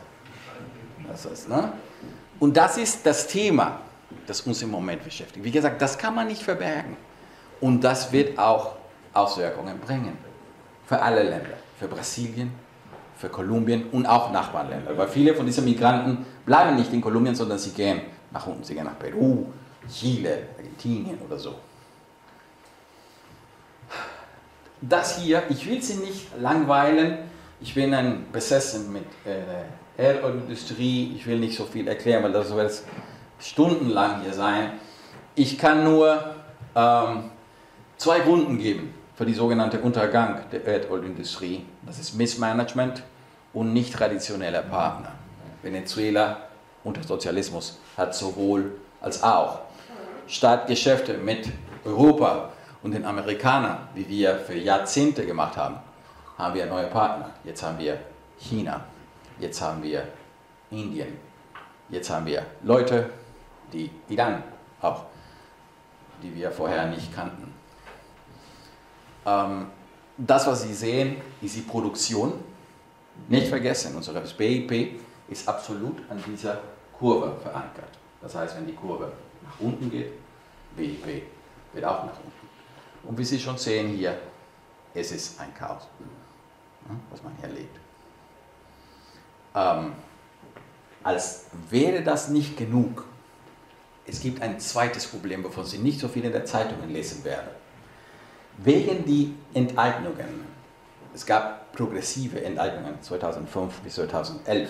Das 1.08 1.26
ist, 1.26 1.50
ne? 1.50 1.74
Und 2.40 2.56
das 2.56 2.78
ist 2.78 3.06
das 3.06 3.28
Thema, 3.28 3.82
das 4.28 4.42
uns 4.42 4.62
im 4.62 4.72
Moment 4.72 5.04
beschäftigt. 5.04 5.44
Wie 5.44 5.52
gesagt, 5.52 5.82
das 5.82 5.98
kann 5.98 6.16
man 6.16 6.28
nicht 6.28 6.44
verbergen. 6.44 6.96
Und 7.60 7.84
das 7.84 8.12
wird 8.12 8.38
auch 8.40 8.76
Auswirkungen 9.14 9.80
bringen. 9.80 10.18
Für 10.86 11.02
alle 11.02 11.24
Länder. 11.24 11.58
Für 11.80 11.88
Brasilien, 11.88 12.52
für 13.22 13.30
Kolumbien 13.30 13.90
und 13.92 14.08
auch 14.08 14.32
Nachbarländer. 14.32 14.98
Weil 14.98 15.08
viele 15.08 15.36
von 15.36 15.46
diesen 15.46 15.64
Migranten 15.64 16.26
bleiben 16.46 16.76
nicht 16.76 16.92
in 16.92 17.02
Kolumbien, 17.02 17.36
sondern 17.36 17.60
sie 17.60 17.70
gehen 17.70 18.02
nach 18.32 18.48
unten. 18.48 18.64
Sie 18.64 18.74
gehen 18.74 18.86
nach 18.86 18.98
Peru, 18.98 19.46
Chile, 19.88 20.48
Argentinien 20.58 21.20
oder 21.26 21.38
so. 21.38 21.56
Das 24.82 25.20
hier, 25.20 25.44
ich 25.50 25.70
will 25.70 25.82
Sie 25.82 25.98
nicht 25.98 26.36
langweilen 26.40 27.20
Ich 27.60 27.76
bin 27.76 27.94
ein 27.94 28.26
besessen 28.32 28.92
mit 28.92 29.06
äh, 29.24 30.02
Erdölindustrie. 30.02 31.14
Ich 31.16 31.28
will 31.28 31.38
nicht 31.38 31.56
so 31.56 31.66
viel 31.66 31.88
erklären, 31.88 32.24
weil 32.24 32.32
das 32.32 32.56
wird 32.56 32.82
stundenlang 33.40 34.22
hier 34.24 34.34
sein. 34.34 34.72
Ich 35.36 35.60
kann 35.60 35.84
nur 35.84 36.36
ähm, 36.76 37.30
zwei 37.98 38.22
Gründe 38.22 38.58
geben 38.58 38.96
für 39.14 39.28
die 39.28 39.36
sogenannte 39.36 39.80
Untergang 39.80 40.40
der 40.52 40.66
Erdölindustrie. 40.66 41.64
Das 41.86 42.00
ist 42.00 42.16
Missmanagement 42.16 43.04
und 43.54 43.74
nicht 43.74 43.94
traditioneller 43.94 44.64
Partner. 44.64 45.12
Venezuela 45.62 46.38
unter 46.84 47.04
Sozialismus 47.04 47.80
hat 47.98 48.16
sowohl 48.16 48.72
als 49.02 49.22
auch 49.22 49.60
Staatsgeschäfte 50.28 51.18
mit 51.18 51.50
Europa 51.86 52.50
und 52.84 52.94
den 52.94 53.06
Amerikanern, 53.06 53.90
wie 53.94 54.08
wir 54.08 54.36
für 54.38 54.58
Jahrzehnte 54.58 55.26
gemacht 55.26 55.58
haben, 55.58 55.78
haben 56.38 56.56
wir 56.56 56.66
neue 56.66 56.88
Partner. 56.88 57.32
Jetzt 57.44 57.62
haben 57.62 57.78
wir 57.78 58.00
China, 58.40 58.84
jetzt 59.40 59.62
haben 59.62 59.84
wir 59.84 60.08
Indien, 60.72 61.18
jetzt 61.90 62.10
haben 62.10 62.26
wir 62.26 62.46
Leute, 62.64 63.10
die 63.72 63.90
Iran 64.10 64.44
auch, 64.82 65.04
die 66.24 66.34
wir 66.36 66.52
vorher 66.52 66.88
nicht 66.88 67.14
kannten. 67.14 67.54
Ähm, 69.26 69.68
das, 70.18 70.48
was 70.48 70.64
Sie 70.64 70.74
sehen, 70.74 71.18
ist 71.42 71.56
die 71.56 71.62
Produktion. 71.62 72.34
Nicht 73.28 73.48
vergessen, 73.48 73.96
unsere 73.96 74.22
BIP 74.22 75.00
ist 75.30 75.48
absolut 75.48 75.98
an 76.10 76.22
dieser 76.26 76.62
Kurve 76.98 77.36
verankert. 77.42 77.98
Das 78.22 78.36
heißt, 78.36 78.58
wenn 78.58 78.68
die 78.68 78.76
Kurve 78.76 79.12
nach 79.44 79.60
unten 79.60 79.90
geht, 79.90 80.12
BIP 80.76 81.24
wird 81.74 81.86
auch 81.86 82.06
nach 82.06 82.18
unten. 82.18 82.48
Und 83.04 83.18
wie 83.18 83.26
Sie 83.26 83.40
schon 83.40 83.58
sehen 83.58 83.90
hier, 83.90 84.20
es 84.94 85.12
ist 85.12 85.40
ein 85.40 85.54
Chaos, 85.54 85.88
was 87.10 87.24
man 87.24 87.34
hier 87.38 87.50
erlebt. 87.50 87.80
Ähm, 89.56 89.94
als 91.04 91.46
wäre 91.70 92.04
das 92.04 92.30
nicht 92.30 92.58
genug, 92.58 93.06
es 94.06 94.20
gibt 94.20 94.42
ein 94.42 94.60
zweites 94.60 95.08
Problem, 95.08 95.44
wovon 95.44 95.66
Sie 95.66 95.78
nicht 95.78 96.00
so 96.00 96.08
viel 96.08 96.26
in 96.26 96.32
der 96.32 96.46
Zeitung 96.46 96.88
lesen 96.90 97.24
werden. 97.24 97.50
Wegen 98.58 99.06
die 99.06 99.34
Enteignungen, 99.54 100.46
es 101.14 101.26
gab 101.26 101.61
progressive 101.74 102.44
Enteignungen 102.44 103.02
2005 103.02 103.80
bis 103.82 103.96
2011, 103.96 104.70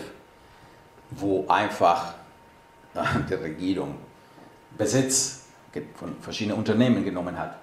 wo 1.11 1.45
einfach 1.47 2.13
äh, 2.93 2.99
die 3.29 3.33
Regierung 3.33 3.95
Besitz 4.77 5.45
von 5.95 6.15
verschiedenen 6.21 6.57
Unternehmen 6.57 7.03
genommen 7.03 7.37
hat. 7.37 7.57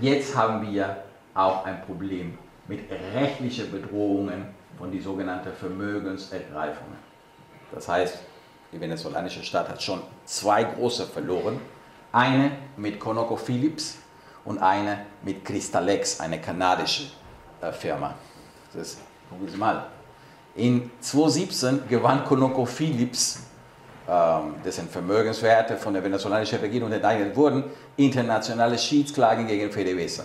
Jetzt 0.00 0.36
haben 0.36 0.70
wir 0.70 1.04
auch 1.34 1.64
ein 1.64 1.82
Problem 1.82 2.38
mit 2.66 2.90
rechtlichen 3.14 3.70
Bedrohungen 3.70 4.46
von 4.78 4.90
die 4.90 5.00
sogenannten 5.00 5.52
Vermögensergreifungen. 5.52 6.96
Das 7.72 7.88
heißt, 7.88 8.18
die 8.72 8.80
venezolanische 8.80 9.42
Staat 9.44 9.68
hat 9.68 9.82
schon 9.82 10.02
zwei 10.24 10.64
große 10.64 11.06
verloren. 11.06 11.60
Eine 12.12 12.52
mit 12.76 12.98
ConocoPhillips 12.98 13.98
und 14.44 14.58
eine 14.58 15.06
mit 15.22 15.44
Crystalex, 15.44 16.20
eine 16.20 16.40
kanadische 16.40 17.10
äh, 17.60 17.72
Firma. 17.72 18.14
Das 18.74 18.98
gucken 19.30 19.48
Sie 19.48 19.56
mal. 19.56 19.86
In 20.56 20.90
2017 21.00 21.88
gewann 21.88 22.24
ConocoPhillips, 22.24 23.40
ähm, 24.08 24.54
dessen 24.64 24.88
Vermögenswerte 24.88 25.76
von 25.76 25.94
der 25.94 26.04
venezolanischen 26.04 26.60
Regierung 26.60 26.92
enteignet 26.92 27.34
wurden, 27.34 27.64
internationale 27.96 28.78
Schiedsklagen 28.78 29.46
gegen 29.46 29.70
PDVSA. 29.70 30.24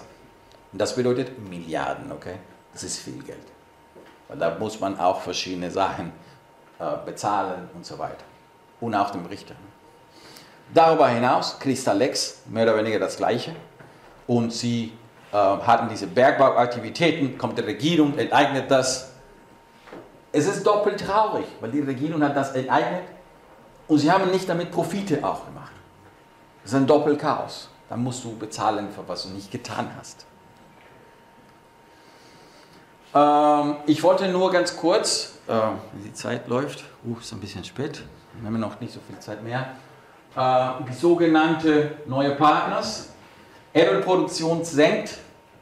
Und 0.72 0.80
das 0.80 0.95
bedeutet 0.95 1.39
Milliarden, 1.50 2.12
okay? 2.12 2.36
Das 2.74 2.84
ist 2.84 3.00
viel 3.00 3.24
Geld. 3.24 3.38
Weil 4.28 4.38
da 4.38 4.56
muss 4.60 4.80
man 4.80 5.00
auch 5.00 5.22
verschiedene 5.22 5.72
Sachen 5.72 6.12
äh, 6.78 6.86
bezahlen 7.06 7.70
und 7.74 7.86
so 7.86 7.97
weiter. 7.97 8.24
Und 8.80 8.93
auch 8.93 9.10
dem 9.10 9.26
Richter. 9.26 9.56
Darüber 10.72 11.08
hinaus, 11.10 11.58
Crystalex, 11.60 12.43
mehr 12.47 12.64
oder 12.64 12.78
weniger 12.78 13.00
das 13.00 13.18
Gleiche 13.18 13.56
und 14.28 14.54
sie 14.54 14.93
hatten 15.32 15.90
diese 15.90 16.08
Bergbauaktivitäten, 16.08 17.38
kommt 17.38 17.58
die 17.58 17.62
Regierung, 17.62 18.18
enteignet 18.18 18.72
das. 18.72 19.12
Es 20.32 20.48
ist 20.48 20.66
doppelt 20.66 21.00
traurig, 21.00 21.46
weil 21.60 21.72
die 21.72 21.82
Regierung 21.82 22.24
hat 22.24 22.36
das 22.36 22.52
enteignet 22.54 23.04
und 23.88 24.00
sie 24.00 24.12
haben 24.12 24.32
nicht 24.32 24.48
damit 24.48 24.72
Profite 24.72 25.24
auch 25.24 25.46
gemacht. 25.46 25.72
Das 26.64 26.72
ist 26.72 26.78
ein 26.78 26.88
Doppelchaos. 26.88 27.70
Dann 27.90 28.04
musst 28.04 28.24
du 28.24 28.38
bezahlen, 28.38 28.90
für 28.92 29.08
was 29.08 29.24
du 29.24 29.30
nicht 29.30 29.52
getan 29.52 29.90
hast. 29.98 30.26
Ähm, 33.14 33.78
ich 33.88 34.04
wollte 34.04 34.28
nur 34.28 34.52
ganz 34.52 34.78
kurz, 34.78 35.40
äh, 35.48 35.54
die 36.06 36.14
Zeit 36.14 36.48
läuft, 36.48 36.84
uh, 37.04 37.18
ist 37.18 37.34
ein 37.34 37.40
bisschen 37.40 37.64
spät, 37.64 38.04
wir 38.40 38.48
haben 38.48 38.60
noch 38.60 38.80
nicht 38.80 38.94
so 38.94 39.00
viel 39.00 39.18
Zeit 39.20 39.44
mehr, 39.44 39.72
äh, 40.36 40.84
die 40.88 40.94
sogenannte 40.94 41.98
neue 42.06 42.36
Partners 42.36 43.10
Erdölproduktion 43.74 44.64
senkt 44.64 45.18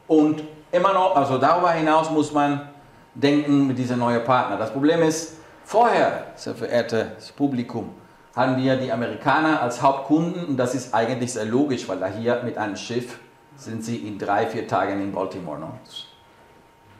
und 0.06 0.42
immer 0.72 0.92
noch, 0.92 1.16
also 1.16 1.38
darüber 1.38 1.72
hinaus 1.72 2.10
muss 2.10 2.32
man 2.32 2.68
denken 3.14 3.66
mit 3.66 3.78
dieser 3.78 3.96
neuen 3.96 4.24
Partner. 4.24 4.56
Das 4.56 4.72
Problem 4.72 5.02
ist, 5.02 5.38
vorher, 5.64 6.32
sehr 6.36 6.54
verehrtes 6.54 7.32
Publikum, 7.32 7.94
hatten 8.34 8.56
wir 8.62 8.76
die 8.76 8.92
Amerikaner 8.92 9.60
als 9.60 9.82
Hauptkunden 9.82 10.46
und 10.46 10.56
das 10.56 10.74
ist 10.74 10.94
eigentlich 10.94 11.32
sehr 11.32 11.44
logisch, 11.44 11.88
weil 11.88 11.98
da 11.98 12.06
hier 12.06 12.42
mit 12.44 12.56
einem 12.56 12.76
Schiff 12.76 13.18
sind 13.56 13.84
sie 13.84 13.96
in 13.96 14.18
drei, 14.18 14.46
vier 14.46 14.68
Tagen 14.68 15.02
in 15.02 15.12
Baltimore. 15.12 15.58
No? 15.58 15.72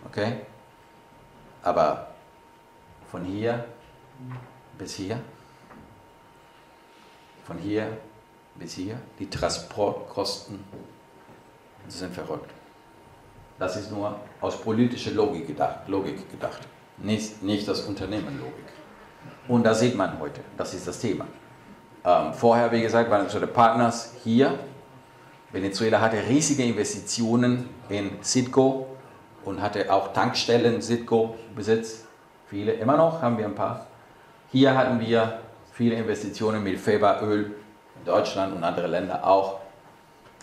Okay? 0.06 0.40
Aber 1.62 2.08
von 3.10 3.24
hier 3.24 3.64
bis 4.76 4.94
hier, 4.94 5.20
von 7.46 7.58
hier 7.58 7.96
bis 8.56 8.74
hier, 8.74 8.98
die 9.18 9.30
Transportkosten 9.30 10.64
Sie 11.88 11.98
sind 11.98 12.14
verrückt. 12.14 12.50
Das 13.58 13.76
ist 13.76 13.90
nur 13.90 14.14
aus 14.40 14.60
politischer 14.60 15.10
Logik 15.10 15.46
gedacht, 15.46 15.88
Logik 15.88 16.30
gedacht. 16.30 16.60
Nicht, 16.98 17.42
nicht 17.42 17.66
das 17.66 17.80
Unternehmenlogik. 17.80 18.52
Und 19.48 19.64
das 19.64 19.80
sieht 19.80 19.96
man 19.96 20.18
heute. 20.20 20.40
Das 20.56 20.74
ist 20.74 20.86
das 20.86 21.00
Thema. 21.00 21.26
Ähm, 22.04 22.32
vorher, 22.32 22.70
wie 22.70 22.82
gesagt, 22.82 23.10
waren 23.10 23.22
unsere 23.22 23.46
Partners 23.46 24.14
hier. 24.22 24.58
Venezuela 25.50 26.00
hatte 26.00 26.18
riesige 26.28 26.62
Investitionen 26.62 27.68
in 27.88 28.22
Citgo 28.22 28.86
und 29.44 29.60
hatte 29.62 29.92
auch 29.92 30.12
Tankstellen 30.12 30.82
Citgo 30.82 31.36
Besitz. 31.56 32.04
Viele, 32.48 32.72
immer 32.72 32.96
noch 32.96 33.22
haben 33.22 33.38
wir 33.38 33.46
ein 33.46 33.54
paar. 33.54 33.86
Hier 34.52 34.76
hatten 34.76 35.00
wir 35.00 35.40
viele 35.72 35.96
Investitionen 35.96 36.62
mit 36.62 36.78
Feberöl 36.78 37.56
in 37.98 38.04
Deutschland 38.04 38.54
und 38.54 38.62
andere 38.62 38.86
Länder 38.86 39.26
auch. 39.26 39.60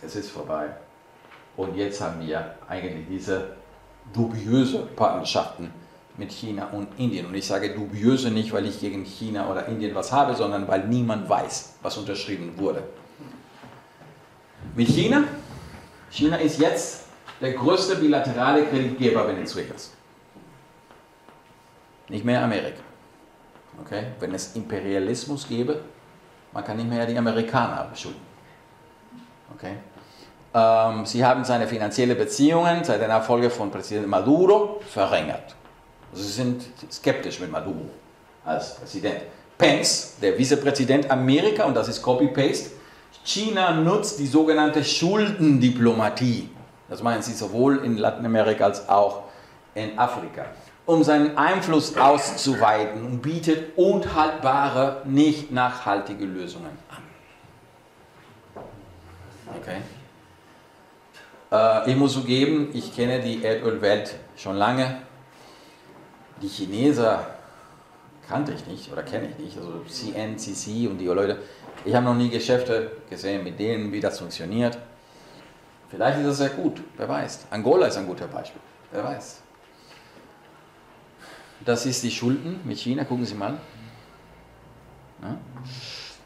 Es 0.03 0.15
ist 0.15 0.29
vorbei. 0.29 0.69
Und 1.57 1.75
jetzt 1.75 2.01
haben 2.01 2.25
wir 2.25 2.55
eigentlich 2.67 3.05
diese 3.07 3.55
dubiöse 4.13 4.79
Partnerschaften 4.95 5.71
mit 6.17 6.31
China 6.31 6.69
und 6.71 6.87
Indien. 6.97 7.25
Und 7.25 7.35
ich 7.35 7.45
sage 7.45 7.73
dubiöse 7.73 8.31
nicht, 8.31 8.53
weil 8.53 8.65
ich 8.65 8.79
gegen 8.79 9.03
China 9.03 9.49
oder 9.49 9.67
Indien 9.67 9.95
was 9.95 10.11
habe, 10.11 10.35
sondern 10.35 10.67
weil 10.67 10.87
niemand 10.87 11.29
weiß, 11.29 11.75
was 11.81 11.97
unterschrieben 11.97 12.53
wurde. 12.57 12.83
Mit 14.75 14.87
China? 14.87 15.23
China 16.09 16.37
ist 16.37 16.59
jetzt 16.59 17.07
der 17.41 17.53
größte 17.53 17.97
bilaterale 17.97 18.65
Kreditgeber 18.65 19.27
Venezuelas. 19.27 19.91
Nicht 22.07 22.23
mehr 22.23 22.43
Amerika. 22.43 22.81
Okay? 23.81 24.07
Wenn 24.19 24.33
es 24.33 24.55
Imperialismus 24.55 25.47
gäbe, 25.47 25.81
man 26.53 26.63
kann 26.63 26.77
nicht 26.77 26.89
mehr 26.89 27.05
die 27.05 27.17
Amerikaner 27.17 27.87
beschuldigen. 27.91 28.25
Okay? 29.53 29.75
Ähm, 30.55 31.05
sie 31.05 31.25
haben 31.25 31.43
seine 31.43 31.67
finanziellen 31.67 32.17
Beziehungen 32.17 32.85
seit 32.85 33.01
den 33.01 33.09
Erfolgen 33.09 33.51
von 33.51 33.69
Präsident 33.69 34.07
Maduro 34.07 34.79
verringert. 34.89 35.53
Also 36.13 36.23
sie 36.23 36.31
sind 36.31 36.63
skeptisch 36.89 37.41
mit 37.41 37.51
Maduro 37.51 37.89
als 38.45 38.75
Präsident. 38.75 39.21
Pence, 39.57 40.15
der 40.21 40.33
Vizepräsident 40.37 41.11
Amerika, 41.11 41.65
und 41.65 41.75
das 41.75 41.89
ist 41.89 42.01
Copy-Paste, 42.01 42.71
China 43.25 43.73
nutzt 43.73 44.17
die 44.19 44.27
sogenannte 44.27 44.81
Schuldendiplomatie. 44.83 46.49
Das 46.87 47.03
meinen 47.03 47.21
sie 47.21 47.33
sowohl 47.33 47.83
in 47.83 47.97
Lateinamerika 47.97 48.65
als 48.65 48.87
auch 48.87 49.23
in 49.73 49.99
Afrika 49.99 50.45
um 50.85 51.03
seinen 51.03 51.37
Einfluss 51.37 51.97
auszuweiten 51.97 53.05
und 53.05 53.21
bietet 53.21 53.75
unhaltbare, 53.75 55.01
nicht 55.05 55.51
nachhaltige 55.51 56.25
Lösungen 56.25 56.77
an. 56.89 57.03
Okay? 59.59 59.81
Äh, 61.51 61.91
ich 61.91 61.95
muss 61.95 62.13
zugeben, 62.13 62.69
ich 62.73 62.95
kenne 62.95 63.19
die 63.21 63.43
Erdölwelt 63.43 64.15
schon 64.35 64.55
lange. 64.55 65.01
Die 66.41 66.47
Chineser 66.47 67.25
kannte 68.27 68.53
ich 68.53 68.65
nicht 68.65 68.91
oder 68.91 69.03
kenne 69.03 69.29
ich 69.29 69.37
nicht, 69.37 69.57
also 69.57 69.81
CNCC 69.87 70.87
und 70.89 70.97
die 70.97 71.05
Leute. 71.05 71.39
Ich 71.85 71.93
habe 71.93 72.05
noch 72.05 72.15
nie 72.15 72.29
Geschäfte 72.29 72.91
gesehen 73.09 73.43
mit 73.43 73.59
denen, 73.59 73.91
wie 73.91 73.99
das 73.99 74.19
funktioniert. 74.19 74.77
Vielleicht 75.89 76.19
ist 76.19 76.27
das 76.27 76.37
sehr 76.37 76.49
gut, 76.49 76.81
wer 76.97 77.07
weiß. 77.07 77.47
Angola 77.51 77.87
ist 77.87 77.97
ein 77.97 78.07
guter 78.07 78.27
Beispiel, 78.27 78.61
wer 78.91 79.03
weiß. 79.03 79.41
das 81.63 81.85
ist 81.85 82.03
die 82.03 82.11
Schulden 82.11 82.59
mit 82.63 82.79
China, 82.79 83.05
gucken 83.05 83.25
Sie 83.25 83.35
mal. 83.35 83.57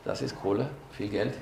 Das 0.04 0.22
ist 0.22 0.36
Kohle, 0.42 0.70
viel 0.92 1.10
Geld. 1.10 1.36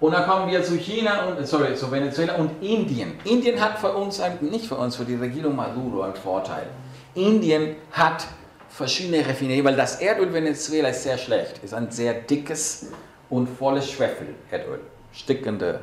Und 0.00 0.12
dann 0.12 0.26
kommen 0.26 0.50
wir 0.50 0.62
zu 0.62 0.76
China 0.76 1.26
und 1.26 1.46
sorry, 1.46 1.74
zu 1.74 1.90
Venezuela 1.90 2.36
und 2.36 2.62
Indien. 2.62 3.18
Indien 3.24 3.60
hat 3.60 3.78
für 3.78 3.92
uns, 3.92 4.20
nicht 4.40 4.66
für 4.66 4.76
uns, 4.76 4.96
für 4.96 5.04
die 5.04 5.16
Regierung 5.16 5.54
Maduro 5.54 6.02
einen 6.02 6.14
Vorteil. 6.14 6.66
Indien 7.14 7.76
hat 7.92 8.26
verschiedene 8.70 9.26
Raffinerien, 9.26 9.64
weil 9.64 9.76
das 9.76 10.00
Erdöl 10.00 10.32
Venezuela 10.32 10.88
ist 10.88 11.02
sehr 11.02 11.18
schlecht, 11.18 11.62
ist 11.62 11.74
ein 11.74 11.90
sehr 11.90 12.14
dickes 12.14 12.86
und 13.28 13.46
volles 13.46 13.90
Schwefel-Erdöl, 13.90 14.80
stickende. 15.12 15.80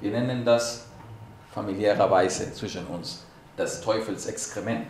Wir 0.00 0.12
nennen 0.12 0.44
das 0.44 0.86
familiärerweise 1.52 2.52
zwischen 2.54 2.86
uns 2.86 3.24
das 3.56 3.80
Teufelsexkrement, 3.80 4.86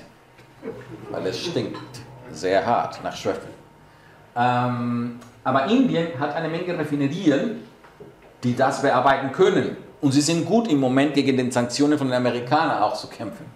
weil 1.11 1.27
es 1.27 1.45
stinkt 1.45 1.79
sehr 2.31 2.65
hart 2.65 3.03
nach 3.03 3.17
Schwefel. 3.17 3.51
Ähm, 4.37 5.21
aber 5.43 5.67
Indien 5.67 6.19
hat 6.19 6.35
eine 6.35 6.49
Menge 6.49 6.77
Raffinerien, 6.79 7.61
die 8.45 8.55
das 8.55 8.83
bearbeiten 8.83 9.33
können. 9.33 9.77
Und 10.01 10.13
sie 10.13 10.21
sind 10.21 10.45
gut 10.45 10.69
im 10.69 10.79
Moment 10.79 11.15
gegen 11.15 11.37
die 11.37 11.51
Sanktionen 11.51 11.99
von 11.99 12.09
den 12.09 12.17
Amerikanern 12.17 12.83
auch 12.83 12.95
zu 12.95 13.09
kämpfen. 13.09 13.47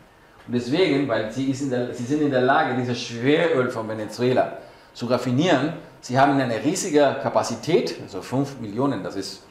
Und 0.47 0.55
deswegen, 0.55 1.07
weil 1.07 1.30
sie, 1.30 1.53
der, 1.68 1.93
sie 1.93 2.05
sind 2.05 2.22
in 2.22 2.30
der 2.30 2.41
Lage, 2.41 2.74
dieses 2.74 2.99
Schweröl 2.99 3.70
von 3.70 3.86
Venezuela 3.86 4.55
zu 4.95 5.07
raffinieren, 5.07 5.74
sie 6.01 6.18
haben 6.18 6.41
eine 6.41 6.64
riesige 6.64 7.16
Kapazität, 7.22 7.97
also 8.03 8.22
5 8.22 8.61
Millionen, 8.61 9.05
das 9.05 9.14
ist, 9.14 9.43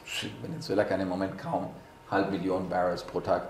Venezuela 0.42 0.82
kann 0.82 1.00
im 1.00 1.08
Moment 1.08 1.38
kaum 1.38 1.68
halb 2.10 2.32
Million 2.32 2.68
Barrels 2.68 3.04
pro 3.04 3.20
Tag. 3.20 3.42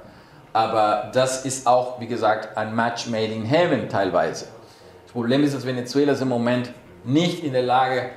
Aber 0.52 1.10
das 1.14 1.46
ist 1.46 1.66
auch, 1.66 1.98
wie 2.00 2.06
gesagt, 2.06 2.56
ein 2.56 2.74
Match 2.74 3.06
made 3.06 3.32
in 3.32 3.44
heaven 3.44 3.88
teilweise. 3.88 4.46
Das 5.04 5.12
Problem 5.12 5.42
ist, 5.42 5.54
dass 5.54 5.64
Venezuela 5.64 6.12
ist 6.12 6.20
im 6.20 6.28
Moment 6.28 6.70
nicht 7.04 7.42
in 7.42 7.54
der 7.54 7.62
Lage, 7.62 8.10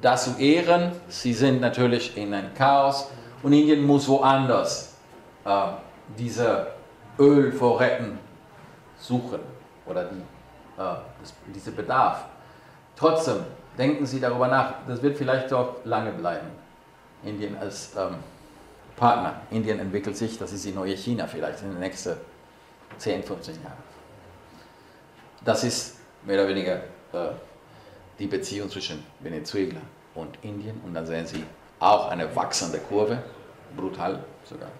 das 0.00 0.24
zu 0.24 0.40
ehren. 0.40 0.92
Sie 1.08 1.34
sind 1.34 1.60
natürlich 1.60 2.16
in 2.16 2.32
einem 2.32 2.54
Chaos 2.54 3.08
und 3.42 3.52
Indien 3.52 3.84
muss 3.84 4.08
woanders 4.08 4.96
äh, 5.44 5.66
diese 6.16 6.68
Ölvorräten 7.18 8.18
suchen 8.98 9.40
oder 9.86 10.04
die, 10.04 10.16
äh, 10.16 10.96
das, 11.20 11.34
diese 11.54 11.72
Bedarf. 11.72 12.24
Trotzdem 12.96 13.44
denken 13.76 14.06
Sie 14.06 14.20
darüber 14.20 14.48
nach, 14.48 14.74
das 14.86 15.02
wird 15.02 15.16
vielleicht 15.16 15.52
doch 15.52 15.76
lange 15.84 16.12
bleiben. 16.12 16.48
Indien 17.24 17.56
als 17.58 17.92
ähm, 17.96 18.16
Partner. 18.96 19.40
Indien 19.50 19.78
entwickelt 19.78 20.16
sich, 20.16 20.38
das 20.38 20.52
ist 20.52 20.64
die 20.64 20.72
neue 20.72 20.96
China 20.96 21.26
vielleicht 21.26 21.62
in 21.62 21.70
den 21.70 21.80
nächsten 21.80 22.16
10, 22.98 23.22
15 23.22 23.54
Jahren. 23.62 23.72
Das 25.44 25.62
ist 25.64 25.98
mehr 26.24 26.40
oder 26.40 26.48
weniger 26.48 26.76
äh, 27.12 27.30
die 28.18 28.26
Beziehung 28.26 28.68
zwischen 28.68 29.04
Venezuela 29.20 29.80
und 30.14 30.36
Indien 30.42 30.80
und 30.84 30.94
dann 30.94 31.06
sehen 31.06 31.26
Sie 31.26 31.44
auch 31.80 32.10
eine 32.10 32.34
wachsende 32.34 32.78
Kurve, 32.78 33.22
brutal 33.76 34.24
sogar, 34.44 34.70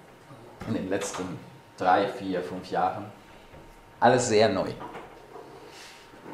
in 0.67 0.75
den 0.75 0.89
letzten 0.89 1.39
drei, 1.77 2.09
vier, 2.09 2.43
fünf 2.43 2.71
Jahren. 2.71 3.07
Alles 4.01 4.29
sehr 4.29 4.49
neu. 4.49 4.71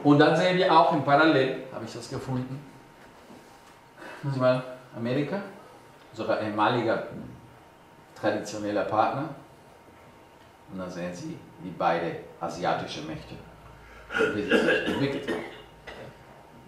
Und 0.03 0.19
dann 0.19 0.37
sehen 0.37 0.57
wir 0.57 0.73
auch 0.73 0.93
im 0.93 1.05
Parallel, 1.05 1.65
habe 1.73 1.85
ich 1.85 1.93
das 1.93 2.09
gefunden, 2.11 2.61
Amerika, 4.97 5.41
unser 6.13 6.41
ehemaliger 6.41 7.07
traditioneller 8.19 8.85
Partner. 8.85 9.29
Und 10.73 10.79
dann 10.79 10.91
sehen 10.91 11.15
Sie, 11.15 11.39
wie 11.63 11.71
beide 11.71 12.17
asiatische 12.41 13.03
Mächte 13.03 13.35
wie 14.35 14.43
sie 14.43 14.51
sich 14.51 14.87
entwickelt 14.87 15.29
haben. 15.29 15.45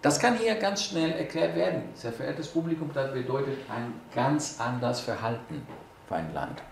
Das 0.06 0.20
kann 0.20 0.38
hier 0.38 0.54
ganz 0.54 0.84
schnell 0.84 1.10
erklärt 1.10 1.56
werden. 1.56 1.82
Sehr 1.96 2.12
verehrtes 2.12 2.46
Publikum, 2.46 2.92
das 2.94 3.12
bedeutet 3.12 3.58
ein 3.68 3.92
ganz 4.14 4.54
anderes 4.60 5.00
Verhalten 5.00 5.66
für 6.06 6.14
ein 6.14 6.32
Land. 6.32 6.62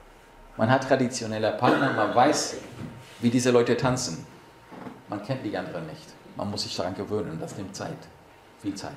Man 0.57 0.71
hat 0.71 0.87
traditionelle 0.87 1.51
Partner, 1.51 1.93
man 1.95 2.15
weiß, 2.15 2.59
wie 3.21 3.31
diese 3.31 3.51
Leute 3.51 3.77
tanzen. 3.77 4.25
Man 5.09 5.21
kennt 5.25 5.45
die 5.45 5.59
anderen 5.59 5.85
nicht. 5.89 6.15
Man 6.37 6.49
muss 6.49 6.63
sich 6.63 6.77
daran 6.77 6.95
gewöhnen, 6.95 7.37
das 7.41 7.57
nimmt 7.57 7.75
Zeit, 7.75 7.99
viel 8.63 8.77
Zeit. 8.77 8.93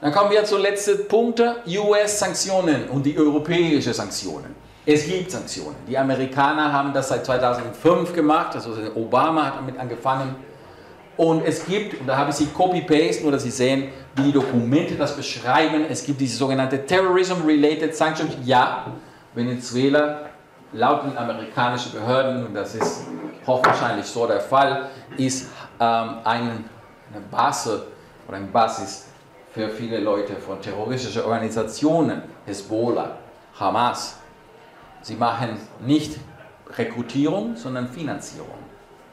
Dann 0.00 0.12
kommen 0.12 0.30
wir 0.30 0.44
zu 0.44 0.56
letzten 0.56 1.08
Punkten, 1.08 1.52
US-Sanktionen 1.66 2.88
und 2.90 3.04
die 3.04 3.18
europäischen 3.18 3.92
Sanktionen. 3.92 4.54
Es 4.86 5.04
gibt 5.04 5.32
Sanktionen. 5.32 5.78
Die 5.88 5.98
Amerikaner 5.98 6.72
haben 6.72 6.92
das 6.92 7.08
seit 7.08 7.26
2005 7.26 8.12
gemacht, 8.12 8.54
also 8.54 8.70
Obama 8.94 9.46
hat 9.46 9.56
damit 9.56 9.80
angefangen. 9.80 10.36
Und 11.16 11.46
es 11.46 11.64
gibt, 11.64 11.98
und 12.00 12.06
da 12.06 12.16
habe 12.16 12.30
ich 12.30 12.36
sie 12.36 12.46
copy-paste, 12.46 13.22
nur 13.22 13.32
dass 13.32 13.42
Sie 13.42 13.50
sehen, 13.50 13.88
wie 14.14 14.24
die 14.24 14.32
Dokumente 14.32 14.96
das 14.96 15.16
beschreiben, 15.16 15.86
es 15.88 16.04
gibt 16.04 16.20
diese 16.20 16.36
sogenannte 16.36 16.84
Terrorism-Related 16.84 17.96
Sanctions. 17.96 18.36
Ja, 18.44 18.86
Venezuela, 19.34 20.30
laut 20.72 21.04
den 21.04 21.16
amerikanischen 21.16 21.92
Behörden, 21.92 22.46
und 22.46 22.54
das 22.54 22.74
ist 22.74 23.06
hochwahrscheinlich 23.46 24.04
so 24.04 24.26
der 24.26 24.40
Fall, 24.40 24.90
ist 25.16 25.48
ähm, 25.80 26.16
eine 26.24 26.64
Basis 27.30 27.80
oder 28.28 28.36
eine 28.36 28.46
Basis 28.46 29.06
für 29.52 29.70
viele 29.70 30.00
Leute 30.00 30.36
von 30.36 30.60
terroristischen 30.60 31.22
Organisationen, 31.22 32.22
Hezbollah, 32.44 33.16
Hamas. 33.58 34.18
Sie 35.00 35.14
machen 35.14 35.56
nicht 35.80 36.18
Rekrutierung, 36.76 37.56
sondern 37.56 37.88
Finanzierung. 37.88 38.58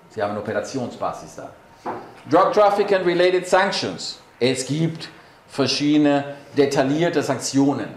Sie 0.10 0.22
haben 0.22 0.32
eine 0.32 0.39
Operationsbasis 0.39 1.38
da. 1.38 1.49
Drug 2.30 2.53
Traffic 2.53 2.91
and 2.91 3.05
Related 3.05 3.47
Sanctions. 3.47 4.19
Es 4.39 4.65
gibt 4.65 5.09
verschiedene 5.47 6.36
detaillierte 6.57 7.21
Sanktionen 7.21 7.89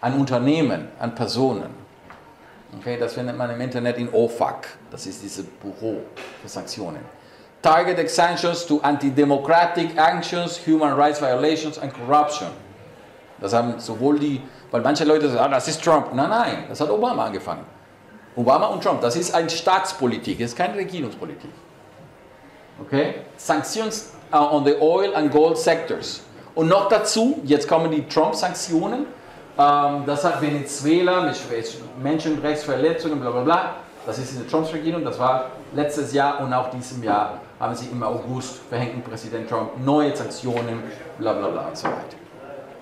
an 0.00 0.14
Unternehmen, 0.14 0.88
an 0.98 1.14
Personen. 1.14 1.74
Okay, 2.78 2.98
das 2.98 3.14
findet 3.14 3.36
man 3.36 3.50
im 3.50 3.60
Internet 3.60 3.98
in 3.98 4.08
OFAC. 4.12 4.68
Das 4.90 5.06
ist 5.06 5.22
dieses 5.22 5.44
Büro 5.44 6.02
für 6.42 6.48
Sanktionen 6.48 7.00
targeted 7.66 8.08
sanctions 8.08 8.64
to 8.64 8.80
anti-democratic 8.82 9.96
actions, 9.98 10.56
human 10.56 10.96
rights 10.96 11.20
violations 11.20 11.78
and 11.78 11.92
corruption. 11.92 12.50
Das 13.40 13.52
haben 13.52 13.80
sowohl 13.80 14.20
die, 14.20 14.40
weil 14.70 14.82
manche 14.82 15.04
Leute 15.04 15.28
sagen, 15.28 15.52
ah, 15.52 15.56
das 15.56 15.66
ist 15.66 15.82
Trump. 15.82 16.14
Nein, 16.14 16.30
nein, 16.30 16.64
das 16.68 16.80
hat 16.80 16.88
Obama 16.90 17.26
angefangen. 17.26 17.64
Obama 18.36 18.66
und 18.66 18.82
Trump, 18.82 19.00
das 19.00 19.16
ist 19.16 19.34
eine 19.34 19.50
Staatspolitik, 19.50 20.38
das 20.38 20.52
ist 20.52 20.56
keine 20.56 20.76
Regierungspolitik. 20.76 21.50
Okay? 22.80 23.22
Sanctions 23.36 24.12
on 24.32 24.64
the 24.64 24.76
oil 24.80 25.14
and 25.14 25.30
gold 25.30 25.58
sectors. 25.58 26.22
Und 26.54 26.68
noch 26.68 26.88
dazu, 26.88 27.40
jetzt 27.44 27.68
kommen 27.68 27.90
die 27.90 28.06
Trump-Sanktionen. 28.08 29.06
Ähm, 29.58 30.02
das 30.06 30.24
hat 30.24 30.40
Venezuela 30.40 31.22
mit 31.22 31.36
Menschenrechtsverletzungen, 32.02 33.20
bla 33.20 33.30
bla 33.30 33.42
bla. 33.42 33.76
Das 34.06 34.18
ist 34.18 34.32
in 34.32 34.40
der 34.40 34.48
Trump-Regierung, 34.48 35.04
das 35.04 35.18
war 35.18 35.50
letztes 35.74 36.12
Jahr 36.12 36.40
und 36.40 36.52
auch 36.52 36.70
diesem 36.70 37.02
Jahr 37.02 37.40
haben 37.58 37.74
sie 37.74 37.86
im 37.86 38.02
August 38.02 38.60
verhängten 38.68 39.02
Präsident 39.02 39.48
Trump 39.48 39.70
neue 39.84 40.14
Sanktionen, 40.14 40.82
bla 41.18 41.32
bla 41.32 41.48
bla 41.48 41.68
und 41.68 41.76
so 41.76 41.86
weiter. 41.88 42.16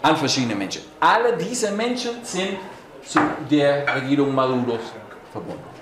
An 0.02 0.16
verschiedene 0.16 0.54
Menschen. 0.54 0.82
Alle 1.00 1.36
diese 1.36 1.70
Menschen 1.70 2.22
sind 2.22 2.58
zu 3.06 3.18
der 3.50 3.86
Regierung 3.96 4.34
Maduros 4.34 4.80
verbunden. 5.32 5.73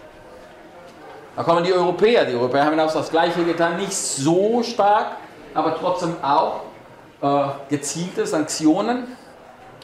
Da 1.34 1.42
kommen 1.42 1.64
die 1.64 1.72
Europäer. 1.72 2.24
Die 2.26 2.34
Europäer 2.34 2.66
haben 2.66 2.78
auch 2.78 2.92
das 2.92 3.10
Gleiche 3.10 3.44
getan, 3.44 3.78
nicht 3.78 3.94
so 3.94 4.62
stark, 4.62 5.16
aber 5.54 5.76
trotzdem 5.78 6.14
auch 6.22 6.60
äh, 7.22 7.44
gezielte 7.70 8.26
Sanktionen. 8.26 9.16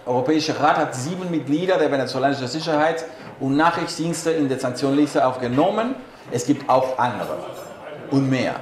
Der 0.04 0.12
Europäische 0.12 0.58
Rat 0.60 0.76
hat 0.76 0.94
sieben 0.94 1.30
Mitglieder 1.30 1.78
der 1.78 1.90
venezolanischen 1.90 2.46
Sicherheits- 2.46 3.04
und 3.40 3.56
Nachrichtendienste 3.56 4.32
in 4.32 4.48
der 4.48 4.58
Sanktionsliste 4.58 5.26
aufgenommen. 5.26 5.94
Es 6.30 6.46
gibt 6.46 6.68
auch 6.68 6.98
andere 6.98 7.38
und 8.10 8.28
mehr. 8.28 8.56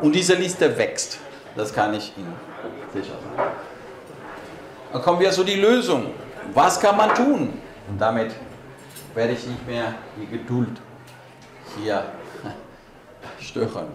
Und 0.00 0.14
diese 0.14 0.34
Liste 0.34 0.76
wächst. 0.78 1.18
Das 1.54 1.72
kann 1.72 1.92
ich 1.92 2.16
Ihnen 2.16 2.34
sicher 2.94 3.12
sagen. 3.36 3.50
Dann 4.92 5.02
kommen 5.02 5.20
wir 5.20 5.30
zu 5.30 5.44
die 5.44 5.56
Lösung. 5.56 6.12
Was 6.54 6.80
kann 6.80 6.96
man 6.96 7.14
tun? 7.14 7.60
Und 7.88 7.98
damit 7.98 8.32
werde 9.14 9.32
ich 9.32 9.46
nicht 9.46 9.66
mehr 9.66 9.94
die 10.16 10.26
Geduld 10.26 10.80
hier 11.78 12.02
stören. 13.42 13.86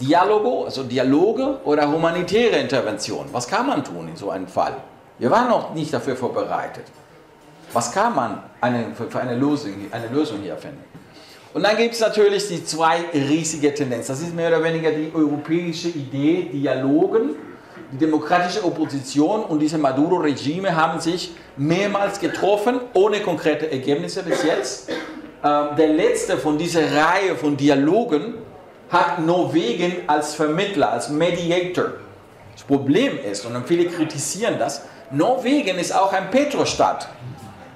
Dialogo, 0.00 0.64
also 0.64 0.82
Dialoge 0.82 1.60
oder 1.64 1.90
humanitäre 1.90 2.56
Intervention. 2.56 3.26
Was 3.32 3.46
kann 3.46 3.66
man 3.66 3.84
tun 3.84 4.08
in 4.08 4.16
so 4.16 4.30
einem 4.30 4.48
Fall? 4.48 4.76
Wir 5.18 5.30
waren 5.30 5.48
noch 5.48 5.74
nicht 5.74 5.92
dafür 5.92 6.16
vorbereitet. 6.16 6.84
Was 7.72 7.92
kann 7.92 8.14
man 8.14 8.42
eine, 8.60 8.86
für 8.94 9.20
eine 9.20 9.36
Lösung, 9.36 9.72
eine 9.90 10.08
Lösung 10.08 10.40
hier 10.42 10.56
finden? 10.56 10.82
Und 11.54 11.62
dann 11.64 11.76
gibt 11.76 11.94
es 11.94 12.00
natürlich 12.00 12.48
die 12.48 12.64
zwei 12.64 13.00
riesige 13.12 13.74
Tendenzen. 13.74 14.14
Das 14.14 14.22
ist 14.22 14.34
mehr 14.34 14.48
oder 14.48 14.64
weniger 14.64 14.90
die 14.90 15.12
europäische 15.14 15.88
Idee, 15.88 16.48
Dialogen. 16.52 17.36
Die 17.92 17.98
demokratische 17.98 18.64
Opposition 18.64 19.44
und 19.44 19.58
diese 19.58 19.76
Maduro-Regime 19.76 20.74
haben 20.74 20.98
sich 20.98 21.32
mehrmals 21.58 22.18
getroffen, 22.18 22.80
ohne 22.94 23.20
konkrete 23.20 23.70
Ergebnisse 23.70 24.22
bis 24.22 24.42
jetzt. 24.44 24.90
Ähm, 25.44 25.76
der 25.76 25.88
letzte 25.88 26.38
von 26.38 26.56
dieser 26.56 26.82
Reihe 26.94 27.34
von 27.36 27.56
Dialogen 27.56 28.34
hat 28.90 29.18
Norwegen 29.18 29.96
als 30.06 30.34
Vermittler, 30.34 30.92
als 30.92 31.08
Mediator. 31.08 31.92
Das 32.52 32.62
Problem 32.62 33.18
ist, 33.18 33.44
und 33.44 33.66
viele 33.66 33.86
kritisieren 33.86 34.58
das, 34.58 34.82
Norwegen 35.10 35.78
ist 35.78 35.94
auch 35.94 36.12
ein 36.12 36.30
Petrostaat. 36.30 37.08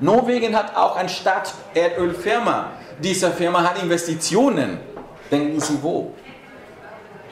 Norwegen 0.01 0.55
hat 0.55 0.77
auch 0.77 0.97
eine 0.97 1.09
Staatserdölfirma. 1.09 2.71
Diese 3.03 3.31
Firma 3.31 3.63
hat 3.63 3.83
Investitionen. 3.83 4.79
Denken 5.31 5.59
Sie 5.61 5.79
wo? 5.83 6.13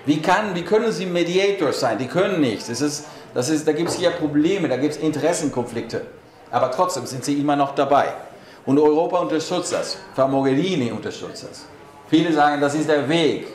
Wie, 0.06 0.20
kann, 0.20 0.54
wie 0.54 0.62
können 0.62 0.92
sie 0.92 1.06
Mediator 1.06 1.72
sein? 1.72 1.96
Die 1.98 2.06
können 2.06 2.40
nicht. 2.40 2.68
Das 2.68 2.80
ist, 2.80 3.06
das 3.32 3.48
ist, 3.48 3.66
da 3.66 3.72
gibt 3.72 3.88
es 3.88 4.00
ja 4.00 4.10
Probleme, 4.10 4.68
da 4.68 4.76
gibt 4.76 4.94
es 4.94 5.00
Interessenkonflikte. 5.00 6.02
Aber 6.50 6.70
trotzdem 6.70 7.06
sind 7.06 7.24
sie 7.24 7.40
immer 7.40 7.56
noch 7.56 7.74
dabei. 7.74 8.12
Und 8.66 8.78
Europa 8.78 9.18
unterstützt 9.18 9.72
das. 9.72 9.98
Frau 10.14 10.28
Mogherini 10.28 10.90
unterstützt 10.90 11.46
das. 11.48 11.66
Viele 12.08 12.32
sagen, 12.32 12.60
das 12.60 12.74
ist 12.74 12.88
der 12.88 13.08
Weg. 13.08 13.48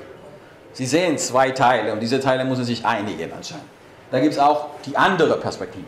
Sie 0.74 0.86
sehen 0.86 1.18
zwei 1.18 1.52
Teile 1.52 1.94
und 1.94 2.00
diese 2.00 2.20
Teile 2.20 2.46
müssen 2.46 2.64
sich 2.64 2.86
einigen 2.86 3.32
anscheinend. 3.34 3.66
Da 4.12 4.20
gibt 4.20 4.34
es 4.34 4.40
auch 4.40 4.68
die 4.86 4.96
andere 4.96 5.38
Perspektive. 5.38 5.86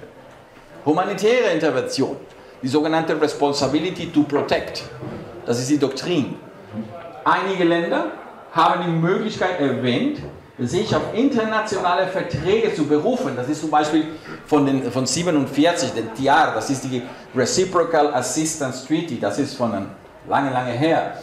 Humanitäre 0.85 1.51
Intervention, 1.53 2.17
die 2.61 2.67
sogenannte 2.67 3.19
Responsibility 3.19 4.11
to 4.11 4.23
Protect. 4.23 4.83
Das 5.45 5.59
ist 5.59 5.69
die 5.69 5.77
Doktrin. 5.77 6.35
Einige 7.23 7.63
Länder 7.63 8.11
haben 8.51 8.83
die 8.85 8.91
Möglichkeit 8.91 9.59
erwähnt, 9.59 10.19
sich 10.67 10.95
auf 10.95 11.13
internationale 11.13 12.07
Verträge 12.07 12.73
zu 12.73 12.85
berufen. 12.85 13.35
Das 13.35 13.49
ist 13.49 13.61
zum 13.61 13.71
Beispiel 13.71 14.05
von, 14.45 14.65
den, 14.65 14.91
von 14.91 15.05
47, 15.05 15.91
den 15.91 16.13
TIAR, 16.13 16.53
das 16.53 16.69
ist 16.69 16.83
die 16.83 17.01
Reciprocal 17.35 18.13
Assistance 18.13 18.85
Treaty, 18.85 19.19
das 19.19 19.39
ist 19.39 19.55
von 19.55 19.71
lange, 20.27 20.51
lange 20.51 20.71
her. 20.71 21.13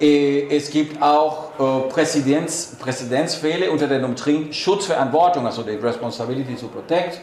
Äh, 0.00 0.54
es 0.54 0.70
gibt 0.70 1.00
auch 1.00 1.50
äh, 1.58 1.88
Präsidents, 1.88 2.76
Präsidentsfälle 2.78 3.70
unter 3.70 3.86
der 3.86 4.00
Doktrin 4.00 4.52
Schutzverantwortung, 4.52 5.46
also 5.46 5.62
die 5.62 5.76
Responsibility 5.76 6.54
to 6.54 6.66
Protect. 6.66 7.20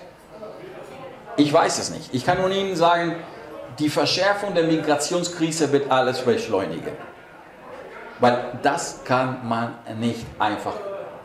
Ich 1.37 1.51
weiß 1.51 1.79
es 1.79 1.91
nicht. 1.91 2.13
Ich 2.13 2.25
kann 2.25 2.39
nur 2.39 2.49
Ihnen 2.49 2.75
sagen, 2.75 3.15
die 3.79 3.89
Verschärfung 3.89 4.53
der 4.53 4.63
Migrationskrise 4.63 5.71
wird 5.71 5.91
alles 5.91 6.21
beschleunigen. 6.21 6.93
Weil 8.19 8.59
das 8.61 9.03
kann 9.03 9.47
man 9.47 9.75
nicht 9.99 10.25
einfach 10.37 10.73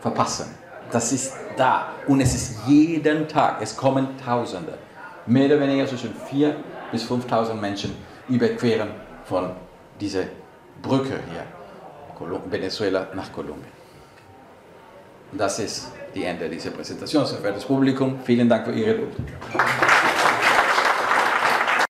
verpassen. 0.06 0.46
Das 0.92 1.12
ist 1.12 1.32
da 1.56 1.88
und 2.06 2.20
es 2.20 2.32
ist 2.34 2.68
jeden 2.68 3.26
Tag, 3.26 3.60
es 3.60 3.76
kommen 3.76 4.06
Tausende, 4.24 4.74
mehr 5.26 5.46
oder 5.46 5.58
weniger 5.60 5.86
zwischen 5.86 6.14
4.000 6.30 6.54
bis 6.92 7.10
5.000 7.10 7.54
Menschen 7.54 7.90
überqueren 8.28 8.90
von 9.24 9.50
dieser 10.00 10.24
Brücke 10.80 11.18
hier, 11.30 11.44
Venezuela 12.50 13.08
nach 13.14 13.32
Kolumbien. 13.32 13.72
Das 15.32 15.58
ist 15.58 15.90
die 16.14 16.24
Ende 16.24 16.48
dieser 16.48 16.70
Präsentation. 16.70 17.26
Sehr 17.26 17.38
verehrtes 17.38 17.64
Publikum, 17.64 18.20
vielen 18.24 18.48
Dank 18.48 18.64
für 18.66 18.72
Ihre 18.72 18.94
Geduld. 18.94 19.16